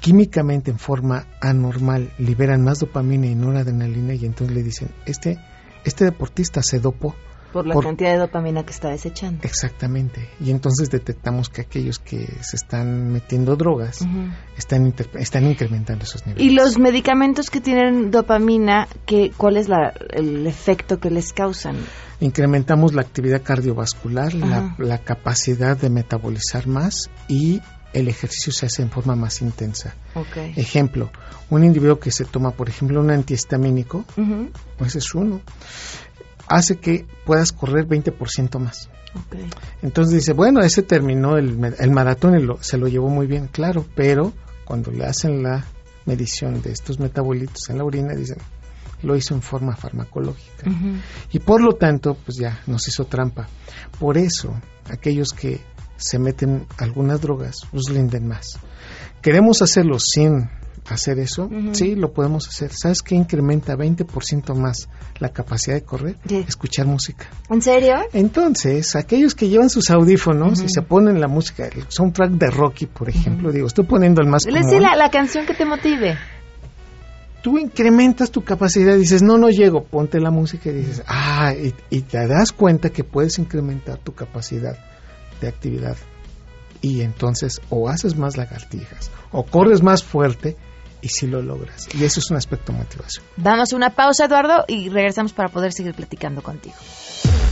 químicamente 0.00 0.70
en 0.70 0.78
forma 0.78 1.26
anormal 1.40 2.12
liberan 2.18 2.64
más 2.64 2.80
dopamina 2.80 3.26
y 3.26 3.34
noradrenalina 3.34 4.14
y 4.14 4.24
entonces 4.24 4.56
le 4.56 4.62
dicen, 4.62 4.88
este, 5.04 5.38
este 5.84 6.04
deportista 6.04 6.62
se 6.62 6.80
dopó 6.80 7.14
por 7.52 7.66
la 7.66 7.74
cantidad 7.80 8.12
de 8.12 8.18
dopamina 8.18 8.64
que 8.64 8.72
está 8.72 8.88
desechando. 8.88 9.40
Exactamente. 9.42 10.28
Y 10.40 10.50
entonces 10.50 10.90
detectamos 10.90 11.48
que 11.48 11.62
aquellos 11.62 11.98
que 11.98 12.26
se 12.42 12.56
están 12.56 13.12
metiendo 13.12 13.56
drogas 13.56 14.06
están, 14.56 14.94
están 15.14 15.46
incrementando 15.46 16.04
esos 16.04 16.26
niveles. 16.26 16.46
¿Y 16.46 16.54
los 16.54 16.78
medicamentos 16.78 17.50
que 17.50 17.60
tienen 17.60 18.10
dopamina, 18.10 18.88
que, 19.06 19.32
cuál 19.36 19.56
es 19.56 19.68
el 20.10 20.46
efecto 20.46 20.98
que 20.98 21.10
les 21.10 21.32
causan? 21.32 21.76
Incrementamos 22.20 22.94
la 22.94 23.02
actividad 23.02 23.42
cardiovascular, 23.42 24.32
la, 24.34 24.98
capacidad 24.98 25.76
de 25.76 25.90
metabolizar 25.90 26.66
más 26.66 27.10
y 27.28 27.60
el 27.92 28.08
ejercicio 28.08 28.52
se 28.52 28.66
hace 28.66 28.82
en 28.82 28.90
forma 28.90 29.16
más 29.16 29.40
intensa. 29.42 29.94
Ejemplo, 30.56 31.10
un 31.50 31.64
individuo 31.64 31.98
que 31.98 32.10
se 32.10 32.24
toma, 32.24 32.50
por 32.50 32.68
ejemplo, 32.68 33.00
un 33.00 33.10
antihistamínico, 33.10 34.04
pues 34.78 34.96
es 34.96 35.14
uno 35.14 35.40
hace 36.48 36.76
que 36.76 37.06
puedas 37.24 37.52
correr 37.52 37.86
20% 37.86 38.58
más. 38.58 38.88
Entonces 39.82 40.14
dice, 40.14 40.32
bueno, 40.32 40.60
ese 40.60 40.82
terminó 40.82 41.36
el, 41.36 41.56
maratón 41.90 42.38
y 42.38 42.46
se 42.60 42.76
lo 42.76 42.86
llevó 42.88 43.08
muy 43.08 43.26
bien, 43.26 43.48
claro, 43.48 43.86
pero 43.94 44.32
cuando 44.64 44.90
le 44.90 45.06
hacen 45.06 45.42
la 45.42 45.64
medición 46.04 46.60
de 46.62 46.72
estos 46.72 46.98
metabolitos 46.98 47.68
en 47.70 47.78
la 47.78 47.84
orina, 47.84 48.14
dicen, 48.14 48.38
lo 49.02 49.16
hizo 49.16 49.34
en 49.34 49.42
forma 49.42 49.76
farmacológica. 49.76 50.70
Y 51.32 51.38
por 51.38 51.62
lo 51.62 51.74
tanto, 51.74 52.14
pues 52.14 52.38
ya 52.38 52.60
nos 52.66 52.86
hizo 52.88 53.06
trampa. 53.06 53.48
Por 53.98 54.18
eso, 54.18 54.54
aquellos 54.90 55.30
que 55.30 55.60
se 55.96 56.18
meten 56.18 56.66
algunas 56.78 57.20
drogas, 57.20 57.60
pues 57.70 57.84
rinden 57.88 58.28
más. 58.28 58.58
Queremos 59.22 59.62
hacerlo 59.62 59.98
sin 59.98 60.48
hacer 60.88 61.18
eso, 61.18 61.50
sí, 61.72 61.94
lo 61.94 62.12
podemos 62.12 62.48
hacer. 62.48 62.70
¿Sabes 62.72 63.02
qué 63.02 63.14
incrementa 63.14 63.74
20% 63.74 64.54
más 64.54 64.88
la 65.18 65.30
capacidad 65.30 65.76
de 65.76 65.82
correr? 65.82 66.16
Escuchar 66.46 66.86
música. 66.86 67.26
¿En 67.50 67.62
serio? 67.62 67.94
Entonces, 68.12 68.96
aquellos 68.96 69.34
que 69.34 69.48
llevan 69.48 69.70
sus 69.70 69.90
audífonos 69.90 70.62
y 70.62 70.68
se 70.68 70.82
ponen 70.82 71.20
la 71.20 71.28
música, 71.28 71.66
el 71.66 71.84
soundtrack 71.88 72.32
de 72.32 72.50
Rocky, 72.50 72.86
por 72.86 73.08
ejemplo, 73.08 73.52
digo, 73.52 73.66
estoy 73.66 73.84
poniendo 73.84 74.20
el 74.20 74.28
más 74.28 74.44
común. 74.44 74.82
La, 74.82 74.96
la 74.96 75.10
canción 75.10 75.46
que 75.46 75.54
te 75.54 75.64
motive. 75.64 76.16
Tú 77.42 77.58
incrementas 77.58 78.30
tu 78.30 78.42
capacidad 78.42 78.96
y 78.96 79.00
dices, 79.00 79.22
no, 79.22 79.38
no 79.38 79.50
llego, 79.50 79.84
ponte 79.84 80.18
la 80.20 80.30
música 80.30 80.70
y 80.70 80.74
dices, 80.74 81.02
ah, 81.06 81.54
y, 81.54 81.74
y 81.90 82.00
te 82.02 82.26
das 82.26 82.52
cuenta 82.52 82.90
que 82.90 83.04
puedes 83.04 83.38
incrementar 83.38 83.98
tu 83.98 84.14
capacidad 84.14 84.76
de 85.40 85.48
actividad 85.48 85.96
y 86.80 87.02
entonces 87.02 87.60
o 87.70 87.88
haces 87.88 88.16
más 88.16 88.36
lagartijas 88.36 89.10
o 89.32 89.44
corres 89.44 89.82
más 89.82 90.02
fuerte 90.04 90.56
y 91.06 91.08
si 91.08 91.26
lo 91.28 91.40
logras. 91.40 91.88
Y 91.94 92.04
eso 92.04 92.20
es 92.20 92.30
un 92.30 92.36
aspecto 92.36 92.72
motivación. 92.72 93.24
Damos 93.36 93.72
una 93.72 93.90
pausa, 93.90 94.24
Eduardo, 94.24 94.64
y 94.66 94.88
regresamos 94.88 95.32
para 95.32 95.48
poder 95.48 95.72
seguir 95.72 95.94
platicando 95.94 96.42
contigo. 96.42 96.74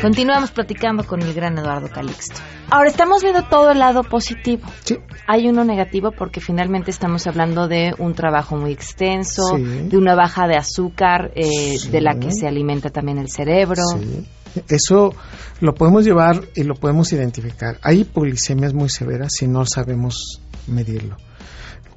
Continuamos 0.02 0.50
platicando 0.50 1.04
con 1.04 1.22
el 1.22 1.34
gran 1.34 1.58
Eduardo 1.60 1.88
Calixto. 1.88 2.42
Ahora 2.72 2.90
estamos 2.90 3.22
viendo 3.22 3.44
todo 3.44 3.70
el 3.70 3.80
lado 3.80 4.04
positivo. 4.04 4.64
Sí. 4.84 4.98
Hay 5.28 5.48
uno 5.48 5.64
negativo 5.64 6.12
porque 6.12 6.42
finalmente 6.42 6.90
estamos 6.90 7.28
hablando 7.28 7.68
de 7.68 7.94
un 8.00 8.16
trabajo 8.16 8.58
muy 8.58 8.72
extenso, 8.72 9.58
de 9.58 9.96
una 9.98 10.16
baja 10.16 10.48
de 10.48 10.56
azúcar 10.56 11.32
eh, 11.36 11.78
de 11.92 12.02
la 12.02 12.20
que 12.20 12.32
se 12.32 12.48
alimenta 12.48 12.90
también 12.90 13.20
el 13.20 13.30
cerebro. 13.30 13.84
Sí. 14.00 14.26
Eso 14.68 15.14
lo 15.60 15.74
podemos 15.76 16.04
llevar 16.04 16.42
y 16.56 16.64
lo 16.64 16.74
podemos 16.74 17.14
identificar. 17.14 17.78
Hay 17.84 18.02
hipoglicemias 18.02 18.74
muy 18.74 18.90
severas 18.90 19.34
si 19.38 19.48
no 19.48 19.66
sabemos 19.66 20.42
medirlo. 20.68 21.16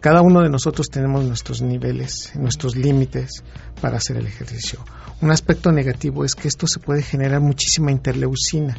Cada 0.00 0.20
uno 0.20 0.42
de 0.42 0.50
nosotros 0.50 0.88
tenemos 0.90 1.24
nuestros 1.24 1.62
niveles, 1.62 2.32
nuestros 2.34 2.76
límites 2.76 3.42
para 3.80 3.96
hacer 3.96 4.18
el 4.18 4.26
ejercicio. 4.26 4.80
Un 5.20 5.30
aspecto 5.30 5.72
negativo 5.72 6.24
es 6.24 6.34
que 6.34 6.48
esto 6.48 6.66
se 6.66 6.80
puede 6.80 7.02
generar 7.02 7.40
muchísima 7.40 7.90
interleucina. 7.90 8.76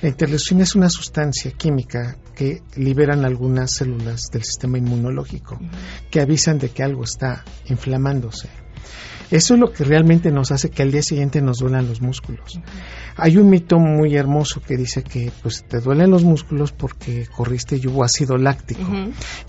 La 0.00 0.08
interleucina 0.08 0.62
es 0.62 0.74
una 0.74 0.88
sustancia 0.88 1.50
química 1.52 2.16
que 2.34 2.62
liberan 2.76 3.24
algunas 3.24 3.72
células 3.74 4.28
del 4.32 4.44
sistema 4.44 4.78
inmunológico 4.78 5.58
que 6.10 6.20
avisan 6.20 6.58
de 6.58 6.70
que 6.70 6.82
algo 6.82 7.04
está 7.04 7.44
inflamándose. 7.66 8.48
Eso 9.32 9.54
es 9.54 9.60
lo 9.60 9.72
que 9.72 9.82
realmente 9.84 10.30
nos 10.30 10.52
hace 10.52 10.68
que 10.68 10.82
al 10.82 10.92
día 10.92 11.02
siguiente 11.02 11.40
nos 11.40 11.56
duelan 11.56 11.88
los 11.88 12.02
músculos. 12.02 12.60
Hay 13.16 13.38
un 13.38 13.48
mito 13.48 13.78
muy 13.78 14.14
hermoso 14.14 14.60
que 14.60 14.76
dice 14.76 15.02
que 15.02 15.32
pues 15.42 15.64
te 15.64 15.80
duelen 15.80 16.10
los 16.10 16.22
músculos 16.22 16.72
porque 16.72 17.26
corriste 17.34 17.76
y 17.82 17.86
hubo 17.86 18.04
ácido 18.04 18.36
láctico. 18.36 18.82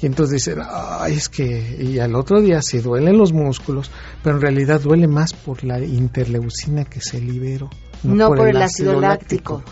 Y 0.01 0.05
entonces 0.05 0.45
dicen, 0.45 0.63
ay, 0.65 1.15
es 1.15 1.27
que 1.27 1.75
y 1.81 1.99
al 1.99 2.15
otro 2.15 2.41
día 2.41 2.61
se 2.61 2.81
duelen 2.81 3.17
los 3.17 3.33
músculos, 3.33 3.91
pero 4.23 4.37
en 4.37 4.41
realidad 4.41 4.79
duele 4.79 5.09
más 5.09 5.33
por 5.33 5.65
la 5.65 5.79
interleucina 5.79 6.85
que 6.85 7.01
se 7.01 7.19
liberó. 7.19 7.69
No, 8.03 8.27
por, 8.27 8.47
el, 8.47 8.61
ácido, 8.61 8.99
láctico. 8.99 9.63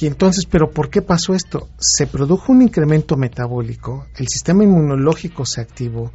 Y 0.00 0.06
entonces, 0.06 0.46
¿pero 0.46 0.70
por 0.70 0.90
qué 0.90 1.02
pasó 1.02 1.34
esto? 1.34 1.68
Se 1.78 2.06
produjo 2.06 2.52
un 2.52 2.62
incremento 2.62 3.16
metabólico, 3.16 4.06
el 4.16 4.28
sistema 4.28 4.62
inmunológico 4.62 5.44
se 5.44 5.60
activó, 5.60 6.12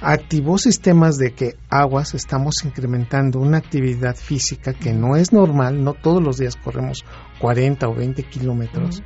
activó 0.00 0.56
sistemas 0.56 1.18
de 1.18 1.34
que 1.34 1.56
aguas 1.68 2.14
estamos 2.14 2.64
incrementando 2.64 3.38
una 3.38 3.58
actividad 3.58 4.16
física 4.16 4.72
que 4.72 4.94
no 4.94 5.16
es 5.16 5.34
normal, 5.34 5.84
no 5.84 5.92
todos 5.92 6.22
los 6.22 6.38
días 6.38 6.56
corremos 6.56 7.04
40 7.38 7.86
o 7.88 7.94
20 7.94 8.22
kilómetros 8.22 9.02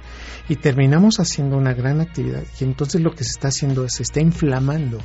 y 0.49 0.55
terminamos 0.57 1.19
haciendo 1.19 1.57
una 1.57 1.75
gran 1.75 2.01
actividad 2.01 2.45
y 2.61 2.65
entonces 2.65 3.01
lo 3.01 3.11
que 3.11 3.25
se 3.25 3.31
está 3.31 3.49
haciendo 3.49 3.85
es 3.85 3.95
se 3.95 4.05
está 4.05 4.21
inflamando 4.21 4.99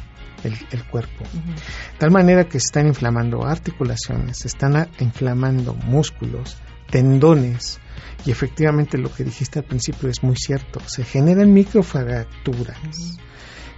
el, 0.44 0.84
cuerpo. 0.86 1.24
De 1.24 1.98
tal 1.98 2.12
manera 2.12 2.44
que 2.44 2.60
se 2.60 2.68
están 2.68 2.86
inflamando 2.86 3.44
articulaciones, 3.44 4.38
se 4.38 4.48
están 4.48 4.88
inflamando 5.00 5.74
músculos, 5.74 6.58
tendones, 6.90 7.80
y 8.26 8.32
efectivamente 8.32 8.98
lo 8.98 9.14
que 9.14 9.24
dijiste 9.24 9.60
al 9.60 9.66
principio 9.66 10.10
es 10.10 10.24
muy 10.24 10.36
cierto, 10.36 10.80
se 10.88 11.04
generan 11.04 11.54
microfracturas 11.54 13.20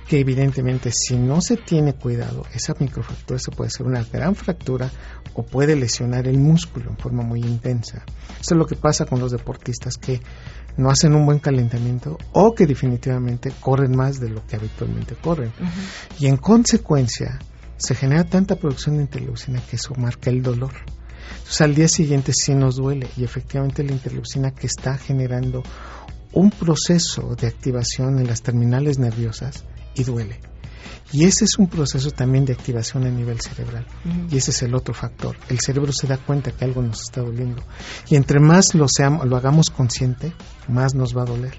que 0.08 0.20
evidentemente 0.20 0.90
si 0.92 1.18
no 1.18 1.42
se 1.42 1.58
tiene 1.58 1.94
cuidado, 1.94 2.46
esa 2.54 2.74
microfractura 2.80 3.40
se 3.40 3.52
puede 3.52 3.70
ser 3.70 3.86
una 3.86 4.04
gran 4.04 4.36
fractura 4.36 4.90
o 5.34 5.44
puede 5.44 5.76
lesionar 5.76 6.28
el 6.28 6.40
músculo 6.40 6.90
en 6.90 6.98
forma 6.98 7.24
muy 7.24 7.42
intensa. 7.42 8.04
Eso 8.40 8.54
es 8.54 8.58
lo 8.58 8.66
que 8.66 8.76
pasa 8.76 9.06
con 9.06 9.20
los 9.20 9.32
deportistas 9.32 9.98
que 9.98 10.22
no 10.78 10.90
hacen 10.90 11.14
un 11.14 11.26
buen 11.26 11.40
calentamiento 11.40 12.18
o 12.32 12.56
que 12.56 12.66
definitivamente 12.66 13.52
corren 13.60 13.96
más 13.96 14.20
de 14.20 14.30
lo 14.30 14.46
que 14.46 14.56
habitualmente 14.56 15.16
corren. 15.16 15.52
Y 16.20 16.28
en 16.28 16.38
consecuencia 16.38 17.40
se 17.76 17.94
genera 17.94 18.24
tanta 18.24 18.56
producción 18.56 18.96
de 18.98 19.04
interleucina 19.04 19.62
que 19.70 19.76
eso 19.76 19.94
marca 19.96 20.30
el 20.30 20.42
dolor. 20.42 20.74
Entonces 21.48 21.62
al 21.62 21.76
día 21.76 21.88
siguiente 21.88 22.34
sí 22.36 22.54
nos 22.54 22.76
duele 22.76 23.08
y 23.16 23.24
efectivamente 23.24 23.82
la 23.82 23.94
interleucina 23.94 24.52
que 24.52 24.68
está 24.68 24.98
generando 24.98 25.64
un 26.34 26.52
proceso 26.52 27.38
de 27.40 27.48
activación 27.48 28.20
en 28.20 28.28
las 28.28 28.42
terminales 28.42 29.00
nerviosas 29.00 29.64
y 29.96 30.04
duele. 30.04 30.42
Y 31.14 31.24
ese 31.24 31.46
es 31.46 31.58
un 31.58 31.68
proceso 31.68 32.12
también 32.12 32.44
de 32.44 32.52
activación 32.52 33.06
a 33.06 33.10
nivel 33.10 33.40
cerebral. 33.40 33.88
Y 34.30 34.36
ese 34.36 34.52
es 34.52 34.62
el 34.64 34.76
otro 34.76 34.94
factor. 34.94 35.38
El 35.48 35.62
cerebro 35.62 35.94
se 35.94 36.06
da 36.06 36.18
cuenta 36.18 36.52
que 36.52 36.66
algo 36.66 36.82
nos 36.82 37.02
está 37.02 37.22
doliendo. 37.22 37.64
Y 38.10 38.18
entre 38.18 38.42
más 38.42 38.76
lo, 38.76 38.90
seamos, 38.90 39.26
lo 39.26 39.38
hagamos 39.38 39.70
consciente, 39.70 40.34
más 40.68 40.96
nos 40.96 41.16
va 41.16 41.22
a 41.22 41.28
doler. 41.28 41.58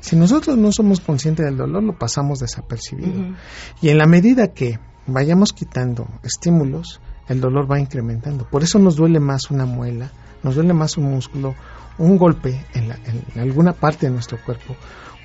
Si 0.00 0.16
nosotros 0.16 0.58
no 0.58 0.70
somos 0.70 1.00
conscientes 1.00 1.46
del 1.46 1.56
dolor, 1.56 1.82
lo 1.82 1.98
pasamos 1.98 2.40
desapercibido. 2.40 3.34
Y 3.80 3.88
en 3.88 3.96
la 3.96 4.06
medida 4.06 4.52
que 4.52 4.78
vayamos 5.06 5.54
quitando 5.54 6.06
estímulos, 6.22 7.00
el 7.30 7.40
dolor 7.40 7.70
va 7.70 7.80
incrementando. 7.80 8.44
Por 8.44 8.62
eso 8.62 8.78
nos 8.78 8.96
duele 8.96 9.20
más 9.20 9.50
una 9.50 9.64
muela, 9.64 10.10
nos 10.42 10.56
duele 10.56 10.74
más 10.74 10.98
un 10.98 11.04
músculo, 11.04 11.54
un 11.96 12.18
golpe 12.18 12.66
en 12.74 13.40
alguna 13.40 13.72
parte 13.72 14.06
de 14.06 14.12
nuestro 14.12 14.36
cuerpo 14.44 14.76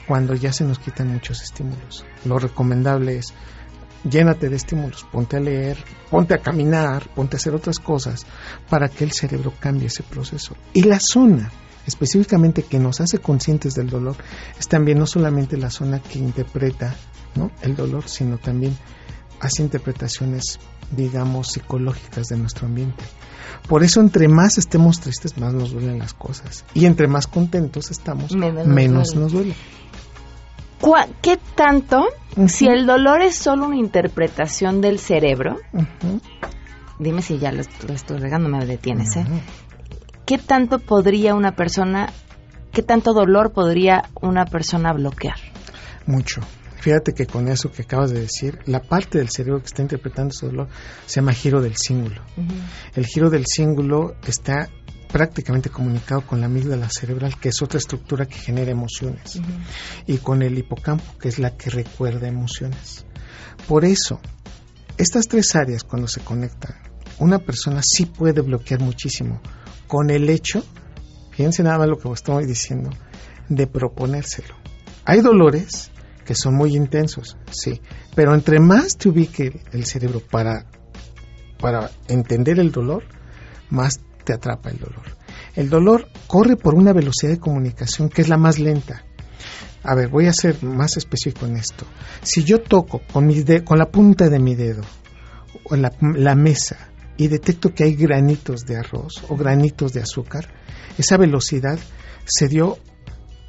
cuando 0.08 0.36
ya 0.36 0.54
se 0.54 0.64
nos 0.64 0.78
quitan 0.80 1.12
muchos 1.12 1.42
estímulos. 1.42 2.06
Lo 2.26 2.38
recomendable 2.38 3.18
es 3.18 3.34
llénate 4.08 4.50
de 4.50 4.56
estímulos, 4.56 5.04
ponte 5.12 5.38
a 5.38 5.40
leer, 5.40 5.84
ponte 6.12 6.36
a 6.36 6.42
caminar, 6.42 7.10
ponte 7.16 7.36
a 7.36 7.40
hacer 7.40 7.56
otras 7.56 7.80
cosas 7.80 8.26
para 8.70 8.88
que 8.88 9.04
el 9.04 9.12
cerebro 9.12 9.52
cambie 9.60 9.88
ese 9.88 10.04
proceso. 10.04 10.56
Y 10.74 10.84
la 10.84 11.00
zona 11.00 11.52
específicamente 11.88 12.64
que 12.64 12.80
nos 12.80 13.02
hace 13.02 13.20
conscientes 13.20 13.74
del 13.74 13.90
dolor 13.90 14.16
es 14.60 14.68
también 14.68 15.00
no 15.00 15.08
solamente 15.08 15.58
la 15.58 15.70
zona 15.72 16.00
que 16.00 16.20
interpreta 16.20 16.96
el 17.64 17.76
dolor, 17.76 18.08
sino 18.08 18.38
también 18.38 18.78
hace 19.40 19.62
interpretaciones, 19.62 20.60
digamos, 20.92 21.50
psicológicas 21.50 22.28
de 22.28 22.38
nuestro 22.38 22.68
ambiente. 22.68 23.04
Por 23.68 23.84
eso 23.84 24.00
entre 24.00 24.28
más 24.28 24.58
estemos 24.58 25.00
tristes, 25.00 25.38
más 25.38 25.54
nos 25.54 25.72
duelen 25.72 26.00
las 26.00 26.14
cosas. 26.14 26.66
Y 26.74 26.86
entre 26.86 27.08
más 27.08 27.28
contentos 27.28 27.92
estamos, 27.92 28.36
menos, 28.36 29.16
nos 29.16 29.32
duele. 29.32 29.56
¿Qué 31.22 31.40
tanto, 31.56 32.06
si 32.48 32.68
el 32.68 32.86
dolor 32.86 33.22
es 33.22 33.36
solo 33.36 33.66
una 33.66 33.78
interpretación 33.78 34.82
del 34.82 35.00
cerebro, 35.00 35.58
dime 37.00 37.22
si 37.22 37.40
ya 37.40 37.52
lo, 37.52 37.62
estoy 37.62 38.18
regando, 38.20 38.50
me 38.50 38.64
detienes, 38.66 39.16
¿eh? 39.16 39.26
¿Qué 40.26 40.38
tanto 40.38 40.80
podría 40.80 41.34
una 41.36 41.56
persona, 41.56 42.12
qué 42.72 42.84
tanto 42.84 43.14
dolor 43.14 43.52
podría 43.52 44.10
una 44.22 44.46
persona 44.46 44.92
bloquear? 44.94 45.38
Mucho. 46.06 46.42
Fíjate 46.86 47.16
que 47.16 47.26
con 47.26 47.48
eso 47.48 47.72
que 47.72 47.82
acabas 47.82 48.12
de 48.12 48.20
decir, 48.20 48.60
la 48.68 48.80
parte 48.80 49.18
del 49.18 49.32
cerebro 49.32 49.60
que 49.60 49.66
está 49.66 49.82
interpretando 49.82 50.32
ese 50.32 50.46
dolor 50.46 50.68
se 51.08 51.16
llama 51.16 51.34
giro 51.34 51.60
del 51.60 51.76
cíngulo. 51.76 52.22
El 52.94 53.08
giro 53.08 53.32
del 53.32 53.48
cíngulo 53.48 54.16
está 54.28 54.70
prácticamente 55.12 55.72
comunicado 55.72 56.22
con 56.28 56.42
la 56.42 56.46
amígdala 56.46 56.88
cerebral, 56.92 57.40
que 57.40 57.50
es 57.50 57.60
otra 57.64 57.80
estructura 57.80 58.28
que 58.28 58.38
genera 58.38 58.70
emociones, 58.70 59.42
y 60.06 60.20
con 60.20 60.44
el 60.44 60.60
hipocampo, 60.60 61.18
que 61.20 61.30
es 61.30 61.40
la 61.40 61.58
que 61.58 61.72
recuerda 61.72 62.28
emociones. 62.28 63.08
Por 63.68 63.84
eso, 63.84 64.20
estas 65.00 65.28
tres 65.28 65.56
áreas 65.56 65.84
cuando 65.84 66.08
se 66.08 66.22
conectan, 66.22 66.76
una 67.18 67.40
persona 67.40 67.82
sí 67.84 68.06
puede 68.06 68.42
bloquear 68.42 68.82
muchísimo 68.82 69.42
con 69.88 70.12
el 70.12 70.30
hecho, 70.30 70.64
fíjense 71.32 71.64
nada 71.64 71.80
más 71.80 71.88
lo 71.88 71.98
que 71.98 72.12
estoy 72.12 72.46
diciendo, 72.46 72.92
de 73.50 73.66
proponérselo. 73.66 74.54
Hay 75.04 75.22
dolores 75.22 75.90
que 76.26 76.36
son 76.36 76.56
muy 76.56 76.76
intensos, 76.76 77.38
sí, 77.52 77.82
pero 78.16 78.34
entre 78.34 78.60
más 78.60 78.98
te 78.98 79.10
ubique 79.10 79.62
el 79.72 79.86
cerebro 79.86 80.20
para, 80.20 80.66
para 81.60 81.92
entender 82.08 82.60
el 82.60 82.72
dolor, 82.72 83.04
más 83.70 84.02
te 84.24 84.34
atrapa 84.34 84.72
el 84.72 84.80
dolor. 84.80 85.04
El 85.56 85.70
dolor 85.70 86.10
corre 86.28 86.58
por 86.58 86.76
una 86.76 86.92
velocidad 86.92 87.32
de 87.32 87.40
comunicación 87.40 88.10
que 88.10 88.22
es 88.22 88.28
la 88.30 88.38
más 88.38 88.60
lenta. 88.60 89.06
A 89.84 89.96
ver, 89.96 90.10
voy 90.10 90.26
a 90.26 90.34
ser 90.34 90.62
más 90.64 90.98
específico 90.98 91.46
en 91.46 91.58
esto. 91.58 91.86
Si 92.24 92.44
yo 92.44 92.62
toco 92.62 93.02
con, 93.14 93.28
mi 93.28 93.44
con 93.64 93.78
la 93.78 93.92
punta 93.92 94.30
de 94.30 94.40
mi 94.40 94.56
dedo 94.56 94.82
o 95.66 95.76
la, 95.76 95.94
la 96.02 96.36
mesa 96.36 96.90
y 97.18 97.28
detecto 97.28 97.74
que 97.74 97.84
hay 97.84 97.96
granitos 97.96 98.62
de 98.66 98.78
arroz 98.78 99.24
o 99.30 99.36
granitos 99.36 99.94
de 99.94 100.02
azúcar, 100.02 100.48
esa 100.98 101.18
velocidad 101.18 101.78
se 102.26 102.48
dio 102.48 102.80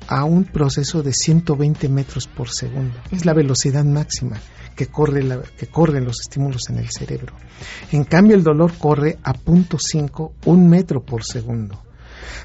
a 0.09 0.25
un 0.25 0.45
proceso 0.45 1.03
de 1.03 1.13
120 1.13 1.89
metros 1.89 2.27
por 2.27 2.51
segundo. 2.51 2.95
Es 3.11 3.25
la 3.25 3.35
velocidad 3.35 3.85
máxima 3.85 4.41
que, 4.75 4.87
corre 4.87 5.23
la, 5.23 5.41
que 5.43 5.67
corren 5.67 6.05
los 6.05 6.21
estímulos 6.21 6.69
en 6.69 6.79
el 6.79 6.91
cerebro. 6.91 7.35
En 7.93 8.05
cambio, 8.05 8.37
el 8.37 8.45
dolor 8.45 8.73
corre 8.79 9.19
a 9.23 9.33
0.5, 9.33 10.33
un 10.45 10.69
metro 10.69 11.03
por 11.03 11.25
segundo. 11.25 11.83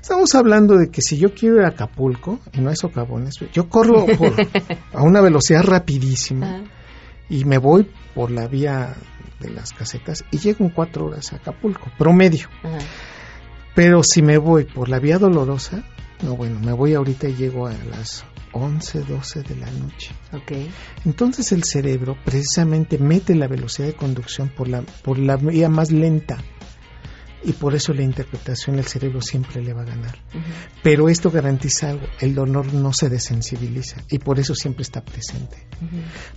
Estamos 0.02 0.34
hablando 0.36 0.78
de 0.78 0.90
que 0.90 1.02
si 1.02 1.18
yo 1.18 1.34
quiero 1.34 1.58
ir 1.58 1.64
a 1.64 1.70
Acapulco, 1.70 2.40
y 2.54 2.62
no 2.62 2.72
es 2.72 2.80
socavones, 2.80 3.36
yo 3.54 3.70
corro 3.70 4.06
a 4.94 5.04
una 5.04 5.22
velocidad 5.22 5.64
rapidísima 5.64 6.64
y 7.30 7.46
me 7.46 7.58
voy 7.58 7.88
por 8.16 8.32
la 8.32 8.48
vía 8.48 8.96
de 9.40 9.50
las 9.50 9.74
casetas 9.74 10.24
y 10.32 10.38
llego 10.38 10.66
en 10.66 10.72
cuatro 10.72 11.06
horas 11.06 11.34
a 11.34 11.38
Acapulco, 11.38 11.92
promedio. 11.98 12.48
Pero 13.76 14.04
si 14.04 14.22
me 14.22 14.38
voy 14.38 14.66
por 14.66 14.90
la 14.90 15.00
vía 15.00 15.18
dolorosa, 15.18 15.84
no, 16.24 16.36
bueno, 16.36 16.60
me 16.60 16.74
voy 16.74 16.94
ahorita 16.94 17.28
y 17.30 17.36
llego 17.36 17.68
a 17.68 17.74
las 17.74 18.24
11, 18.54 19.02
12 19.02 19.44
de 19.44 19.56
la 19.56 19.72
noche. 19.72 20.12
Okay. 20.44 20.70
Entonces 21.06 21.52
el 21.52 21.64
cerebro 21.64 22.18
precisamente 22.24 22.98
mete 22.98 23.36
la 23.36 23.48
velocidad 23.48 23.88
de 23.88 23.96
conducción 23.96 24.50
por 24.50 24.68
la, 24.68 24.82
por 24.82 25.18
la 25.18 25.38
vía 25.38 25.70
más 25.70 25.92
lenta 25.92 26.38
y 27.44 27.54
por 27.54 27.74
eso 27.74 27.94
la 27.94 28.04
interpretación 28.04 28.76
del 28.76 28.86
cerebro 28.86 29.22
siempre 29.22 29.62
le 29.62 29.74
va 29.74 29.82
a 29.82 29.86
ganar. 29.86 30.18
Pero 30.84 31.10
esto 31.10 31.32
garantiza 31.32 31.90
algo, 31.90 32.06
el 32.20 32.36
dolor 32.36 32.74
no 32.74 32.94
se 32.94 33.10
desensibiliza 33.10 34.04
y 34.10 34.20
por 34.20 34.40
eso 34.40 34.54
siempre 34.54 34.84
está 34.84 35.04
presente. 35.04 35.58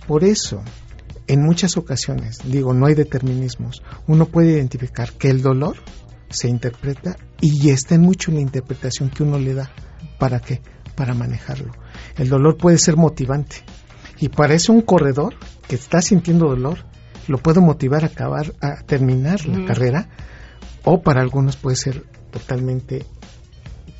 Por 0.07 0.23
eso, 0.23 0.63
en 1.27 1.43
muchas 1.43 1.77
ocasiones, 1.77 2.39
digo, 2.45 2.73
no 2.73 2.87
hay 2.87 2.95
determinismos, 2.95 3.83
uno 4.07 4.25
puede 4.25 4.53
identificar 4.53 5.13
que 5.13 5.29
el 5.29 5.41
dolor 5.41 5.77
se 6.35 6.49
interpreta 6.49 7.17
y 7.41 7.69
está 7.69 7.95
en 7.95 8.01
mucho 8.01 8.31
la 8.31 8.41
interpretación 8.41 9.09
que 9.09 9.23
uno 9.23 9.39
le 9.39 9.53
da. 9.53 9.71
¿Para 10.19 10.39
qué? 10.39 10.61
Para 10.95 11.13
manejarlo. 11.13 11.73
El 12.17 12.29
dolor 12.29 12.57
puede 12.57 12.77
ser 12.77 12.95
motivante 12.97 13.57
y 14.19 14.29
para 14.29 14.53
eso 14.53 14.71
un 14.71 14.81
corredor 14.81 15.35
que 15.67 15.75
está 15.75 16.01
sintiendo 16.01 16.47
dolor 16.47 16.85
lo 17.27 17.37
puede 17.39 17.59
motivar 17.59 18.03
a 18.03 18.07
acabar, 18.07 18.53
a 18.61 18.83
terminar 18.83 19.45
la 19.47 19.65
carrera 19.65 20.09
o 20.83 21.01
para 21.01 21.21
algunos 21.21 21.57
puede 21.57 21.75
ser 21.75 22.03
totalmente 22.31 23.05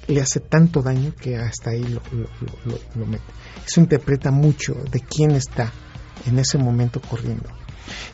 le 0.07 0.21
hace 0.21 0.39
tanto 0.39 0.81
daño 0.81 1.13
que 1.15 1.35
hasta 1.35 1.71
ahí 1.71 1.83
lo, 1.83 2.01
lo, 2.95 3.05
mete. 3.05 3.23
Eso 3.65 3.81
interpreta 3.81 4.29
mucho 4.29 4.75
de 4.91 4.99
quién 4.99 5.31
está 5.31 5.71
en 6.27 6.37
ese 6.37 6.57
momento 6.57 7.01
corriendo. 7.01 7.49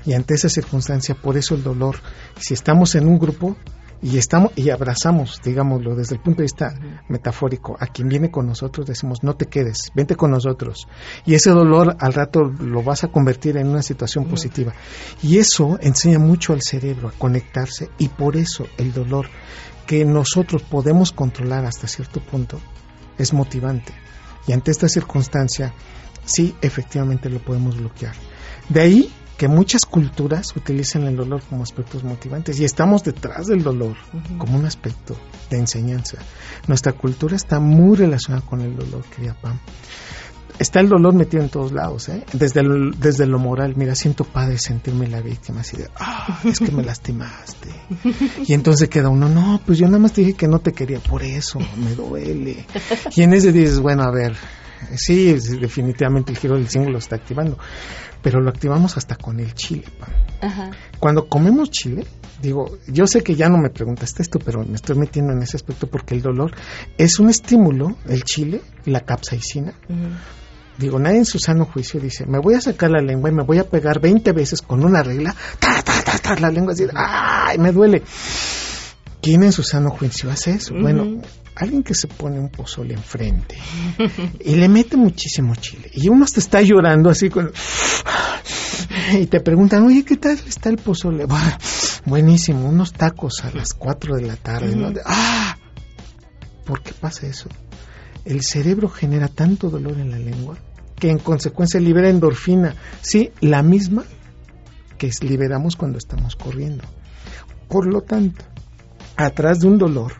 Y 0.05 0.13
ante 0.13 0.34
esa 0.34 0.49
circunstancia, 0.49 1.15
por 1.15 1.38
eso 1.38 1.55
el 1.55 1.63
dolor, 1.63 1.97
si 2.39 2.53
estamos 2.53 2.95
en 2.95 3.07
un 3.07 3.19
grupo, 3.19 3.57
y 4.02 4.18
estamos 4.18 4.52
y 4.56 4.70
abrazamos, 4.70 5.40
digámoslo, 5.44 5.96
desde 5.96 6.16
el 6.16 6.22
punto 6.22 6.38
de 6.38 6.46
vista 6.46 6.74
metafórico, 7.08 7.78
a 7.80 7.88
quien 7.88 8.08
viene 8.08 8.32
con 8.32 8.48
nosotros 8.48 8.88
decimos, 8.88 9.20
no 9.22 9.36
te 9.36 9.46
quedes, 9.46 9.92
vente 9.94 10.16
con 10.16 10.32
nosotros. 10.32 10.88
Y 11.26 11.36
ese 11.36 11.52
dolor 11.52 11.96
al 12.00 12.14
rato 12.14 12.42
lo 12.42 12.82
vas 12.82 13.04
a 13.04 13.10
convertir 13.10 13.58
en 13.58 13.68
una 13.68 13.84
situación 13.84 14.26
positiva. 14.26 14.74
Y 15.22 15.38
eso 15.38 15.78
enseña 15.82 16.18
mucho 16.18 16.54
al 16.54 16.62
cerebro 16.62 17.10
a 17.10 17.12
conectarse 17.12 17.90
y 18.00 18.08
por 18.08 18.38
eso 18.38 18.66
el 18.78 18.92
dolor 18.92 19.28
que 19.86 20.04
nosotros 20.04 20.64
podemos 20.64 21.12
controlar 21.12 21.66
hasta 21.66 21.88
cierto 21.88 22.22
punto 22.22 22.60
es 23.18 23.34
motivante. 23.34 23.94
Y 24.48 24.54
ante 24.54 24.72
esta 24.72 24.88
circunstancia, 24.88 25.74
sí, 26.26 26.56
efectivamente 26.62 27.30
lo 27.30 27.40
podemos 27.40 27.78
bloquear. 27.78 28.16
De 28.70 28.82
ahí 28.82 29.14
que 29.41 29.47
muchas 29.47 29.88
culturas 29.88 30.56
utilizan 30.56 31.08
el 31.08 31.15
dolor 31.15 31.41
como 31.49 31.63
aspectos 31.63 32.04
motivantes 32.04 32.60
y 32.60 32.63
estamos 32.63 33.04
detrás 33.04 33.47
del 33.47 33.63
dolor 33.63 33.97
como 34.38 34.56
un 34.56 34.65
aspecto 34.65 35.17
de 35.49 35.58
enseñanza. 35.58 36.19
Nuestra 36.67 36.93
cultura 36.93 37.38
está 37.38 37.60
muy 37.60 37.97
relacionada 37.97 38.45
con 38.45 38.62
el 38.62 38.75
dolor, 38.75 39.04
querida 39.06 39.36
Pam. 39.41 39.58
está 40.60 40.80
el 40.80 40.89
dolor 40.89 41.15
metido 41.15 41.41
en 41.41 41.49
todos 41.49 41.71
lados, 41.71 42.08
¿eh? 42.10 42.23
Desde, 42.34 42.62
desde 42.99 43.25
lo 43.25 43.39
moral, 43.39 43.73
mira, 43.75 43.95
siento 43.95 44.25
padre 44.25 44.60
sentirme 44.60 45.08
la 45.08 45.21
víctima, 45.21 45.62
así 45.62 45.75
de, 45.75 45.89
ah, 45.95 46.39
es 46.43 46.60
que 46.60 46.71
me 46.71 46.84
lastimaste. 46.91 47.69
Y 48.45 48.54
entonces 48.54 48.89
queda 48.89 49.10
uno, 49.10 49.27
no, 49.27 49.60
pues 49.65 49.80
yo 49.80 49.88
nada 49.88 49.97
más 49.97 50.13
te 50.13 50.21
dije 50.21 50.34
que 50.36 50.47
no 50.47 50.60
te 50.60 50.71
quería, 50.71 50.99
por 50.99 51.23
eso, 51.23 51.58
me 51.77 51.95
duele. 51.95 52.67
Y 53.15 53.23
en 53.23 53.34
ese 53.34 53.51
dices, 53.51 53.80
bueno, 53.80 54.04
a 54.04 54.12
ver, 54.12 54.36
sí, 54.96 55.34
definitivamente 55.60 56.32
el 56.32 56.38
giro 56.38 56.56
del 56.56 56.67
símbolo 56.67 56.98
está 56.98 57.15
activando, 57.15 57.58
pero 58.22 58.39
lo 58.41 58.50
activamos 58.50 58.98
hasta 58.98 59.15
con 59.15 59.39
el 59.39 59.54
chile. 59.54 59.86
Cuando 61.00 61.28
comemos 61.28 61.70
chile, 61.72 62.06
digo, 62.41 62.78
yo 62.88 63.08
sé 63.08 63.22
que 63.22 63.36
ya 63.36 63.50
no 63.50 63.58
me 63.58 63.70
preguntaste 63.70 64.22
esto, 64.22 64.39
pero 64.39 64.63
me 64.65 64.76
estoy 64.76 64.98
metiendo 64.98 65.34
en 65.34 65.41
ese 65.41 65.58
aspecto 65.58 65.88
porque 65.88 66.15
el 66.15 66.22
dolor 66.22 66.52
es 66.98 67.20
un 67.20 67.30
estímulo, 67.30 67.98
el 68.08 68.24
chile, 68.24 68.62
la 68.86 69.02
capsaicina. 69.02 69.74
Digo, 70.78 70.98
nadie 70.98 71.17
en 71.17 71.26
su 71.26 71.38
sano 71.38 71.65
juicio 71.65 72.00
dice, 72.00 72.26
me 72.26 72.39
voy 72.39 72.56
a 72.56 72.62
sacar 72.62 72.89
la 72.89 73.02
lengua 73.02 73.30
y 73.30 73.34
me 73.34 73.44
voy 73.44 73.60
a 73.60 73.70
pegar 73.70 74.00
20 74.00 74.32
veces 74.32 74.62
con 74.62 74.84
una 74.84 75.04
regla, 75.04 75.36
ta, 75.60 75.82
ta, 75.84 76.02
ta, 76.04 76.17
ta, 76.17 76.39
la 76.39 76.50
lengua 76.50 76.74
así, 76.74 76.86
¡ay! 76.96 77.60
Me 77.60 77.72
duele. 77.72 78.02
¿Quién 79.22 79.44
en 79.44 79.52
su 79.52 79.62
sano 79.62 79.91
juicio 79.91 80.32
hace 80.32 80.52
eso? 80.52 80.74
Bueno, 80.74 81.22
alguien 81.56 81.84
que 81.84 81.94
se 81.94 82.08
pone 82.08 82.40
un 82.40 82.50
pozole 82.50 82.94
enfrente 82.94 83.58
y 84.40 84.56
le 84.56 84.70
mete 84.70 84.98
muchísimo 84.98 85.56
chile 85.56 85.90
y 85.94 86.10
uno 86.10 86.26
te 86.26 86.40
está 86.40 86.62
llorando 86.62 87.10
así 87.10 87.30
con 87.30 87.52
y 89.14 89.26
te 89.28 89.40
preguntan, 89.42 89.84
oye, 89.84 90.04
¿qué 90.04 90.18
tal 90.18 90.40
está 90.48 90.70
el 90.70 90.78
pozole? 90.78 91.26
buenísimo, 92.06 92.68
unos 92.68 92.94
tacos 92.94 93.44
a 93.44 93.52
las 93.52 93.74
4 93.74 94.16
de 94.16 94.22
la 94.22 94.36
tarde. 94.36 95.02
¡Ah! 95.06 95.58
¿Por 96.66 96.82
qué 96.82 96.94
pasa 96.94 97.28
eso? 97.28 97.50
El 98.26 98.44
cerebro 98.44 98.90
genera 98.90 99.28
tanto 99.28 99.70
dolor 99.70 100.00
en 100.00 100.12
la 100.12 100.20
lengua 100.20 100.58
que 100.96 101.10
en 101.10 101.18
consecuencia 101.18 101.80
libera 101.80 102.10
endorfina, 102.10 102.76
sí, 103.02 103.32
la 103.42 103.64
misma 103.64 104.04
que 104.98 105.10
liberamos 105.22 105.76
cuando 105.76 105.98
estamos 105.98 106.36
corriendo. 106.36 106.84
Por 107.68 107.88
lo 107.88 108.02
tanto, 108.02 108.46
atrás 109.18 109.60
de 109.60 109.68
un 109.68 109.80
dolor 109.80 110.14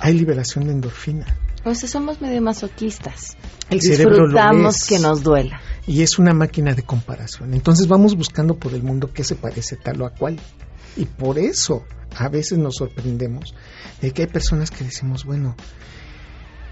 hay 0.00 0.14
liberación 0.14 0.66
de 0.66 0.72
endorfina. 0.72 1.26
O 1.64 1.74
sea, 1.74 1.88
somos 1.88 2.20
medio 2.20 2.42
masoquistas. 2.42 3.36
El 3.70 3.80
Disfrutamos 3.80 4.84
que 4.84 4.98
nos 4.98 5.22
duela. 5.22 5.60
Y 5.86 6.02
es 6.02 6.18
una 6.18 6.34
máquina 6.34 6.74
de 6.74 6.82
comparación. 6.82 7.54
Entonces 7.54 7.88
vamos 7.88 8.16
buscando 8.16 8.56
por 8.58 8.74
el 8.74 8.82
mundo 8.82 9.10
qué 9.12 9.24
se 9.24 9.34
parece 9.34 9.76
tal 9.76 10.02
o 10.02 10.06
a 10.06 10.10
cual. 10.10 10.38
Y 10.96 11.06
por 11.06 11.38
eso 11.38 11.84
a 12.16 12.28
veces 12.28 12.58
nos 12.58 12.76
sorprendemos 12.76 13.54
de 14.00 14.12
que 14.12 14.22
hay 14.22 14.28
personas 14.28 14.70
que 14.70 14.84
decimos, 14.84 15.24
bueno, 15.24 15.56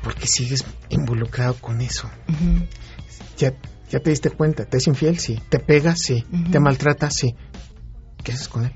¿por 0.03 0.15
qué 0.15 0.27
sigues 0.27 0.65
involucrado 0.91 1.55
con 1.55 1.81
eso? 1.81 2.11
ya, 3.39 3.55
ya 3.91 4.01
te 4.01 4.11
diste 4.11 4.31
cuenta, 4.31 4.67
¿te 4.67 4.77
es 4.77 4.87
infiel? 4.87 5.19
Sí. 5.19 5.41
¿Te 5.49 5.59
pega? 5.59 5.97
Sí. 5.97 6.25
¿Te 6.51 6.61
maltrata? 6.61 7.11
Sí. 7.11 7.35
¿Qué 8.23 8.33
haces 8.33 8.49
con 8.49 8.65
él? 8.65 8.73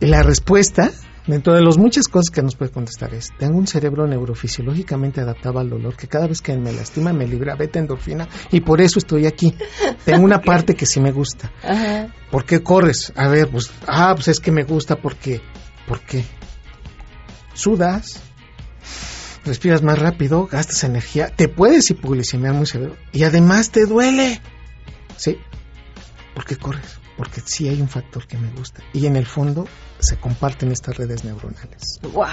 Y 0.00 0.06
la 0.06 0.22
respuesta 0.22 0.90
Dentro 1.26 1.54
de 1.54 1.62
las 1.62 1.78
muchas 1.78 2.06
cosas 2.06 2.28
que 2.30 2.42
nos 2.42 2.54
puede 2.54 2.70
contestar 2.70 3.14
es, 3.14 3.32
tengo 3.38 3.56
un 3.56 3.66
cerebro 3.66 4.06
neurofisiológicamente 4.06 5.22
adaptado 5.22 5.58
al 5.58 5.70
dolor 5.70 5.96
que 5.96 6.06
cada 6.06 6.26
vez 6.26 6.42
que 6.42 6.54
me 6.54 6.70
lastima 6.70 7.14
me 7.14 7.26
libra 7.26 7.56
beta 7.56 7.78
endorfina 7.78 8.28
y 8.50 8.60
por 8.60 8.82
eso 8.82 8.98
estoy 8.98 9.26
aquí. 9.26 9.56
Tengo 10.04 10.22
una 10.22 10.40
parte 10.42 10.74
que 10.74 10.84
sí 10.84 11.00
me 11.00 11.12
gusta. 11.12 11.50
¿Por 12.30 12.44
qué 12.44 12.62
corres? 12.62 13.10
A 13.16 13.28
ver, 13.28 13.48
pues, 13.48 13.70
ah, 13.86 14.12
pues 14.14 14.28
es 14.28 14.40
que 14.40 14.50
me 14.50 14.64
gusta 14.64 14.96
porque, 14.96 15.40
¿por 15.88 16.00
qué? 16.00 16.24
Sudas, 17.54 18.20
respiras 19.46 19.82
más 19.82 19.98
rápido, 19.98 20.46
gastas 20.46 20.84
energía, 20.84 21.28
te 21.28 21.48
puedes 21.48 21.88
hipoglicemiar 21.90 22.52
muy 22.52 22.66
severo 22.66 22.96
y 23.12 23.22
además 23.22 23.70
te 23.70 23.86
duele. 23.86 24.42
¿Sí? 25.16 25.38
¿Por 26.34 26.44
qué 26.44 26.56
corres? 26.56 27.03
Porque 27.16 27.40
sí 27.40 27.68
hay 27.68 27.80
un 27.80 27.88
factor 27.88 28.26
que 28.26 28.36
me 28.36 28.50
gusta. 28.50 28.82
Y 28.92 29.06
en 29.06 29.16
el 29.16 29.26
fondo 29.26 29.66
se 29.98 30.16
comparten 30.16 30.72
estas 30.72 30.96
redes 30.96 31.24
neuronales. 31.24 32.00
¡Wow! 32.02 32.26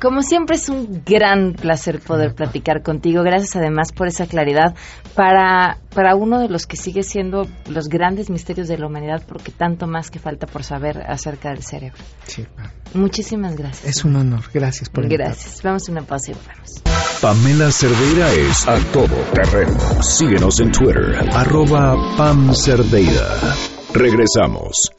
Como 0.00 0.22
siempre 0.22 0.56
es 0.56 0.68
un 0.68 1.02
gran 1.04 1.54
placer 1.54 2.00
poder 2.00 2.34
platicar 2.34 2.82
contigo. 2.82 3.24
Gracias 3.24 3.56
además 3.56 3.90
por 3.92 4.06
esa 4.06 4.26
claridad 4.26 4.76
para, 5.16 5.78
para 5.92 6.14
uno 6.14 6.38
de 6.38 6.48
los 6.48 6.66
que 6.66 6.76
sigue 6.76 7.02
siendo 7.02 7.48
los 7.68 7.88
grandes 7.88 8.30
misterios 8.30 8.68
de 8.68 8.78
la 8.78 8.86
humanidad, 8.86 9.24
porque 9.26 9.50
tanto 9.50 9.88
más 9.88 10.10
que 10.10 10.20
falta 10.20 10.46
por 10.46 10.62
saber 10.62 11.02
acerca 11.02 11.50
del 11.50 11.64
cerebro. 11.64 11.98
Sí. 12.24 12.46
Muchísimas 12.94 13.56
gracias. 13.56 13.84
Es 13.96 14.04
un 14.04 14.14
honor. 14.14 14.44
Gracias 14.54 14.88
por 14.88 15.08
Gracias. 15.08 15.62
Vamos 15.64 15.88
a 15.88 15.92
una 15.92 16.02
pausa 16.02 16.30
y 16.30 16.34
volvemos. 16.34 16.82
Pamela 17.20 17.72
Cerdeira 17.72 18.32
es 18.32 18.68
a 18.68 18.78
todo 18.92 19.16
terreno. 19.34 19.76
Síguenos 20.02 20.60
en 20.60 20.70
Twitter, 20.70 21.16
arroba 21.32 21.96
Pam 22.16 22.54
Cerdeira. 22.54 23.77
Regresamos. 23.92 24.92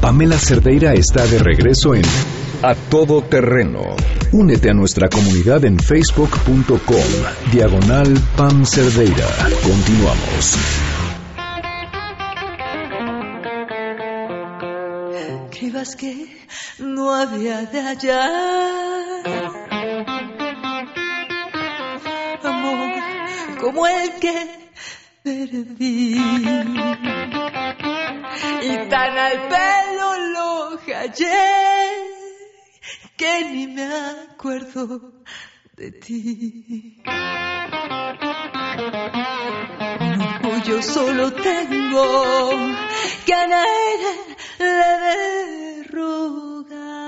Pamela 0.00 0.38
Cerdeira 0.38 0.94
está 0.94 1.26
de 1.26 1.38
regreso 1.38 1.94
en 1.94 2.02
A 2.62 2.74
Todo 2.74 3.22
Terreno. 3.22 3.94
Únete 4.32 4.70
a 4.70 4.74
nuestra 4.74 5.08
comunidad 5.08 5.64
en 5.64 5.78
facebook.com, 5.78 7.52
diagonal 7.52 8.18
Pam 8.36 8.64
Cerdeira. 8.64 9.28
Continuamos. 9.62 10.56
Escribas 15.50 15.94
que 15.94 16.26
no 16.78 17.14
había 17.14 17.62
de 17.66 17.80
hallar 17.80 19.22
amor 22.44 22.90
como 23.60 23.86
el 23.86 24.10
que 24.20 24.50
perdí 25.22 26.16
y 28.62 28.88
tan 28.88 29.18
al 29.18 29.48
pelo 29.48 30.18
lo 30.34 30.78
hallé 30.94 31.92
que 33.16 33.44
ni 33.52 33.66
me 33.66 33.84
acuerdo 33.84 35.24
de 35.76 35.90
ti. 35.92 37.02
Yo 40.64 40.80
solo 40.80 41.32
tengo 41.32 42.52
que 43.26 43.34
a 43.34 43.46
le 43.46 43.64
de 44.58 45.82
rogar. 45.90 47.02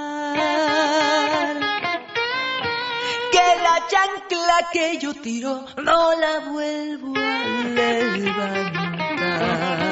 Que 3.30 3.46
la 3.62 3.76
chancla 3.88 4.58
que 4.72 4.98
yo 4.98 5.14
tiro 5.14 5.64
no 5.76 6.18
la 6.18 6.40
vuelvo 6.50 7.14
a 7.16 7.44
levantar 8.16 9.83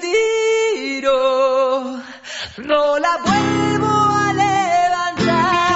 tiro 0.00 1.56
no 2.58 2.98
la 2.98 3.18
vuelvo 3.24 3.86
a 3.86 4.32
levantar. 4.32 5.66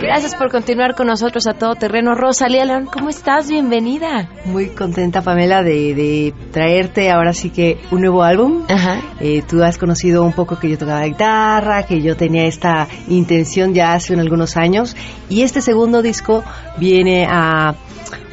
Gracias 0.00 0.34
por 0.34 0.50
continuar 0.50 0.94
con 0.94 1.06
nosotros 1.08 1.46
a 1.46 1.54
todo 1.54 1.74
terreno. 1.74 2.14
Rosalía 2.14 2.64
León, 2.64 2.86
¿cómo 2.86 3.08
estás? 3.08 3.48
Bienvenida. 3.48 4.28
Muy 4.44 4.68
contenta, 4.68 5.22
Pamela, 5.22 5.62
de, 5.62 6.32
traerte 6.52 7.10
ahora 7.10 7.32
sí 7.32 7.50
que 7.50 7.78
un 7.90 8.02
nuevo 8.02 8.22
álbum. 8.22 8.64
Ajá. 8.68 9.00
Eh, 9.20 9.42
tú 9.48 9.62
has 9.62 9.78
conocido 9.78 10.22
un 10.24 10.32
poco 10.32 10.58
que 10.58 10.70
yo 10.70 10.78
tocaba 10.78 11.04
guitarra, 11.04 11.84
que 11.84 12.00
yo 12.02 12.16
tenía 12.16 12.44
esta 12.44 12.86
intención 13.08 13.74
ya 13.74 13.94
hace 13.94 14.14
algunos 14.14 14.56
años. 14.56 14.94
Y 15.28 15.42
este 15.42 15.60
segundo 15.60 16.02
disco 16.02 16.44
viene 16.78 17.26
a 17.28 17.74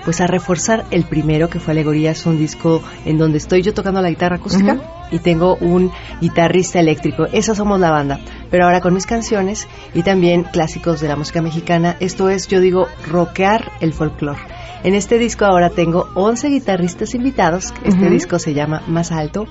pues 0.03 0.21
a 0.21 0.27
reforzar 0.27 0.85
el 0.91 1.03
primero 1.03 1.49
que 1.49 1.59
fue 1.59 1.73
Alegorías, 1.73 2.25
un 2.25 2.37
disco 2.37 2.81
en 3.05 3.17
donde 3.17 3.37
estoy 3.37 3.61
yo 3.61 3.73
tocando 3.73 4.01
la 4.01 4.09
guitarra 4.09 4.37
acústica 4.37 4.79
y 5.11 5.19
tengo 5.19 5.55
un 5.57 5.91
guitarrista 6.21 6.79
eléctrico. 6.79 7.25
Esa 7.31 7.53
somos 7.53 7.79
la 7.79 7.91
banda. 7.91 8.19
Pero 8.49 8.65
ahora 8.65 8.81
con 8.81 8.93
mis 8.93 9.05
canciones 9.05 9.67
y 9.93 10.03
también 10.03 10.43
clásicos 10.43 11.01
de 11.01 11.07
la 11.07 11.15
música 11.15 11.41
mexicana, 11.41 11.97
esto 11.99 12.29
es, 12.29 12.47
yo 12.47 12.59
digo, 12.59 12.87
rockear 13.07 13.71
el 13.81 13.93
folclore. 13.93 14.39
En 14.83 14.95
este 14.95 15.19
disco 15.19 15.45
ahora 15.45 15.69
tengo 15.69 16.09
11 16.15 16.49
guitarristas 16.49 17.13
invitados, 17.13 17.71
este 17.83 18.09
disco 18.09 18.39
se 18.39 18.55
llama 18.55 18.81
Más 18.87 19.11
Alto, 19.11 19.45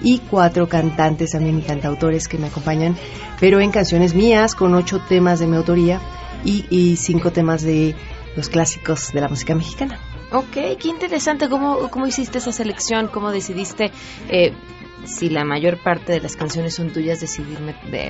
y 0.00 0.20
cuatro 0.30 0.68
cantantes 0.68 1.32
también 1.32 1.58
y 1.58 1.62
cantautores 1.62 2.28
que 2.28 2.38
me 2.38 2.46
acompañan, 2.46 2.96
pero 3.40 3.60
en 3.60 3.72
canciones 3.72 4.14
mías, 4.14 4.54
con 4.54 4.74
ocho 4.74 5.00
temas 5.08 5.40
de 5.40 5.48
mi 5.48 5.56
autoría 5.56 6.00
y, 6.44 6.66
y 6.70 6.96
cinco 6.96 7.32
temas 7.32 7.62
de 7.62 7.96
los 8.36 8.48
clásicos 8.48 9.12
de 9.12 9.20
la 9.20 9.28
música 9.28 9.54
mexicana. 9.54 9.98
Ok, 10.32 10.52
qué 10.52 10.88
interesante. 10.88 11.48
¿Cómo, 11.48 11.88
cómo 11.90 12.06
hiciste 12.06 12.38
esa 12.38 12.52
selección? 12.52 13.08
¿Cómo 13.08 13.30
decidiste, 13.30 13.90
eh, 14.28 14.52
si 15.04 15.30
la 15.30 15.44
mayor 15.44 15.78
parte 15.82 16.12
de 16.12 16.20
las 16.20 16.36
canciones 16.36 16.74
son 16.74 16.90
tuyas, 16.90 17.20
decidir 17.20 17.58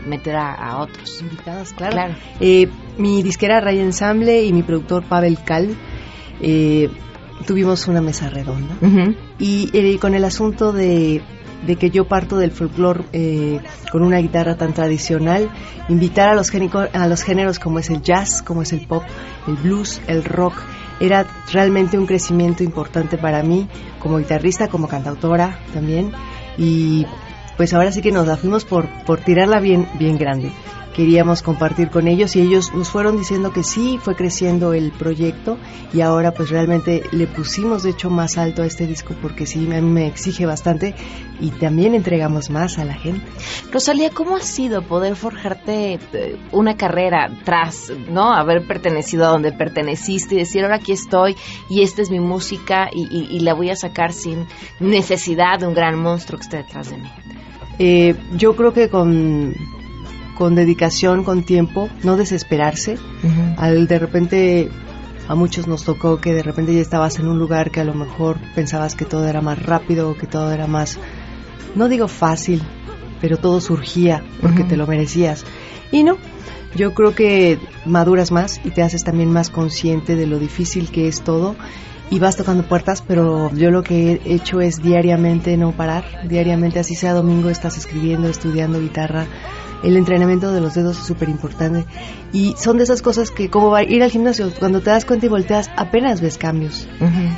meter 0.06 0.36
a, 0.36 0.78
otros 0.78 1.20
invitados? 1.20 1.72
Claro. 1.72 2.14
Eh, 2.40 2.68
mi 2.98 3.22
disquera 3.22 3.60
Ray 3.60 3.80
Ensemble 3.80 4.44
y 4.44 4.52
mi 4.52 4.62
productor 4.62 5.04
Pavel 5.04 5.38
Cal 5.44 5.76
eh, 6.40 6.90
tuvimos 7.46 7.86
una 7.86 8.00
mesa 8.00 8.30
redonda 8.30 8.76
y 9.38 9.98
con 9.98 10.14
el 10.14 10.24
asunto 10.24 10.72
de 10.72 11.22
de 11.64 11.76
que 11.76 11.90
yo 11.90 12.06
parto 12.06 12.36
del 12.36 12.50
folclore 12.50 13.04
eh, 13.12 13.60
con 13.90 14.02
una 14.02 14.18
guitarra 14.18 14.56
tan 14.56 14.72
tradicional, 14.72 15.50
invitar 15.88 16.28
a 16.28 16.34
los, 16.34 16.50
a 16.92 17.06
los 17.06 17.22
géneros 17.22 17.58
como 17.58 17.78
es 17.78 17.90
el 17.90 18.02
jazz, 18.02 18.42
como 18.42 18.62
es 18.62 18.72
el 18.72 18.86
pop, 18.86 19.02
el 19.46 19.56
blues, 19.56 20.00
el 20.06 20.24
rock, 20.24 20.54
era 21.00 21.26
realmente 21.52 21.98
un 21.98 22.06
crecimiento 22.06 22.62
importante 22.62 23.18
para 23.18 23.42
mí 23.42 23.68
como 23.98 24.18
guitarrista, 24.18 24.68
como 24.68 24.88
cantautora 24.88 25.58
también. 25.74 26.12
Y 26.56 27.06
pues 27.56 27.74
ahora 27.74 27.92
sí 27.92 28.00
que 28.00 28.12
nos 28.12 28.26
la 28.26 28.36
fuimos 28.36 28.64
por, 28.64 28.88
por 29.04 29.20
tirarla 29.20 29.60
bien, 29.60 29.88
bien 29.98 30.16
grande 30.18 30.52
queríamos 30.96 31.42
compartir 31.42 31.90
con 31.90 32.08
ellos 32.08 32.34
y 32.36 32.40
ellos 32.40 32.72
nos 32.72 32.88
fueron 32.88 33.18
diciendo 33.18 33.52
que 33.52 33.62
sí, 33.62 33.98
fue 34.00 34.16
creciendo 34.16 34.72
el 34.72 34.92
proyecto 34.92 35.58
y 35.92 36.00
ahora 36.00 36.32
pues 36.32 36.48
realmente 36.48 37.02
le 37.12 37.26
pusimos 37.26 37.82
de 37.82 37.90
hecho 37.90 38.08
más 38.08 38.38
alto 38.38 38.62
a 38.62 38.66
este 38.66 38.86
disco 38.86 39.14
porque 39.20 39.44
sí 39.44 39.66
a 39.66 39.82
mí 39.82 39.90
me 39.90 40.06
exige 40.06 40.46
bastante 40.46 40.94
y 41.38 41.50
también 41.50 41.94
entregamos 41.94 42.48
más 42.48 42.78
a 42.78 42.86
la 42.86 42.94
gente. 42.94 43.26
Rosalía, 43.70 44.08
¿cómo 44.08 44.36
ha 44.36 44.40
sido 44.40 44.80
poder 44.80 45.16
forjarte 45.16 45.98
eh, 46.14 46.38
una 46.50 46.78
carrera 46.78 47.30
tras, 47.44 47.92
¿no? 48.10 48.32
Haber 48.32 48.66
pertenecido 48.66 49.26
a 49.26 49.28
donde 49.28 49.52
perteneciste 49.52 50.36
y 50.36 50.38
decir, 50.38 50.62
ahora 50.62 50.76
aquí 50.76 50.92
estoy 50.92 51.36
y 51.68 51.82
esta 51.82 52.00
es 52.00 52.10
mi 52.10 52.20
música 52.20 52.88
y, 52.90 53.06
la 53.40 53.52
voy 53.52 53.68
a 53.68 53.76
sacar 53.76 54.14
sin 54.14 54.46
necesidad 54.80 55.60
de 55.60 55.66
un 55.66 55.74
gran 55.74 55.98
monstruo 55.98 56.38
que 56.38 56.44
esté 56.44 56.56
detrás 56.56 56.90
de 56.90 56.96
mí. 56.96 57.08
Eh, 57.78 58.16
yo 58.34 58.56
creo 58.56 58.72
que 58.72 58.88
con 58.88 59.54
con 60.36 60.54
dedicación, 60.54 61.24
con 61.24 61.42
tiempo, 61.42 61.88
no 62.04 62.16
desesperarse. 62.16 62.98
Al 63.56 63.88
de 63.88 63.98
repente 63.98 64.70
a 65.28 65.34
muchos 65.34 65.66
nos 65.66 65.82
tocó 65.82 66.20
que 66.20 66.32
de 66.32 66.42
repente 66.42 66.74
ya 66.74 66.80
estabas 66.80 67.18
en 67.18 67.26
un 67.26 67.38
lugar 67.38 67.72
que 67.72 67.80
a 67.80 67.84
lo 67.84 67.94
mejor 67.94 68.36
pensabas 68.54 68.94
que 68.94 69.04
todo 69.04 69.26
era 69.26 69.40
más 69.40 69.60
rápido, 69.60 70.16
que 70.16 70.28
todo 70.28 70.52
era 70.52 70.68
más, 70.68 70.98
no 71.74 71.88
digo 71.88 72.06
fácil, 72.06 72.62
pero 73.20 73.36
todo 73.36 73.60
surgía 73.60 74.22
porque 74.40 74.62
te 74.62 74.76
lo 74.76 74.86
merecías. 74.86 75.44
Y 75.90 76.04
no, 76.04 76.16
yo 76.76 76.94
creo 76.94 77.14
que 77.14 77.58
maduras 77.84 78.30
más 78.30 78.60
y 78.64 78.70
te 78.70 78.82
haces 78.82 79.02
también 79.02 79.32
más 79.32 79.50
consciente 79.50 80.14
de 80.14 80.26
lo 80.26 80.38
difícil 80.38 80.90
que 80.90 81.08
es 81.08 81.22
todo 81.22 81.56
y 82.10 82.18
vas 82.18 82.36
tocando 82.36 82.66
puertas, 82.68 83.02
pero 83.02 83.52
yo 83.54 83.70
lo 83.70 83.82
que 83.82 84.20
he 84.24 84.34
hecho 84.34 84.60
es 84.60 84.82
diariamente 84.82 85.56
no 85.56 85.72
parar, 85.72 86.04
diariamente, 86.28 86.78
así 86.78 86.94
sea 86.94 87.14
domingo, 87.14 87.50
estás 87.50 87.76
escribiendo, 87.76 88.28
estudiando 88.28 88.80
guitarra, 88.80 89.26
el 89.82 89.96
entrenamiento 89.96 90.52
de 90.52 90.60
los 90.60 90.74
dedos 90.74 90.98
es 90.98 91.04
súper 91.04 91.28
importante. 91.28 91.84
Y 92.32 92.54
son 92.56 92.78
de 92.78 92.84
esas 92.84 93.02
cosas 93.02 93.30
que, 93.30 93.50
como 93.50 93.70
va, 93.70 93.82
ir 93.82 94.02
al 94.02 94.10
gimnasio, 94.10 94.50
cuando 94.58 94.80
te 94.80 94.90
das 94.90 95.04
cuenta 95.04 95.26
y 95.26 95.28
volteas, 95.28 95.70
apenas 95.76 96.20
ves 96.20 96.38
cambios. 96.38 96.88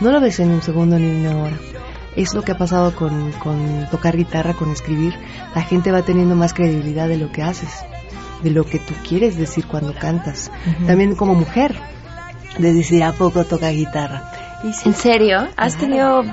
No 0.01 0.13
lo 0.13 0.21
ves 0.21 0.41
en 0.41 0.51
un 0.51 0.63
segundo 0.63 0.99
ni 0.99 1.07
en 1.07 1.27
una 1.27 1.43
hora. 1.43 1.57
Es 2.17 2.35
lo 2.35 2.43
que 2.43 2.53
ha 2.53 2.59
pasado 2.59 2.95
con, 2.95 3.33
con 3.33 3.87
tocar 3.91 4.17
guitarra, 4.17 4.55
con 4.55 4.71
escribir. 4.71 5.15
La 5.55 5.63
gente 5.63 5.93
va 5.93 6.03
teniendo 6.03 6.35
más 6.37 6.55
credibilidad 6.55 7.09
de 7.09 7.19
lo 7.19 7.31
que 7.31 7.43
haces, 7.43 7.71
de 8.43 8.51
lo 8.51 8.65
que 8.65 8.79
tú 8.79 8.95
quieres 9.07 9.37
decir 9.37 9.67
cuando 9.67 9.95
cantas. 9.95 10.51
También 10.87 11.15
como 11.15 11.35
mujer, 11.35 11.75
de 12.59 12.73
decir, 12.73 13.05
¿a 13.05 13.13
poco 13.13 13.45
toca 13.45 13.71
guitarra? 13.71 14.48
¿En 14.63 14.95
serio? 14.95 15.49
¿Has 15.57 15.77
tenido 15.77 16.25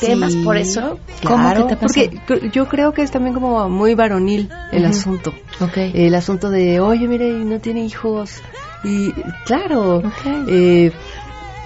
temas 0.00 0.34
por 0.36 0.56
eso? 0.56 0.98
¿Cómo 1.26 1.66
te 1.66 1.76
Porque 1.76 2.20
yo 2.52 2.68
creo 2.68 2.92
que 2.92 3.02
es 3.02 3.10
también 3.10 3.34
como 3.34 3.68
muy 3.68 3.94
varonil 3.94 4.50
el 4.72 4.84
asunto. 4.84 5.32
El 5.76 6.14
asunto 6.14 6.50
de, 6.50 6.80
oye, 6.80 7.08
mire, 7.08 7.32
no 7.32 7.58
tiene 7.60 7.84
hijos. 7.84 8.42
Y 8.82 9.12
claro, 9.46 10.02
eh, 10.46 10.92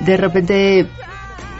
de 0.00 0.16
repente 0.16 0.88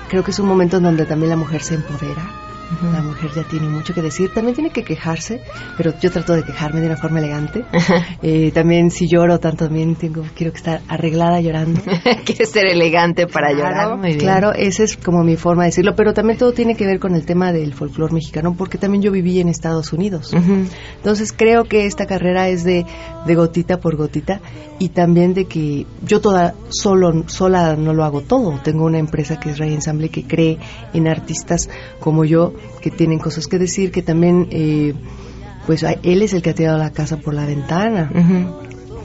creo 0.09 0.22
que 0.22 0.30
es 0.30 0.39
un 0.39 0.47
momento 0.47 0.76
en 0.76 0.84
donde 0.84 1.05
también 1.05 1.30
la 1.30 1.36
mujer 1.36 1.62
se 1.62 1.74
empodera 1.74 2.47
la 2.93 3.03
mujer 3.03 3.31
ya 3.35 3.43
tiene 3.45 3.69
mucho 3.69 3.95
que 3.95 4.03
decir. 4.03 4.33
También 4.33 4.55
tiene 4.55 4.71
que 4.71 4.85
quejarse, 4.85 5.41
pero 5.77 5.93
yo 6.01 6.11
trato 6.11 6.35
de 6.35 6.43
quejarme 6.43 6.81
de 6.81 6.87
una 6.87 6.97
forma 6.97 7.19
elegante. 7.19 7.64
Eh, 8.21 8.51
también 8.53 8.91
si 8.91 9.07
lloro 9.07 9.39
tanto, 9.39 9.66
también 9.66 9.95
tengo, 9.95 10.25
quiero 10.35 10.53
estar 10.53 10.81
arreglada 10.89 11.41
llorando. 11.41 11.81
Quieres 12.25 12.51
ser 12.51 12.66
elegante 12.66 13.27
para 13.27 13.53
llorar. 13.53 13.99
Claro, 14.19 14.53
esa 14.53 14.83
es 14.83 14.97
como 14.97 15.23
mi 15.23 15.37
forma 15.37 15.62
de 15.62 15.69
decirlo. 15.69 15.95
Pero 15.95 16.12
también 16.14 16.39
todo 16.39 16.53
tiene 16.53 16.75
que 16.75 16.85
ver 16.85 16.99
con 16.99 17.14
el 17.14 17.25
tema 17.25 17.53
del 17.53 17.75
folclore 17.75 18.12
mexicano, 18.12 18.55
porque 18.57 18.77
también 18.77 19.03
yo 19.03 19.12
viví 19.12 19.41
en 19.41 19.49
Estados 19.49 19.93
Unidos. 19.93 20.35
Entonces 20.35 21.33
creo 21.33 21.64
que 21.64 21.87
esta 21.87 22.07
carrera 22.07 22.49
es 22.49 22.64
de, 22.64 22.85
de 23.27 23.35
gotita 23.35 23.79
por 23.79 23.97
gotita 23.97 24.41
y 24.79 24.91
también 24.91 25.35
de 25.35 25.47
que 25.47 25.87
yo 26.03 26.21
toda 26.21 26.55
solo 26.69 27.25
sola 27.27 27.77
no 27.77 27.95
lo 27.95 28.05
hago 28.05 28.21
todo. 28.21 28.59
Tengo 28.62 28.85
una 28.85 28.99
empresa 28.99 29.39
que 29.39 29.51
es 29.51 29.59
Ray 29.59 29.75
Ensemble 29.75 30.09
que 30.09 30.25
cree 30.25 30.59
en 30.93 31.09
artistas 31.09 31.69
como 32.01 32.25
yo 32.25 32.53
que 32.81 32.91
tienen 32.91 33.19
cosas 33.19 33.47
que 33.47 33.59
decir, 33.59 33.91
que 33.91 34.03
también, 34.03 34.49
eh, 34.51 34.95
pues 35.67 35.85
él 36.03 36.23
es 36.23 36.33
el 36.33 36.43
que 36.43 36.51
ha 36.51 36.55
tirado 36.55 36.79
la 36.79 36.91
casa 36.91 37.19
por 37.19 37.35
la 37.35 37.47
ventana. 37.47 38.11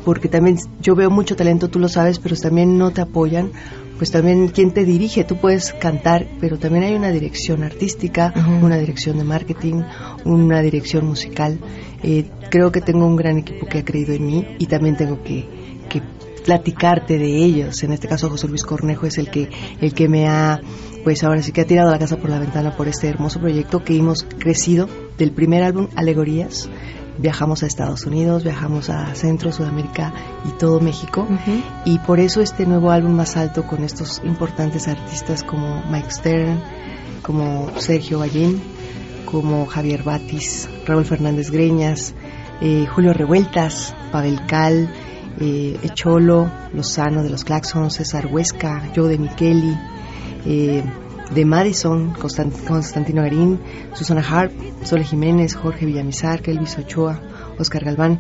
Porque 0.05 0.27
también 0.27 0.57
yo 0.81 0.95
veo 0.95 1.09
mucho 1.09 1.35
talento, 1.35 1.69
tú 1.69 1.79
lo 1.79 1.87
sabes, 1.87 2.19
pero 2.19 2.35
también 2.35 2.77
no 2.77 2.91
te 2.91 3.01
apoyan. 3.01 3.51
Pues 3.97 4.11
también 4.11 4.49
quién 4.49 4.71
te 4.71 4.83
dirige, 4.83 5.23
tú 5.23 5.37
puedes 5.37 5.71
cantar, 5.73 6.27
pero 6.41 6.57
también 6.57 6.83
hay 6.83 6.95
una 6.95 7.11
dirección 7.11 7.63
artística, 7.63 8.33
una 8.61 8.77
dirección 8.77 9.17
de 9.17 9.23
marketing, 9.23 9.83
una 10.25 10.61
dirección 10.61 11.05
musical. 11.05 11.59
Eh, 12.01 12.25
creo 12.49 12.71
que 12.71 12.81
tengo 12.81 13.05
un 13.05 13.15
gran 13.15 13.37
equipo 13.37 13.65
que 13.65 13.77
ha 13.77 13.85
creído 13.85 14.13
en 14.13 14.25
mí 14.25 14.45
y 14.59 14.65
también 14.65 14.97
tengo 14.97 15.23
que 15.23 15.47
platicarte 16.43 17.17
de 17.17 17.37
ellos. 17.37 17.83
En 17.83 17.91
este 17.91 18.07
caso 18.07 18.29
José 18.29 18.47
Luis 18.47 18.63
Cornejo 18.63 19.05
es 19.05 19.17
el 19.17 19.29
que 19.29 19.49
el 19.81 19.93
que 19.93 20.07
me 20.07 20.27
ha 20.27 20.61
pues 21.03 21.23
ahora 21.23 21.41
sí 21.41 21.51
que 21.51 21.61
ha 21.61 21.67
tirado 21.67 21.91
la 21.91 21.99
casa 21.99 22.17
por 22.17 22.29
la 22.29 22.39
ventana 22.39 22.75
por 22.75 22.87
este 22.87 23.09
hermoso 23.09 23.39
proyecto 23.39 23.83
que 23.83 23.97
hemos 23.97 24.23
crecido 24.23 24.87
del 25.17 25.31
primer 25.31 25.63
álbum 25.63 25.87
Alegorías. 25.95 26.69
Viajamos 27.17 27.61
a 27.61 27.67
Estados 27.67 28.05
Unidos, 28.05 28.43
viajamos 28.43 28.89
a 28.89 29.13
Centro, 29.13 29.51
Sudamérica 29.51 30.13
y 30.45 30.57
todo 30.57 30.79
México. 30.79 31.27
Y 31.85 31.99
por 31.99 32.19
eso 32.19 32.41
este 32.41 32.65
nuevo 32.65 32.89
álbum 32.89 33.11
más 33.11 33.37
alto 33.37 33.67
con 33.67 33.83
estos 33.83 34.21
importantes 34.23 34.87
artistas 34.87 35.43
como 35.43 35.83
Mike 35.91 36.09
Stern, 36.09 36.59
como 37.21 37.69
Sergio 37.79 38.19
Ballín, 38.19 38.61
como 39.25 39.65
Javier 39.67 40.03
Batis, 40.03 40.67
Raúl 40.85 41.05
Fernández 41.05 41.51
Greñas, 41.51 42.15
eh, 42.61 42.87
Julio 42.87 43.13
Revueltas, 43.13 43.95
Pavel 44.11 44.45
Cal, 44.47 44.89
eh, 45.43 45.77
Echolo, 45.83 46.49
Lozano 46.73 47.21
de 47.21 47.29
los 47.29 47.43
Claxons, 47.43 47.95
César 47.95 48.27
Huesca, 48.31 48.89
Joe 48.95 49.09
de 49.09 49.17
Micheli, 49.17 49.77
eh, 50.45 50.83
de 51.35 51.45
Madison, 51.45 52.13
Constantino 52.13 53.23
Garín, 53.23 53.59
Susana 53.93 54.21
Harp, 54.21 54.53
Sole 54.83 55.03
Jiménez, 55.03 55.55
Jorge 55.55 55.85
Villamizar, 55.85 56.41
Kelvis 56.41 56.77
Ochoa, 56.77 57.19
Oscar 57.59 57.83
Galván. 57.83 58.19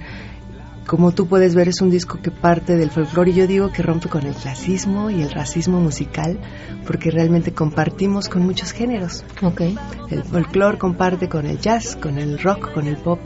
Como 0.85 1.13
tú 1.13 1.27
puedes 1.27 1.55
ver, 1.55 1.69
es 1.69 1.79
un 1.79 1.89
disco 1.89 2.19
que 2.21 2.29
parte 2.29 2.75
del 2.75 2.91
folclore 2.91 3.31
y 3.31 3.35
yo 3.35 3.47
digo 3.47 3.71
que 3.71 3.83
rompe 3.83 4.09
con 4.09 4.25
el 4.25 4.33
clasismo 4.33 5.09
y 5.09 5.21
el 5.21 5.31
racismo 5.31 5.79
musical 5.79 6.37
porque 6.85 7.09
realmente 7.09 7.53
compartimos 7.53 8.27
con 8.27 8.43
muchos 8.45 8.73
géneros. 8.73 9.23
Okay. 9.41 9.77
El 10.09 10.25
folclore 10.25 10.77
comparte 10.77 11.29
con 11.29 11.45
el 11.45 11.57
jazz, 11.57 11.95
con 11.95 12.17
el 12.17 12.37
rock, 12.37 12.73
con 12.73 12.87
el 12.87 12.97
pop, 12.97 13.19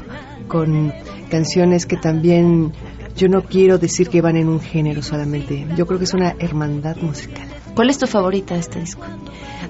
con 0.48 0.94
canciones 1.32 1.88
que 1.88 1.98
también 1.98 2.74
yo 3.18 3.28
no 3.28 3.42
quiero 3.42 3.78
decir 3.78 4.10
que 4.10 4.22
van 4.22 4.38
en 4.38 4.48
un 4.48 4.62
género 4.62 5.02
solamente. 5.02 5.66
Yo 5.76 5.86
creo 5.86 5.98
que 5.98 6.06
es 6.06 6.14
una 6.14 6.36
hermandad 6.40 6.98
musical. 6.98 7.48
¿Cuál 7.76 7.90
es 7.90 7.98
tu 7.98 8.08
favorita 8.08 8.54
de 8.54 8.62
este 8.62 8.80
disco? 8.80 9.04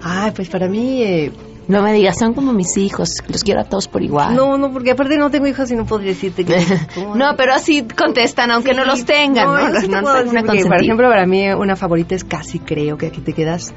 Ah, 0.03 0.31
pues 0.35 0.49
para 0.49 0.67
mí... 0.67 1.01
Eh, 1.01 1.31
no 1.67 1.81
me 1.81 1.91
digas, 1.91 2.17
son 2.17 2.33
como 2.33 2.53
mis 2.53 2.77
hijos, 2.77 3.09
los 3.27 3.43
quiero 3.43 3.59
a 3.59 3.65
todos 3.65 3.89
por 3.89 4.01
igual. 4.01 4.33
No, 4.33 4.57
no, 4.57 4.71
porque 4.71 4.91
aparte 4.91 5.17
no 5.17 5.29
tengo 5.29 5.47
hijos 5.47 5.69
y 5.69 5.75
no 5.75 5.85
podría 5.85 6.11
decirte 6.11 6.45
que... 6.45 6.55
no, 7.15 7.35
pero 7.35 7.53
así 7.53 7.83
contestan, 7.83 8.51
aunque 8.51 8.73
no 8.73 8.85
los 8.85 9.03
tengan, 9.03 9.47
¿no? 9.47 9.67
¿no? 9.67 10.01
por 10.01 10.81
ejemplo, 10.81 11.09
para 11.09 11.25
mí 11.25 11.49
una 11.49 11.75
favorita 11.75 12.15
es 12.15 12.23
Casi 12.23 12.59
Creo, 12.59 12.97
que 12.97 13.07
aquí 13.07 13.19
te 13.19 13.33
quedas. 13.33 13.73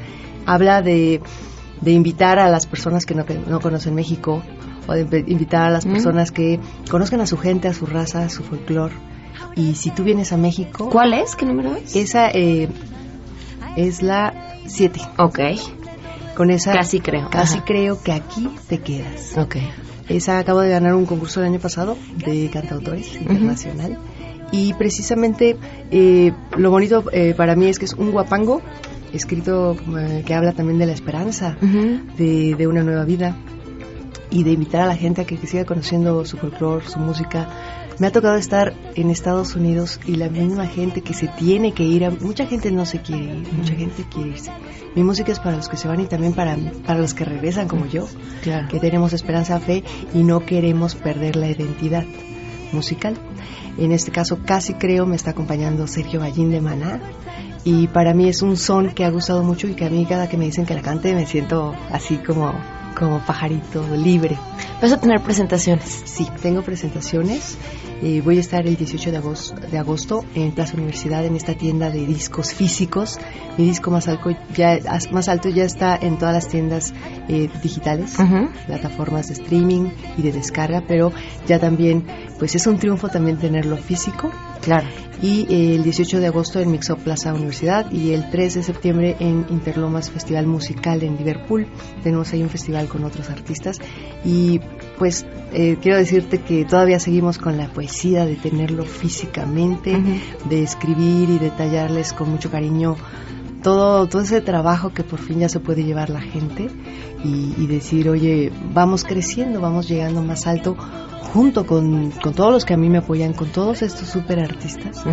Habla 0.46 0.82
de, 0.82 1.20
de 1.80 1.90
invitar 1.90 2.38
a 2.38 2.48
las 2.48 2.68
personas 2.68 3.04
que 3.04 3.16
no, 3.16 3.24
no 3.48 3.58
conocen 3.58 3.96
México, 3.96 4.40
o 4.86 4.92
de 4.92 5.24
invitar 5.26 5.66
a 5.66 5.70
las 5.70 5.84
mm. 5.84 5.90
personas 5.90 6.30
que 6.30 6.60
conozcan 6.88 7.20
a 7.20 7.26
su 7.26 7.36
gente, 7.38 7.66
a 7.66 7.74
su 7.74 7.86
raza, 7.86 8.22
a 8.22 8.28
su 8.28 8.44
folclore. 8.44 8.94
Y 9.56 9.74
si 9.74 9.90
tú 9.90 10.04
vienes 10.04 10.32
a 10.32 10.36
México... 10.36 10.88
¿Cuál 10.90 11.14
es? 11.14 11.36
¿Qué 11.36 11.46
número 11.46 11.76
es? 11.76 11.96
Esa... 11.96 12.30
Eh, 12.30 12.68
es 13.76 14.02
la 14.02 14.34
7. 14.66 15.00
Ok. 15.18 15.38
Con 16.36 16.50
esa. 16.50 16.72
Casi 16.72 17.00
creo. 17.00 17.28
Casi 17.30 17.60
creo 17.60 18.02
que 18.02 18.12
aquí 18.12 18.48
te 18.68 18.78
quedas. 18.80 19.36
Ok. 19.36 19.56
Esa 20.08 20.38
acabo 20.38 20.60
de 20.60 20.70
ganar 20.70 20.94
un 20.94 21.06
concurso 21.06 21.40
el 21.40 21.46
año 21.46 21.60
pasado 21.60 21.96
de 22.16 22.50
cantautores 22.50 23.14
internacional. 23.14 23.98
Y 24.52 24.74
precisamente 24.74 25.56
eh, 25.90 26.32
lo 26.56 26.70
bonito 26.70 27.04
eh, 27.12 27.34
para 27.36 27.54
mí 27.54 27.66
es 27.66 27.78
que 27.78 27.84
es 27.84 27.94
un 27.94 28.10
guapango 28.10 28.60
escrito 29.12 29.76
eh, 29.98 30.24
que 30.26 30.34
habla 30.34 30.52
también 30.52 30.78
de 30.78 30.86
la 30.86 30.92
esperanza, 30.92 31.56
de, 31.60 32.54
de, 32.56 32.66
una 32.66 32.82
nueva 32.82 33.04
vida. 33.04 33.36
y 34.30 34.42
de 34.44 34.52
invitar 34.52 34.82
a 34.82 34.86
la 34.86 34.96
gente 34.96 35.20
a 35.20 35.24
que, 35.24 35.36
siga 35.36 35.64
conociendo 35.64 36.24
su 36.24 36.36
folclore, 36.36 36.86
su 36.88 36.98
música. 36.98 37.48
Me 38.00 38.06
ha 38.06 38.12
tocado 38.12 38.36
estar 38.36 38.72
en 38.94 39.10
Estados 39.10 39.54
Unidos 39.56 40.00
y 40.06 40.16
la 40.16 40.30
misma 40.30 40.66
gente 40.66 41.02
que 41.02 41.12
se 41.12 41.28
tiene 41.28 41.74
que 41.74 41.82
ir, 41.82 42.10
mucha 42.22 42.46
gente 42.46 42.70
no 42.70 42.86
se 42.86 43.02
quiere 43.02 43.24
ir, 43.24 43.52
mucha 43.52 43.74
gente 43.74 44.06
quiere 44.10 44.30
irse. 44.30 44.50
Mi 44.96 45.04
música 45.04 45.32
es 45.32 45.38
para 45.38 45.58
los 45.58 45.68
que 45.68 45.76
se 45.76 45.86
van 45.86 46.00
y 46.00 46.06
también 46.06 46.32
para, 46.32 46.56
para 46.86 46.98
los 46.98 47.12
que 47.12 47.26
regresan 47.26 47.68
como 47.68 47.84
yo, 47.84 48.08
que 48.70 48.80
tenemos 48.80 49.12
esperanza, 49.12 49.60
fe 49.60 49.84
y 50.14 50.22
no 50.22 50.46
queremos 50.46 50.94
perder 50.94 51.36
la 51.36 51.50
identidad 51.50 52.06
musical. 52.72 53.18
En 53.76 53.92
este 53.92 54.10
caso 54.10 54.38
casi 54.46 54.72
creo 54.72 55.04
me 55.04 55.16
está 55.16 55.32
acompañando 55.32 55.86
Sergio 55.86 56.20
Ballín 56.20 56.50
de 56.50 56.62
Maná 56.62 57.02
y 57.64 57.86
para 57.88 58.14
mí 58.14 58.30
es 58.30 58.40
un 58.40 58.56
son 58.56 58.94
que 58.94 59.04
ha 59.04 59.10
gustado 59.10 59.42
mucho 59.42 59.68
y 59.68 59.74
que 59.74 59.84
a 59.84 59.90
mí 59.90 60.06
cada 60.06 60.26
que 60.26 60.38
me 60.38 60.46
dicen 60.46 60.64
que 60.64 60.72
la 60.72 60.80
cante 60.80 61.14
me 61.14 61.26
siento 61.26 61.74
así 61.90 62.16
como 62.16 62.54
como 62.98 63.20
pajarito 63.20 63.84
libre. 63.96 64.38
¿Vas 64.80 64.92
a 64.92 65.00
tener 65.00 65.20
presentaciones? 65.20 66.02
Sí, 66.04 66.26
tengo 66.40 66.62
presentaciones. 66.62 67.58
Eh, 68.02 68.22
voy 68.24 68.38
a 68.38 68.40
estar 68.40 68.66
el 68.66 68.76
18 68.76 69.10
de 69.10 69.16
agosto, 69.18 69.54
de 69.54 69.78
agosto 69.78 70.24
en 70.34 70.52
Plaza 70.52 70.74
Universidad 70.74 71.24
en 71.26 71.36
esta 71.36 71.54
tienda 71.54 71.90
de 71.90 72.06
discos 72.06 72.54
físicos. 72.54 73.18
Mi 73.58 73.66
disco 73.66 73.90
más 73.90 74.08
alto 74.08 74.30
ya, 74.54 74.78
más 75.10 75.28
alto 75.28 75.50
ya 75.50 75.64
está 75.64 75.96
en 75.96 76.18
todas 76.18 76.34
las 76.34 76.48
tiendas 76.48 76.94
eh, 77.28 77.50
digitales, 77.62 78.16
plataformas 78.66 79.28
de 79.28 79.34
streaming 79.34 79.90
y 80.16 80.22
de 80.22 80.32
descarga, 80.32 80.82
pero 80.88 81.12
ya 81.46 81.58
también, 81.58 82.06
pues 82.38 82.54
es 82.54 82.66
un 82.66 82.78
triunfo 82.78 83.08
también 83.08 83.36
tenerlo 83.36 83.76
físico. 83.76 84.30
Claro 84.62 84.86
y 85.22 85.74
el 85.74 85.82
18 85.82 86.20
de 86.20 86.26
agosto 86.26 86.60
en 86.60 86.70
Mixo 86.70 86.96
Plaza 86.96 87.34
Universidad 87.34 87.90
y 87.90 88.12
el 88.12 88.30
3 88.30 88.54
de 88.54 88.62
septiembre 88.62 89.16
en 89.20 89.46
Interlomas 89.50 90.10
Festival 90.10 90.46
Musical 90.46 91.02
en 91.02 91.16
Liverpool. 91.16 91.66
Tenemos 92.02 92.32
ahí 92.32 92.42
un 92.42 92.48
festival 92.48 92.88
con 92.88 93.04
otros 93.04 93.28
artistas 93.28 93.78
y 94.24 94.60
pues 94.98 95.26
eh, 95.52 95.76
quiero 95.80 95.98
decirte 95.98 96.38
que 96.38 96.64
todavía 96.64 96.98
seguimos 96.98 97.38
con 97.38 97.56
la 97.56 97.68
poesía 97.68 98.24
de 98.24 98.36
tenerlo 98.36 98.84
físicamente, 98.84 99.96
de 100.48 100.62
escribir 100.62 101.28
y 101.30 101.38
detallarles 101.38 102.12
con 102.12 102.30
mucho 102.30 102.50
cariño 102.50 102.96
todo, 103.62 104.06
todo 104.08 104.22
ese 104.22 104.40
trabajo 104.40 104.90
que 104.90 105.02
por 105.02 105.18
fin 105.18 105.40
ya 105.40 105.48
se 105.48 105.60
puede 105.60 105.84
llevar 105.84 106.10
la 106.10 106.20
gente 106.20 106.68
y, 107.24 107.54
y 107.58 107.66
decir, 107.66 108.08
oye, 108.08 108.52
vamos 108.72 109.04
creciendo, 109.04 109.60
vamos 109.60 109.88
llegando 109.88 110.22
más 110.22 110.46
alto 110.46 110.76
junto 111.32 111.66
con, 111.66 112.10
todos 112.10 112.52
los 112.52 112.64
que 112.64 112.74
a 112.74 112.76
mí 112.76 112.88
me 112.88 112.98
apoyan, 112.98 113.32
con 113.32 113.48
todos 113.48 113.82
estos 113.82 114.08
super 114.08 114.40
artistas 114.40 115.04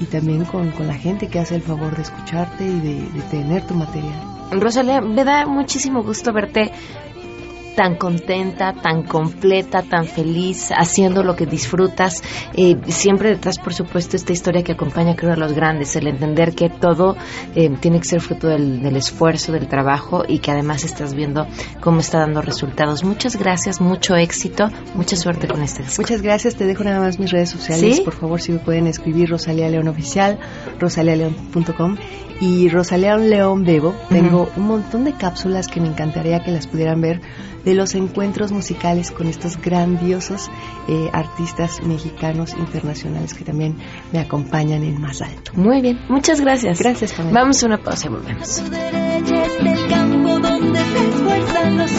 y 0.00 0.04
también 0.06 0.44
con, 0.44 0.72
la 0.86 0.94
gente 0.94 1.28
que 1.28 1.38
hace 1.38 1.56
el 1.56 1.62
favor 1.62 1.94
de 1.96 2.02
escucharte 2.02 2.66
y 2.66 2.80
de, 2.80 2.94
de 3.10 3.22
tener 3.30 3.66
tu 3.66 3.74
material. 3.74 4.14
Rosalía, 4.52 5.00
me 5.00 5.24
da 5.24 5.46
muchísimo 5.46 6.02
gusto 6.02 6.32
verte 6.32 6.72
tan 7.76 7.96
contenta, 7.96 8.72
tan 8.72 9.02
completa, 9.04 9.82
tan 9.82 10.06
feliz, 10.06 10.70
haciendo 10.76 11.22
lo 11.22 11.36
que 11.36 11.46
disfrutas. 11.46 12.22
Eh, 12.54 12.76
siempre 12.88 13.28
detrás, 13.28 13.58
por 13.58 13.74
supuesto, 13.74 14.16
esta 14.16 14.32
historia 14.32 14.64
que 14.64 14.72
acompaña, 14.72 15.14
creo, 15.14 15.34
a 15.34 15.36
los 15.36 15.52
grandes, 15.52 15.94
el 15.94 16.08
entender 16.08 16.54
que 16.54 16.70
todo 16.70 17.16
eh, 17.54 17.70
tiene 17.78 18.00
que 18.00 18.06
ser 18.06 18.20
fruto 18.22 18.48
del, 18.48 18.96
esfuerzo, 18.96 19.52
del 19.52 19.68
trabajo 19.68 20.24
y 20.26 20.38
que 20.38 20.50
además 20.50 20.84
estás 20.84 21.14
viendo 21.14 21.46
cómo 21.80 22.00
está 22.00 22.20
dando 22.20 22.40
resultados. 22.40 23.04
Muchas 23.04 23.36
gracias, 23.36 23.80
mucho 23.80 24.16
éxito, 24.16 24.70
mucha 24.94 25.16
suerte 25.16 25.46
con 25.46 25.62
este 25.62 25.82
disco. 25.82 26.00
Muchas 26.02 26.22
gracias, 26.22 26.56
te 26.56 26.64
dejo 26.64 26.82
nada 26.82 27.00
más 27.00 27.18
mis 27.18 27.30
redes 27.30 27.50
sociales. 27.50 28.00
Por 28.00 28.14
favor, 28.14 28.40
si 28.40 28.52
me 28.52 28.58
pueden 28.58 28.86
escribir 28.86 29.28
Rosalía 29.28 29.68
León 29.68 29.88
Oficial, 29.88 30.38
rosalialeón.com 30.80 31.96
y 32.40 32.68
Rosalía 32.68 33.16
León 33.16 33.64
Bebo. 33.64 33.94
Tengo 34.08 34.48
un 34.56 34.66
montón 34.66 35.04
de 35.04 35.12
cápsulas 35.12 35.68
que 35.68 35.80
me 35.80 35.88
encantaría 35.88 36.42
que 36.42 36.50
las 36.50 36.66
pudieran 36.66 37.00
ver 37.00 37.20
de 37.66 37.74
los 37.74 37.94
encuentros 37.96 38.52
musicales 38.52 39.10
con 39.10 39.26
estos 39.26 39.60
grandiosos 39.60 40.48
eh, 40.88 41.10
artistas 41.12 41.82
mexicanos 41.82 42.54
internacionales 42.54 43.34
que 43.34 43.44
también 43.44 43.76
me 44.12 44.20
acompañan 44.20 44.84
en 44.84 45.00
más 45.00 45.20
alto. 45.20 45.50
Muy 45.54 45.82
bien, 45.82 45.98
muchas 46.08 46.40
gracias. 46.40 46.78
Gracias, 46.78 47.14
Vamos 47.32 47.62
a 47.62 47.66
una 47.66 47.78
pausa 47.78 48.06
y 48.06 48.10
volvemos. 48.10 48.62
del 48.70 49.88
campo 49.88 50.38
donde 50.38 50.78
se 50.78 51.08
esfuerzan 51.08 51.76
los 51.76 51.95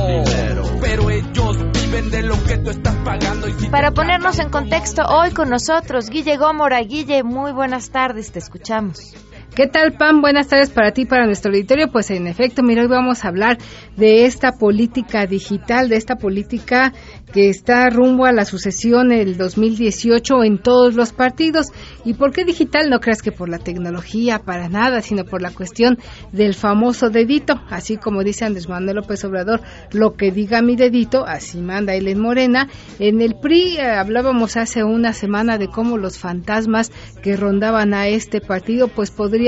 pero 0.81 1.11
ellos 1.11 1.57
de 2.01 2.23
lo 2.23 2.35
que 2.43 2.57
tú 2.57 2.71
estás 2.71 2.93
pagando. 3.05 3.47
Para 3.71 3.91
ponernos 3.91 4.39
en 4.39 4.49
contexto, 4.49 5.03
hoy 5.07 5.31
con 5.31 5.49
nosotros 5.49 6.09
Guille 6.09 6.35
Gómora. 6.35 6.81
Guille, 6.81 7.23
muy 7.23 7.53
buenas 7.53 7.89
tardes, 7.89 8.31
te 8.33 8.39
escuchamos. 8.39 9.13
¿Qué 9.55 9.67
tal, 9.67 9.93
Pam? 9.93 10.19
Buenas 10.19 10.49
tardes 10.49 10.69
para 10.69 10.91
ti, 10.91 11.05
para 11.05 11.25
nuestro 11.25 11.49
auditorio. 11.49 11.89
Pues 11.89 12.11
en 12.11 12.27
efecto, 12.27 12.61
mira, 12.61 12.81
hoy 12.81 12.89
vamos 12.89 13.23
a 13.23 13.29
hablar 13.29 13.57
de 13.95 14.25
esta 14.25 14.51
política 14.51 15.27
digital, 15.27 15.87
de 15.87 15.95
esta 15.95 16.17
política 16.17 16.91
que 17.31 17.47
está 17.49 17.89
rumbo 17.89 18.25
a 18.25 18.33
la 18.33 18.43
sucesión 18.43 19.13
el 19.13 19.37
2018 19.37 20.43
en 20.43 20.57
todos 20.57 20.95
los 20.95 21.13
partidos. 21.13 21.67
¿Y 22.03 22.15
por 22.15 22.33
qué 22.33 22.43
digital? 22.43 22.89
No 22.89 22.99
creas 22.99 23.21
que 23.21 23.31
por 23.31 23.47
la 23.47 23.59
tecnología, 23.59 24.39
para 24.39 24.67
nada, 24.67 25.01
sino 25.01 25.23
por 25.23 25.41
la 25.41 25.51
cuestión 25.51 25.99
del 26.33 26.53
famoso 26.53 27.09
dedito. 27.09 27.61
Así 27.69 27.95
como 27.95 28.25
dice 28.25 28.43
Andrés 28.43 28.67
Manuel 28.67 28.97
López 28.97 29.23
Obrador, 29.23 29.61
lo 29.93 30.15
que 30.15 30.31
diga 30.31 30.61
mi 30.61 30.75
dedito, 30.75 31.25
así 31.25 31.61
manda 31.61 31.95
él 31.95 32.09
en 32.09 32.19
Morena. 32.19 32.67
En 32.99 33.21
el 33.21 33.35
PRI 33.35 33.77
eh, 33.77 33.83
hablábamos 33.89 34.57
hace 34.57 34.83
una 34.83 35.13
semana 35.13 35.57
de 35.57 35.69
cómo 35.69 35.97
los 35.97 36.19
fantasmas 36.19 36.91
que 37.23 37.37
rondaban 37.37 37.93
a 37.93 38.09
este 38.09 38.41
partido, 38.41 38.89
pues 38.89 39.11
podrían 39.11 39.44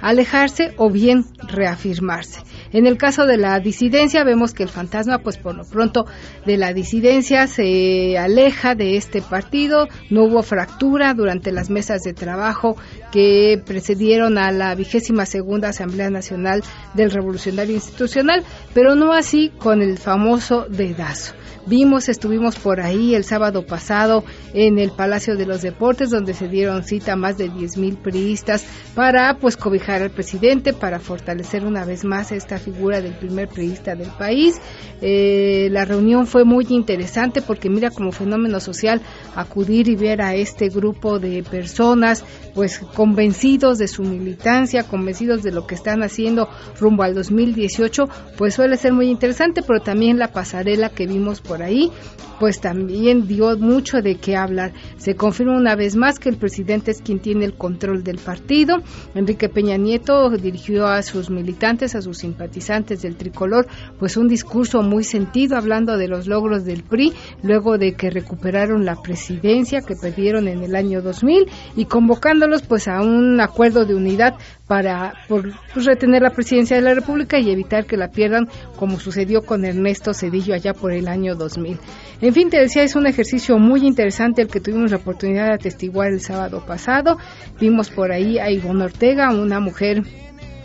alejarse 0.00 0.74
o 0.76 0.90
bien 0.90 1.24
reafirmarse. 1.48 2.40
En 2.72 2.86
el 2.86 2.98
caso 2.98 3.26
de 3.26 3.38
la 3.38 3.58
disidencia 3.60 4.24
vemos 4.24 4.52
que 4.52 4.62
el 4.62 4.68
fantasma 4.68 5.18
pues 5.18 5.38
por 5.38 5.54
lo 5.54 5.64
pronto 5.64 6.06
de 6.44 6.56
la 6.56 6.72
disidencia 6.72 7.46
se 7.46 8.18
aleja 8.18 8.74
de 8.74 8.96
este 8.96 9.22
partido, 9.22 9.88
no 10.10 10.24
hubo 10.24 10.42
fractura 10.42 11.14
durante 11.14 11.52
las 11.52 11.70
mesas 11.70 12.02
de 12.02 12.12
trabajo 12.12 12.76
que 13.12 13.60
precedieron 13.64 14.38
a 14.38 14.52
la 14.52 14.74
vigésima 14.74 15.26
segunda 15.26 15.68
Asamblea 15.68 16.10
Nacional 16.10 16.62
del 16.94 17.10
Revolucionario 17.10 17.74
Institucional, 17.74 18.44
pero 18.74 18.94
no 18.94 19.12
así 19.12 19.52
con 19.58 19.82
el 19.82 19.98
famoso 19.98 20.66
dedazo. 20.68 21.34
Vimos, 21.66 22.08
estuvimos 22.08 22.54
por 22.56 22.80
ahí 22.80 23.16
el 23.16 23.24
sábado 23.24 23.66
pasado 23.66 24.22
en 24.54 24.78
el 24.78 24.92
Palacio 24.92 25.34
de 25.34 25.46
los 25.46 25.62
Deportes, 25.62 26.10
donde 26.10 26.32
se 26.32 26.46
dieron 26.46 26.84
cita 26.84 27.16
más 27.16 27.38
de 27.38 27.48
10 27.48 27.76
mil 27.78 27.96
priistas 27.96 28.64
para 28.94 29.36
pues 29.38 29.56
cobijar 29.56 30.00
al 30.00 30.10
presidente, 30.10 30.72
para 30.72 31.00
fortalecer 31.00 31.66
una 31.66 31.84
vez 31.84 32.04
más 32.04 32.30
esta 32.30 32.58
figura 32.58 33.00
del 33.00 33.14
primer 33.14 33.48
priista 33.48 33.96
del 33.96 34.10
país. 34.10 34.60
Eh, 35.02 35.68
la 35.72 35.84
reunión 35.84 36.28
fue 36.28 36.44
muy 36.44 36.66
interesante 36.70 37.42
porque 37.42 37.68
mira 37.68 37.90
como 37.90 38.12
fenómeno 38.12 38.60
social 38.60 39.02
acudir 39.34 39.88
y 39.88 39.96
ver 39.96 40.22
a 40.22 40.36
este 40.36 40.68
grupo 40.68 41.18
de 41.18 41.42
personas 41.42 42.24
pues 42.54 42.78
convencidos 42.78 43.76
de 43.78 43.88
su 43.88 44.02
militancia, 44.02 44.84
convencidos 44.84 45.42
de 45.42 45.52
lo 45.52 45.66
que 45.66 45.74
están 45.74 46.02
haciendo 46.02 46.48
rumbo 46.80 47.02
al 47.02 47.14
2018, 47.14 48.08
pues 48.38 48.54
suele 48.54 48.76
ser 48.76 48.92
muy 48.92 49.10
interesante, 49.10 49.62
pero 49.62 49.80
también 49.80 50.18
la 50.18 50.32
pasarela 50.32 50.88
que 50.88 51.06
vimos 51.06 51.40
por 51.40 51.55
ahí, 51.62 51.90
pues 52.38 52.60
también 52.60 53.26
dio 53.26 53.56
mucho 53.58 54.02
de 54.02 54.16
qué 54.16 54.36
hablar. 54.36 54.72
Se 54.96 55.14
confirma 55.14 55.56
una 55.56 55.74
vez 55.74 55.96
más 55.96 56.18
que 56.18 56.28
el 56.28 56.36
presidente 56.36 56.90
es 56.90 57.00
quien 57.00 57.20
tiene 57.20 57.44
el 57.44 57.54
control 57.54 58.04
del 58.04 58.18
partido 58.18 58.76
Enrique 59.14 59.48
Peña 59.48 59.76
Nieto 59.76 60.30
dirigió 60.30 60.86
a 60.86 61.02
sus 61.02 61.30
militantes, 61.30 61.94
a 61.94 62.02
sus 62.02 62.18
simpatizantes 62.18 63.02
del 63.02 63.16
tricolor, 63.16 63.66
pues 63.98 64.16
un 64.16 64.28
discurso 64.28 64.82
muy 64.82 65.04
sentido 65.04 65.56
hablando 65.56 65.96
de 65.96 66.08
los 66.08 66.26
logros 66.26 66.64
del 66.64 66.82
PRI 66.82 67.12
luego 67.42 67.78
de 67.78 67.94
que 67.94 68.10
recuperaron 68.10 68.84
la 68.84 68.96
presidencia 68.96 69.80
que 69.80 69.96
perdieron 69.96 70.48
en 70.48 70.62
el 70.62 70.74
año 70.76 71.02
2000 71.02 71.48
y 71.76 71.84
convocándolos 71.86 72.62
pues 72.62 72.88
a 72.88 73.00
un 73.00 73.40
acuerdo 73.40 73.84
de 73.84 73.94
unidad 73.94 74.34
para 74.66 75.14
por, 75.28 75.52
pues, 75.72 75.86
retener 75.86 76.22
la 76.22 76.30
presidencia 76.30 76.76
de 76.76 76.82
la 76.82 76.94
República 76.94 77.38
y 77.38 77.50
evitar 77.50 77.86
que 77.86 77.96
la 77.96 78.08
pierdan 78.08 78.48
como 78.76 78.98
sucedió 78.98 79.42
con 79.42 79.64
Ernesto 79.64 80.12
Cedillo 80.12 80.54
allá 80.54 80.74
por 80.74 80.92
el 80.92 81.08
año 81.08 81.34
2000. 81.34 81.78
En 82.20 82.34
fin, 82.34 82.50
te 82.50 82.58
decía, 82.58 82.82
es 82.82 82.96
un 82.96 83.06
ejercicio 83.06 83.58
muy 83.58 83.86
interesante 83.86 84.42
el 84.42 84.48
que 84.48 84.60
tuvimos 84.60 84.90
la 84.90 84.96
oportunidad 84.96 85.46
de 85.46 85.54
atestiguar 85.54 86.08
el 86.08 86.20
sábado 86.20 86.64
pasado. 86.66 87.18
Vimos 87.60 87.90
por 87.90 88.10
ahí 88.10 88.38
a 88.38 88.50
Ivonne 88.50 88.84
Ortega, 88.84 89.30
una 89.30 89.60
mujer 89.60 90.02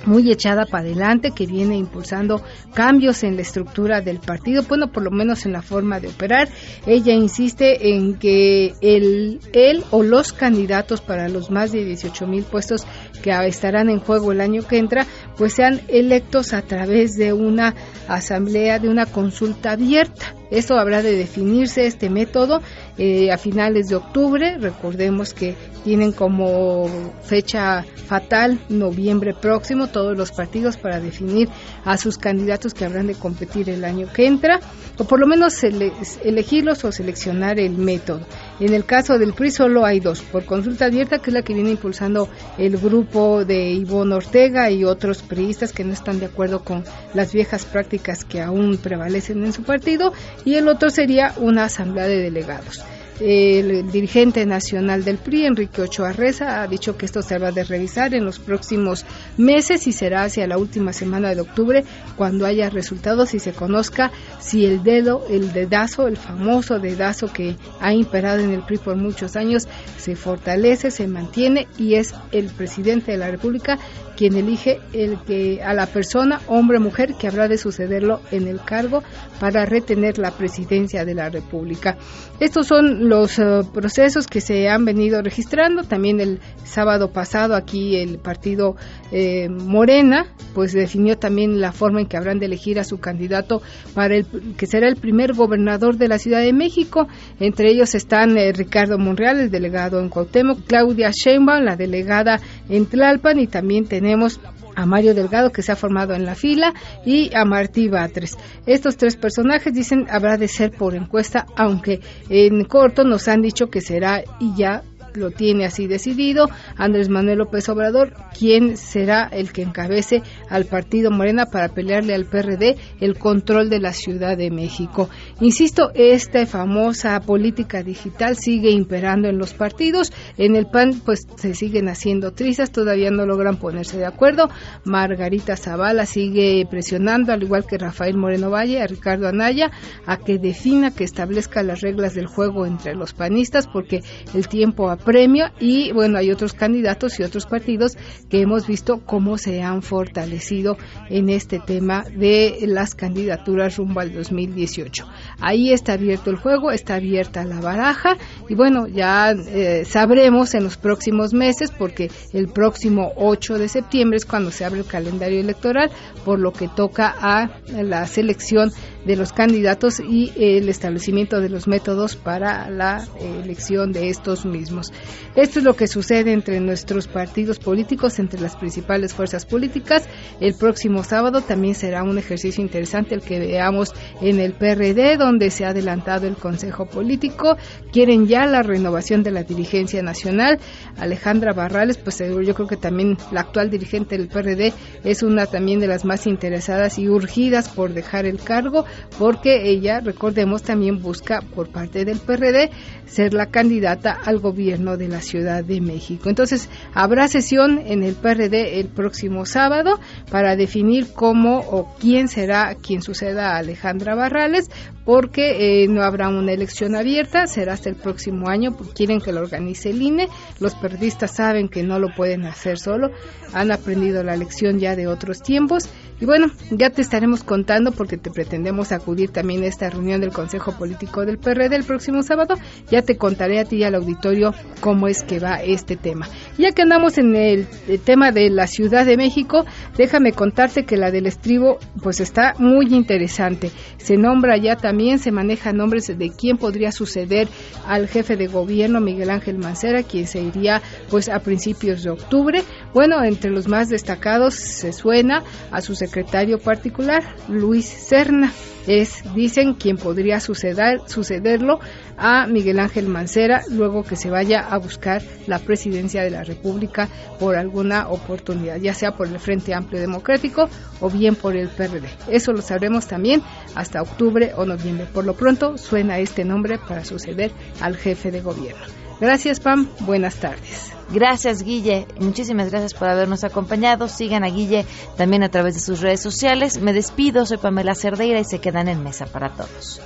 muy 0.06 0.32
echada 0.32 0.66
para 0.66 0.86
adelante, 0.86 1.32
que 1.32 1.46
viene 1.46 1.78
impulsando 1.78 2.42
cambios 2.74 3.24
en 3.24 3.36
la 3.36 3.42
estructura 3.42 4.02
del 4.02 4.20
partido, 4.20 4.64
bueno, 4.64 4.92
por 4.92 5.04
lo 5.04 5.12
menos 5.12 5.46
en 5.46 5.54
la 5.54 5.62
forma 5.62 6.00
de 6.00 6.08
operar. 6.08 6.50
Ella 6.86 7.14
insiste 7.14 7.94
en 7.94 8.16
que 8.16 8.74
el, 8.82 9.40
él 9.54 9.84
o 9.92 10.04
los 10.04 10.34
candidatos 10.34 11.02
para 11.02 11.30
los 11.30 11.52
más 11.52 11.72
de 11.72 11.86
18 11.86 12.28
mil 12.28 12.44
puestos 12.44 12.86
que 13.22 13.32
estarán 13.46 13.90
en 13.90 14.00
juego 14.00 14.32
el 14.32 14.42
año 14.42 14.68
que 14.68 14.78
entra, 14.78 15.06
pues 15.38 15.54
sean 15.54 15.82
electos 15.88 16.54
a 16.54 16.62
través 16.62 17.16
de 17.16 17.34
una 17.34 17.76
asamblea, 18.08 18.80
de 18.80 18.90
una 18.90 19.06
consulta 19.06 19.72
abierta. 19.72 20.36
Esto 20.52 20.78
habrá 20.78 21.02
de 21.02 21.16
definirse 21.16 21.86
este 21.86 22.10
método 22.10 22.62
eh, 22.98 23.32
a 23.32 23.38
finales 23.38 23.88
de 23.88 23.96
octubre. 23.96 24.58
Recordemos 24.60 25.34
que 25.34 25.56
tienen 25.86 26.12
como 26.12 26.88
fecha 27.24 27.86
fatal 28.06 28.60
noviembre 28.68 29.34
próximo 29.34 29.88
todos 29.88 30.18
los 30.18 30.34
partidos 30.34 30.76
para 30.76 31.00
definir 31.00 31.48
a 31.86 31.98
sus 31.98 32.18
candidatos 32.18 32.74
que 32.74 32.84
habrán 32.84 33.08
de 33.08 33.16
competir 33.16 33.70
el 33.70 33.86
año 33.86 34.12
que 34.14 34.28
entra, 34.28 34.60
o 34.98 35.06
por 35.06 35.20
lo 35.20 35.26
menos 35.26 35.64
elegirlos 35.64 36.84
o 36.84 36.92
seleccionar 36.92 37.58
el 37.58 37.78
método. 37.78 38.26
En 38.62 38.76
el 38.76 38.86
caso 38.86 39.18
del 39.18 39.34
PRI 39.34 39.50
solo 39.50 39.84
hay 39.84 40.00
dos, 40.00 40.22
por 40.22 40.46
consulta 40.46 40.86
abierta, 40.86 41.18
que 41.18 41.32
es 41.32 41.34
la 41.34 41.42
que 41.42 41.56
viene 41.56 41.72
impulsando 41.72 42.30
el 42.60 42.78
grupo 42.78 43.44
de 43.44 43.72
Ivonne 43.72 44.14
Ortega 44.14 44.70
y 44.70 44.84
otros 44.84 45.24
priistas 45.24 45.74
que 45.74 45.84
no 45.84 45.94
están 45.94 46.20
de 46.20 46.28
acuerdo 46.28 46.64
con 46.64 46.84
las 47.16 47.34
viejas 47.34 47.66
prácticas 47.66 48.24
que 48.24 48.40
aún 48.40 48.78
prevalecen 48.78 49.44
en 49.44 49.52
su 49.52 49.64
partido, 49.64 50.14
y 50.46 50.56
el 50.56 50.68
otro 50.68 50.92
sería 50.92 51.34
una 51.38 51.64
asamblea 51.64 52.06
de 52.06 52.18
delegados. 52.18 52.84
El 53.24 53.92
dirigente 53.92 54.48
nacional 54.48 55.04
del 55.04 55.20
PRI, 55.20 55.46
Enrique 55.46 55.84
Ochoa 55.84 56.12
Reza, 56.12 56.64
ha 56.64 56.68
dicho 56.68 56.98
que 56.98 57.06
esto 57.06 57.22
se 57.22 57.38
va 57.38 57.50
a 57.50 57.52
revisar 57.52 58.16
en 58.16 58.26
los 58.26 58.40
próximos 58.40 59.06
meses 59.38 59.86
y 59.86 59.92
será 59.92 60.24
hacia 60.24 60.48
la 60.48 60.58
última 60.58 60.92
semana 60.92 61.36
de 61.36 61.42
octubre 61.42 61.84
cuando 62.16 62.48
haya 62.48 62.72
resultados 62.72 63.36
y 63.36 63.40
se 63.40 63.54
conozca 63.54 64.12
si 64.40 64.66
el 64.66 64.82
dedo, 64.82 65.24
el 65.30 65.54
dedazo, 65.54 66.08
el 66.08 66.18
famoso 66.18 66.80
dedazo 66.80 67.32
que 67.32 67.58
ha 67.80 67.94
imperado 67.94 68.40
en 68.40 68.54
el 68.54 68.64
PRI 68.64 68.80
por 68.80 68.96
muchos 68.96 69.36
años, 69.36 69.68
se 70.00 70.16
fortalece, 70.16 70.90
se 70.90 71.06
mantiene 71.06 71.68
y 71.78 71.96
es 71.96 72.16
el 72.32 72.48
presidente 72.48 73.12
de 73.12 73.20
la 73.20 73.30
República 73.30 73.78
quien 74.22 74.36
elige 74.36 74.80
el 74.94 75.18
que 75.26 75.64
a 75.64 75.74
la 75.74 75.88
persona, 75.88 76.42
hombre 76.46 76.78
o 76.78 76.80
mujer, 76.80 77.16
que 77.20 77.28
habrá 77.28 77.48
de 77.48 77.58
sucederlo 77.58 78.22
en 78.30 78.48
el 78.48 78.62
cargo 78.62 79.02
para 79.40 79.66
retener 79.66 80.20
la 80.20 80.30
presidencia 80.30 81.04
de 81.06 81.16
la 81.16 81.30
República. 81.30 81.98
Estos 82.40 82.68
son 82.68 83.10
los 83.10 83.40
eh, 83.40 83.62
procesos 83.74 84.28
que 84.28 84.40
se 84.40 84.70
han 84.70 84.86
venido 84.86 85.24
registrando. 85.24 85.82
También 85.86 86.20
el 86.22 86.40
sábado 86.64 87.12
pasado 87.12 87.56
aquí 87.56 87.96
el 87.96 88.20
partido 88.20 88.76
eh, 89.12 89.50
Morena, 89.50 90.28
pues 90.54 90.74
definió 90.74 91.18
también 91.18 91.60
la 91.60 91.72
forma 91.72 92.00
en 92.00 92.06
que 92.06 92.18
habrán 92.18 92.38
de 92.38 92.46
elegir 92.46 92.80
a 92.80 92.84
su 92.84 93.00
candidato 93.00 93.64
para 93.96 94.18
el 94.18 94.28
que 94.56 94.68
será 94.68 94.88
el 94.88 94.98
primer 94.98 95.34
gobernador 95.34 95.98
de 95.98 96.08
la 96.08 96.20
Ciudad 96.20 96.42
de 96.42 96.54
México. 96.54 97.08
Entre 97.40 97.72
ellos 97.72 97.96
están 97.96 98.38
eh, 98.38 98.54
Ricardo 98.54 99.00
Monreal, 99.00 99.40
el 99.40 99.50
delegado 99.50 100.00
en 100.00 100.10
Cuauhtémoc, 100.10 100.60
Claudia 100.68 101.10
Sheinbaum, 101.10 101.64
la 101.64 101.76
delegada 101.76 102.40
en 102.70 102.86
Tlalpan 102.86 103.40
y 103.40 103.48
también 103.48 103.86
tenemos 103.88 104.11
tenemos 104.12 104.42
a 104.76 104.86
Mario 104.86 105.16
Delgado 105.16 105.54
que 105.54 105.62
se 105.62 105.72
ha 105.72 105.78
formado 105.78 106.14
en 106.14 106.26
la 106.26 106.36
fila 106.36 106.74
y 107.06 107.34
a 107.34 107.46
Martí 107.46 107.88
Batres. 107.88 108.38
Estos 108.66 108.98
tres 108.98 109.16
personajes 109.16 109.74
dicen 109.74 110.06
habrá 110.10 110.36
de 110.36 110.50
ser 110.50 110.72
por 110.72 110.96
encuesta, 110.96 111.46
aunque 111.56 112.02
en 112.28 112.66
corto 112.66 113.06
nos 113.06 113.30
han 113.30 113.42
dicho 113.42 113.70
que 113.70 113.80
será 113.80 114.22
y 114.38 114.54
ya 114.58 114.84
lo 115.14 115.32
tiene 115.32 115.66
así 115.66 115.88
decidido 115.88 116.50
Andrés 116.78 117.10
Manuel 117.10 117.40
López 117.40 117.68
Obrador, 117.70 118.14
quien 118.38 118.78
será 118.78 119.30
el 119.32 119.52
que 119.52 119.62
encabece 119.62 120.24
al 120.50 120.66
partido 120.66 121.12
Morena 121.12 121.46
para 121.46 121.70
pelearle 121.70 122.14
al 122.14 122.26
PRD 122.26 122.78
el 123.00 123.18
control 123.18 123.70
de 123.70 123.80
la 123.80 123.94
Ciudad 123.94 124.38
de 124.38 124.52
México. 124.52 125.10
Insisto, 125.40 125.92
esta 125.94 126.46
famosa 126.46 127.20
política 127.22 127.84
digital 127.84 128.38
sigue 128.38 128.72
imperando 128.72 129.28
en 129.28 129.38
los 129.38 129.54
partidos. 129.54 130.12
En 130.38 130.56
el 130.56 130.68
PAN, 130.68 131.02
pues 131.06 131.28
se 131.36 131.54
siguen 131.54 131.90
haciendo 131.90 132.32
trizas, 132.32 132.72
todavía 132.72 133.12
no 133.12 133.26
logran 133.26 133.58
ponerse 133.58 133.98
de 133.98 134.06
acuerdo. 134.06 134.50
Margarita 134.84 135.58
Zavala 135.58 136.06
sigue 136.06 136.66
presionando, 136.70 137.34
al 137.34 137.44
igual 137.44 137.66
que 137.66 137.78
Rafael 137.78 138.18
Moreno 138.18 138.50
Valle, 138.50 138.82
a 138.82 138.88
Ricardo 138.88 139.28
Anaya, 139.28 139.72
a 140.06 140.18
que 140.18 140.38
defina, 140.38 140.92
que 140.92 141.04
establezca 141.04 141.64
las 141.64 141.82
reglas 141.82 142.14
del 142.14 142.28
juego 142.28 142.66
entre 142.66 142.96
los 142.96 143.14
panistas, 143.14 143.68
porque 143.68 144.02
el 144.34 144.48
tiempo 144.48 144.90
premio 145.02 145.48
y 145.60 145.92
bueno, 145.92 146.18
hay 146.18 146.32
otros 146.32 146.54
candidatos 146.54 147.20
y 147.20 147.24
otros 147.24 147.46
partidos 147.46 147.98
que 148.30 148.42
hemos 148.42 148.68
visto 148.68 149.02
cómo 149.06 149.38
se 149.38 149.62
han 149.62 149.82
fortalecido 149.82 150.78
en 151.10 151.30
este 151.30 151.60
tema 151.60 152.04
de 152.16 152.60
las 152.68 152.96
candidaturas 152.96 153.78
rumbo 153.78 154.00
al 154.00 154.14
2018. 154.14 155.06
Ahí 155.40 155.72
está 155.74 155.94
abierto 155.94 156.30
el 156.30 156.38
juego, 156.38 156.72
está 156.72 156.96
abierta 156.96 157.44
la 157.44 157.60
baraja 157.60 158.18
y 158.48 158.56
bueno, 158.56 158.88
ya 158.88 159.32
eh, 159.32 159.84
sabremos 159.86 160.54
en 160.54 160.64
los 160.64 160.78
próximos 160.78 161.34
meses 161.34 161.72
porque 161.72 162.10
el 162.34 162.48
próximo 162.48 163.12
8 163.16 163.58
de 163.58 163.68
septiembre 163.68 164.18
es 164.18 164.26
cuando 164.26 164.52
se 164.52 164.66
abre 164.66 164.80
el 164.80 164.86
calendario 164.86 165.40
electoral, 165.40 165.92
por 166.26 166.40
lo 166.40 166.54
que 166.54 166.68
toca 166.68 167.14
a 167.20 167.60
la 167.68 168.06
selección 168.08 168.72
de 169.06 169.16
los 169.16 169.34
candidatos 169.34 170.00
y 170.00 170.32
el 170.36 170.70
establecimiento 170.70 171.40
de 171.40 171.50
los 171.50 171.68
métodos 171.68 172.16
para 172.16 172.70
la 172.70 173.04
elección 173.20 173.92
de 173.92 174.10
estos 174.10 174.46
mismos. 174.46 174.91
Esto 175.36 175.60
es 175.60 175.66
lo 175.66 175.76
que 175.76 175.88
sucede 175.88 176.34
entre 176.34 176.60
nuestros 176.60 177.08
partidos 177.08 177.60
políticos, 177.60 178.20
entre 178.20 178.42
las 178.42 178.56
principales 178.56 179.14
fuerzas 179.14 179.46
políticas. 179.46 180.08
El 180.40 180.56
próximo 180.56 181.04
sábado 181.04 181.42
también 181.42 181.76
será 181.76 182.04
un 182.04 182.18
ejercicio 182.18 182.62
interesante 182.62 183.16
el 183.16 183.22
que 183.22 183.40
veamos 183.40 183.94
en 184.22 184.40
el 184.40 184.54
PRD, 184.54 185.18
donde 185.18 185.50
se 185.50 185.66
ha 185.66 185.70
adelantado 185.70 186.28
el 186.28 186.36
Consejo 186.36 186.86
Político. 186.86 187.58
Quieren 187.92 188.28
ya 188.28 188.46
la 188.46 188.62
renovación 188.62 189.24
de 189.24 189.32
la 189.32 189.44
dirigencia 189.44 190.02
nacional. 190.02 190.60
Alejandra 190.98 191.54
Barrales, 191.54 191.98
pues 191.98 192.18
yo 192.20 192.54
creo 192.54 192.68
que 192.68 192.78
también 192.78 193.18
la 193.32 193.42
actual 193.42 193.70
dirigente 193.70 194.18
del 194.18 194.28
PRD 194.28 194.74
es 195.04 195.24
una 195.24 195.46
también 195.46 195.80
de 195.80 195.88
las 195.88 196.06
más 196.06 196.28
interesadas 196.28 197.00
y 197.00 197.08
urgidas 197.08 197.70
por 197.70 197.94
dejar 197.94 198.26
el 198.26 198.40
cargo 198.40 198.86
porque 199.18 199.70
ella, 199.70 200.00
recordemos, 200.00 200.64
también 200.64 201.02
busca 201.02 201.42
por 201.42 201.70
parte 201.70 202.06
del 202.06 202.20
PRD 202.20 202.70
ser 203.12 203.34
la 203.34 203.48
candidata 203.48 204.12
al 204.14 204.40
gobierno 204.40 204.96
de 204.96 205.10
la 205.10 205.22
Ciudad 205.22 205.64
de 205.64 205.82
México. 205.82 206.30
Entonces, 206.30 206.70
habrá 206.94 207.28
sesión 207.28 207.82
en 207.86 208.04
el 208.04 208.16
PRD 208.16 208.80
el 208.80 208.88
próximo 208.88 209.46
sábado 209.46 210.00
para 210.32 210.56
definir 210.56 211.12
cómo 211.14 211.60
o 211.60 211.94
quién 212.00 212.30
será 212.30 212.76
quien 212.76 213.02
suceda 213.02 213.52
a 213.52 213.58
Alejandra 213.58 214.16
Barrales, 214.16 214.70
porque 215.04 215.84
eh, 215.84 215.88
no 215.88 216.04
habrá 216.04 216.30
una 216.30 216.54
elección 216.54 216.96
abierta, 216.96 217.48
será 217.48 217.74
hasta 217.74 217.90
el 217.90 217.96
próximo 217.96 218.48
año, 218.48 218.78
quieren 218.96 219.20
que 219.20 219.34
lo 219.34 219.42
organice 219.42 219.90
el 219.90 220.02
INE, 220.02 220.28
los 220.60 220.76
periodistas 220.76 221.36
saben 221.36 221.68
que 221.68 221.84
no 221.84 222.00
lo 222.00 222.14
pueden 222.16 222.46
hacer 222.46 222.78
solo, 222.78 223.10
han 223.54 223.72
aprendido 223.72 224.24
la 224.24 224.38
lección 224.38 224.80
ya 224.80 224.96
de 224.96 225.08
otros 225.08 225.42
tiempos 225.42 225.90
y 226.22 226.26
bueno, 226.26 226.52
ya 226.70 226.92
te 226.92 227.02
estaremos 227.02 227.44
contando 227.44 227.92
porque 227.92 228.16
te 228.16 228.30
pretendemos 228.30 228.92
acudir 228.92 229.32
también 229.32 229.64
a 229.64 229.66
esta 229.66 229.90
reunión 229.90 230.22
del 230.22 230.32
Consejo 230.32 230.72
Político 230.74 231.26
del 231.26 231.40
PRD 231.40 231.76
el 231.76 231.84
próximo 231.84 232.22
sábado, 232.22 232.56
ya 232.92 233.02
te 233.02 233.18
contaré 233.18 233.60
a 233.60 233.66
ti 233.66 233.78
y 233.78 233.84
al 233.84 233.96
auditorio 233.96 234.54
cómo 234.82 235.08
es 235.08 235.24
que 235.24 235.40
va 235.40 235.64
este 235.64 235.96
tema. 235.96 236.30
Ya 236.60 236.74
que 236.74 236.84
andamos 236.84 237.18
en 237.18 237.36
el, 237.36 237.68
tema 238.06 238.32
de 238.32 238.52
la 238.52 238.68
Ciudad 238.68 239.04
de 239.04 239.18
México, 239.18 239.66
déjame 239.98 240.32
contarte 240.32 240.86
que 240.86 240.96
la 240.96 241.10
del 241.10 241.26
estribo 241.26 241.80
pues 242.04 242.20
está 242.20 242.54
muy 242.60 242.94
interesante, 242.94 243.72
se 243.98 244.16
nombra 244.16 244.58
ya 244.58 244.76
también 244.76 245.18
se 245.18 245.32
manejan 245.32 245.78
nombres 245.78 246.06
de 246.06 246.30
quién 246.30 246.58
podría 246.58 246.92
suceder 246.92 247.48
al 247.88 248.08
jefe 248.08 248.36
de 248.36 248.46
gobierno 248.46 249.02
Miguel 249.02 249.32
Ángel 249.32 249.58
Mancera, 249.58 250.04
quien 250.04 250.28
se 250.28 250.40
iría 250.40 250.84
pues 251.10 251.30
a 251.30 251.40
principios 251.40 252.04
de 252.04 252.12
octubre. 252.12 252.64
Bueno, 252.94 253.24
entre 253.24 253.50
los 253.50 253.68
más 253.68 253.90
destacados 253.90 254.54
se 254.54 254.94
suena 254.94 255.44
a 255.72 255.82
su 255.82 255.96
secretario 256.12 256.60
particular, 256.60 257.24
Luis 257.48 257.86
Serna. 257.86 258.52
Es, 258.88 259.24
dicen, 259.36 259.76
quien 259.76 259.96
podría 259.96 260.40
suceder, 260.40 261.02
sucederlo 261.06 261.80
a 262.18 262.48
Miguel 262.48 262.80
Ángel 262.80 263.08
Mancera 263.08 263.62
luego 263.70 264.04
que 264.04 264.16
se 264.16 264.32
vaya 264.32 264.60
a 264.60 264.78
buscar 264.80 265.22
la 265.46 265.60
presidencia 265.60 266.24
de 266.24 266.32
la 266.32 266.44
República 266.44 267.08
por 267.40 267.56
alguna 267.56 268.10
oportunidad, 268.10 268.78
ya 268.78 268.96
sea 268.96 269.16
por 269.16 269.28
el 269.28 269.40
Frente 269.40 269.76
Amplio 269.76 270.02
Democrático 270.02 270.68
o 271.00 271.12
bien 271.12 271.36
por 271.36 271.56
el 271.56 271.70
PRD. 271.70 272.10
Eso 272.28 272.54
lo 272.54 272.64
sabremos 272.64 273.08
también 273.08 273.44
hasta 273.76 274.02
octubre 274.02 274.52
o 274.58 274.66
noviembre. 274.66 275.06
Por 275.14 275.26
lo 275.26 275.36
pronto 275.36 275.78
suena 275.78 276.18
este 276.18 276.44
nombre 276.44 276.80
para 276.80 277.06
suceder 277.06 277.52
al 277.82 277.96
jefe 277.96 278.32
de 278.32 278.42
gobierno. 278.42 278.84
Gracias, 279.22 279.60
Pam. 279.60 279.88
Buenas 280.00 280.38
tardes. 280.38 280.92
Gracias, 281.14 281.64
Guille. 281.64 282.08
Muchísimas 282.20 282.72
gracias 282.72 282.94
por 282.94 283.10
habernos 283.10 283.44
acompañado. 283.44 284.08
Sigan 284.08 284.44
a 284.44 284.50
Guille 284.50 284.86
también 285.18 285.44
a 285.44 285.50
través 285.50 285.74
de 285.74 285.82
sus 285.82 286.02
redes 286.02 286.22
sociales. 286.22 286.82
Me 286.82 286.94
despido, 286.94 287.46
soy 287.46 287.58
Pamela 287.58 287.96
Cerdeira 287.96 288.40
y 288.40 288.46
se 288.46 288.60
quedan 288.60 288.88
en 288.88 289.04
mesa 289.04 289.26
para 289.26 289.50
todos. 289.50 290.02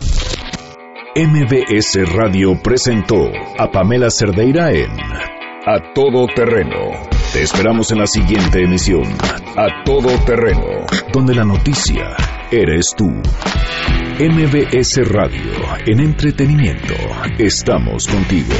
MBS 1.16 2.12
Radio 2.14 2.60
presentó 2.62 3.30
a 3.58 3.72
Pamela 3.72 4.10
Cerdeira 4.10 4.72
en 4.72 4.92
A 5.66 5.94
Todo 5.94 6.28
Terreno. 6.36 6.92
Te 7.32 7.44
esperamos 7.44 7.92
en 7.92 8.00
la 8.00 8.08
siguiente 8.08 8.64
emisión, 8.64 9.04
A 9.56 9.84
Todo 9.86 10.10
Terreno, 10.26 10.86
donde 11.14 11.36
la 11.36 11.44
noticia 11.44 12.18
eres 12.52 12.94
tú. 12.98 13.08
MBS 14.18 15.08
Radio, 15.08 15.52
en 15.86 16.00
entretenimiento, 16.00 16.96
estamos 17.38 18.08
contigo. 18.08 18.56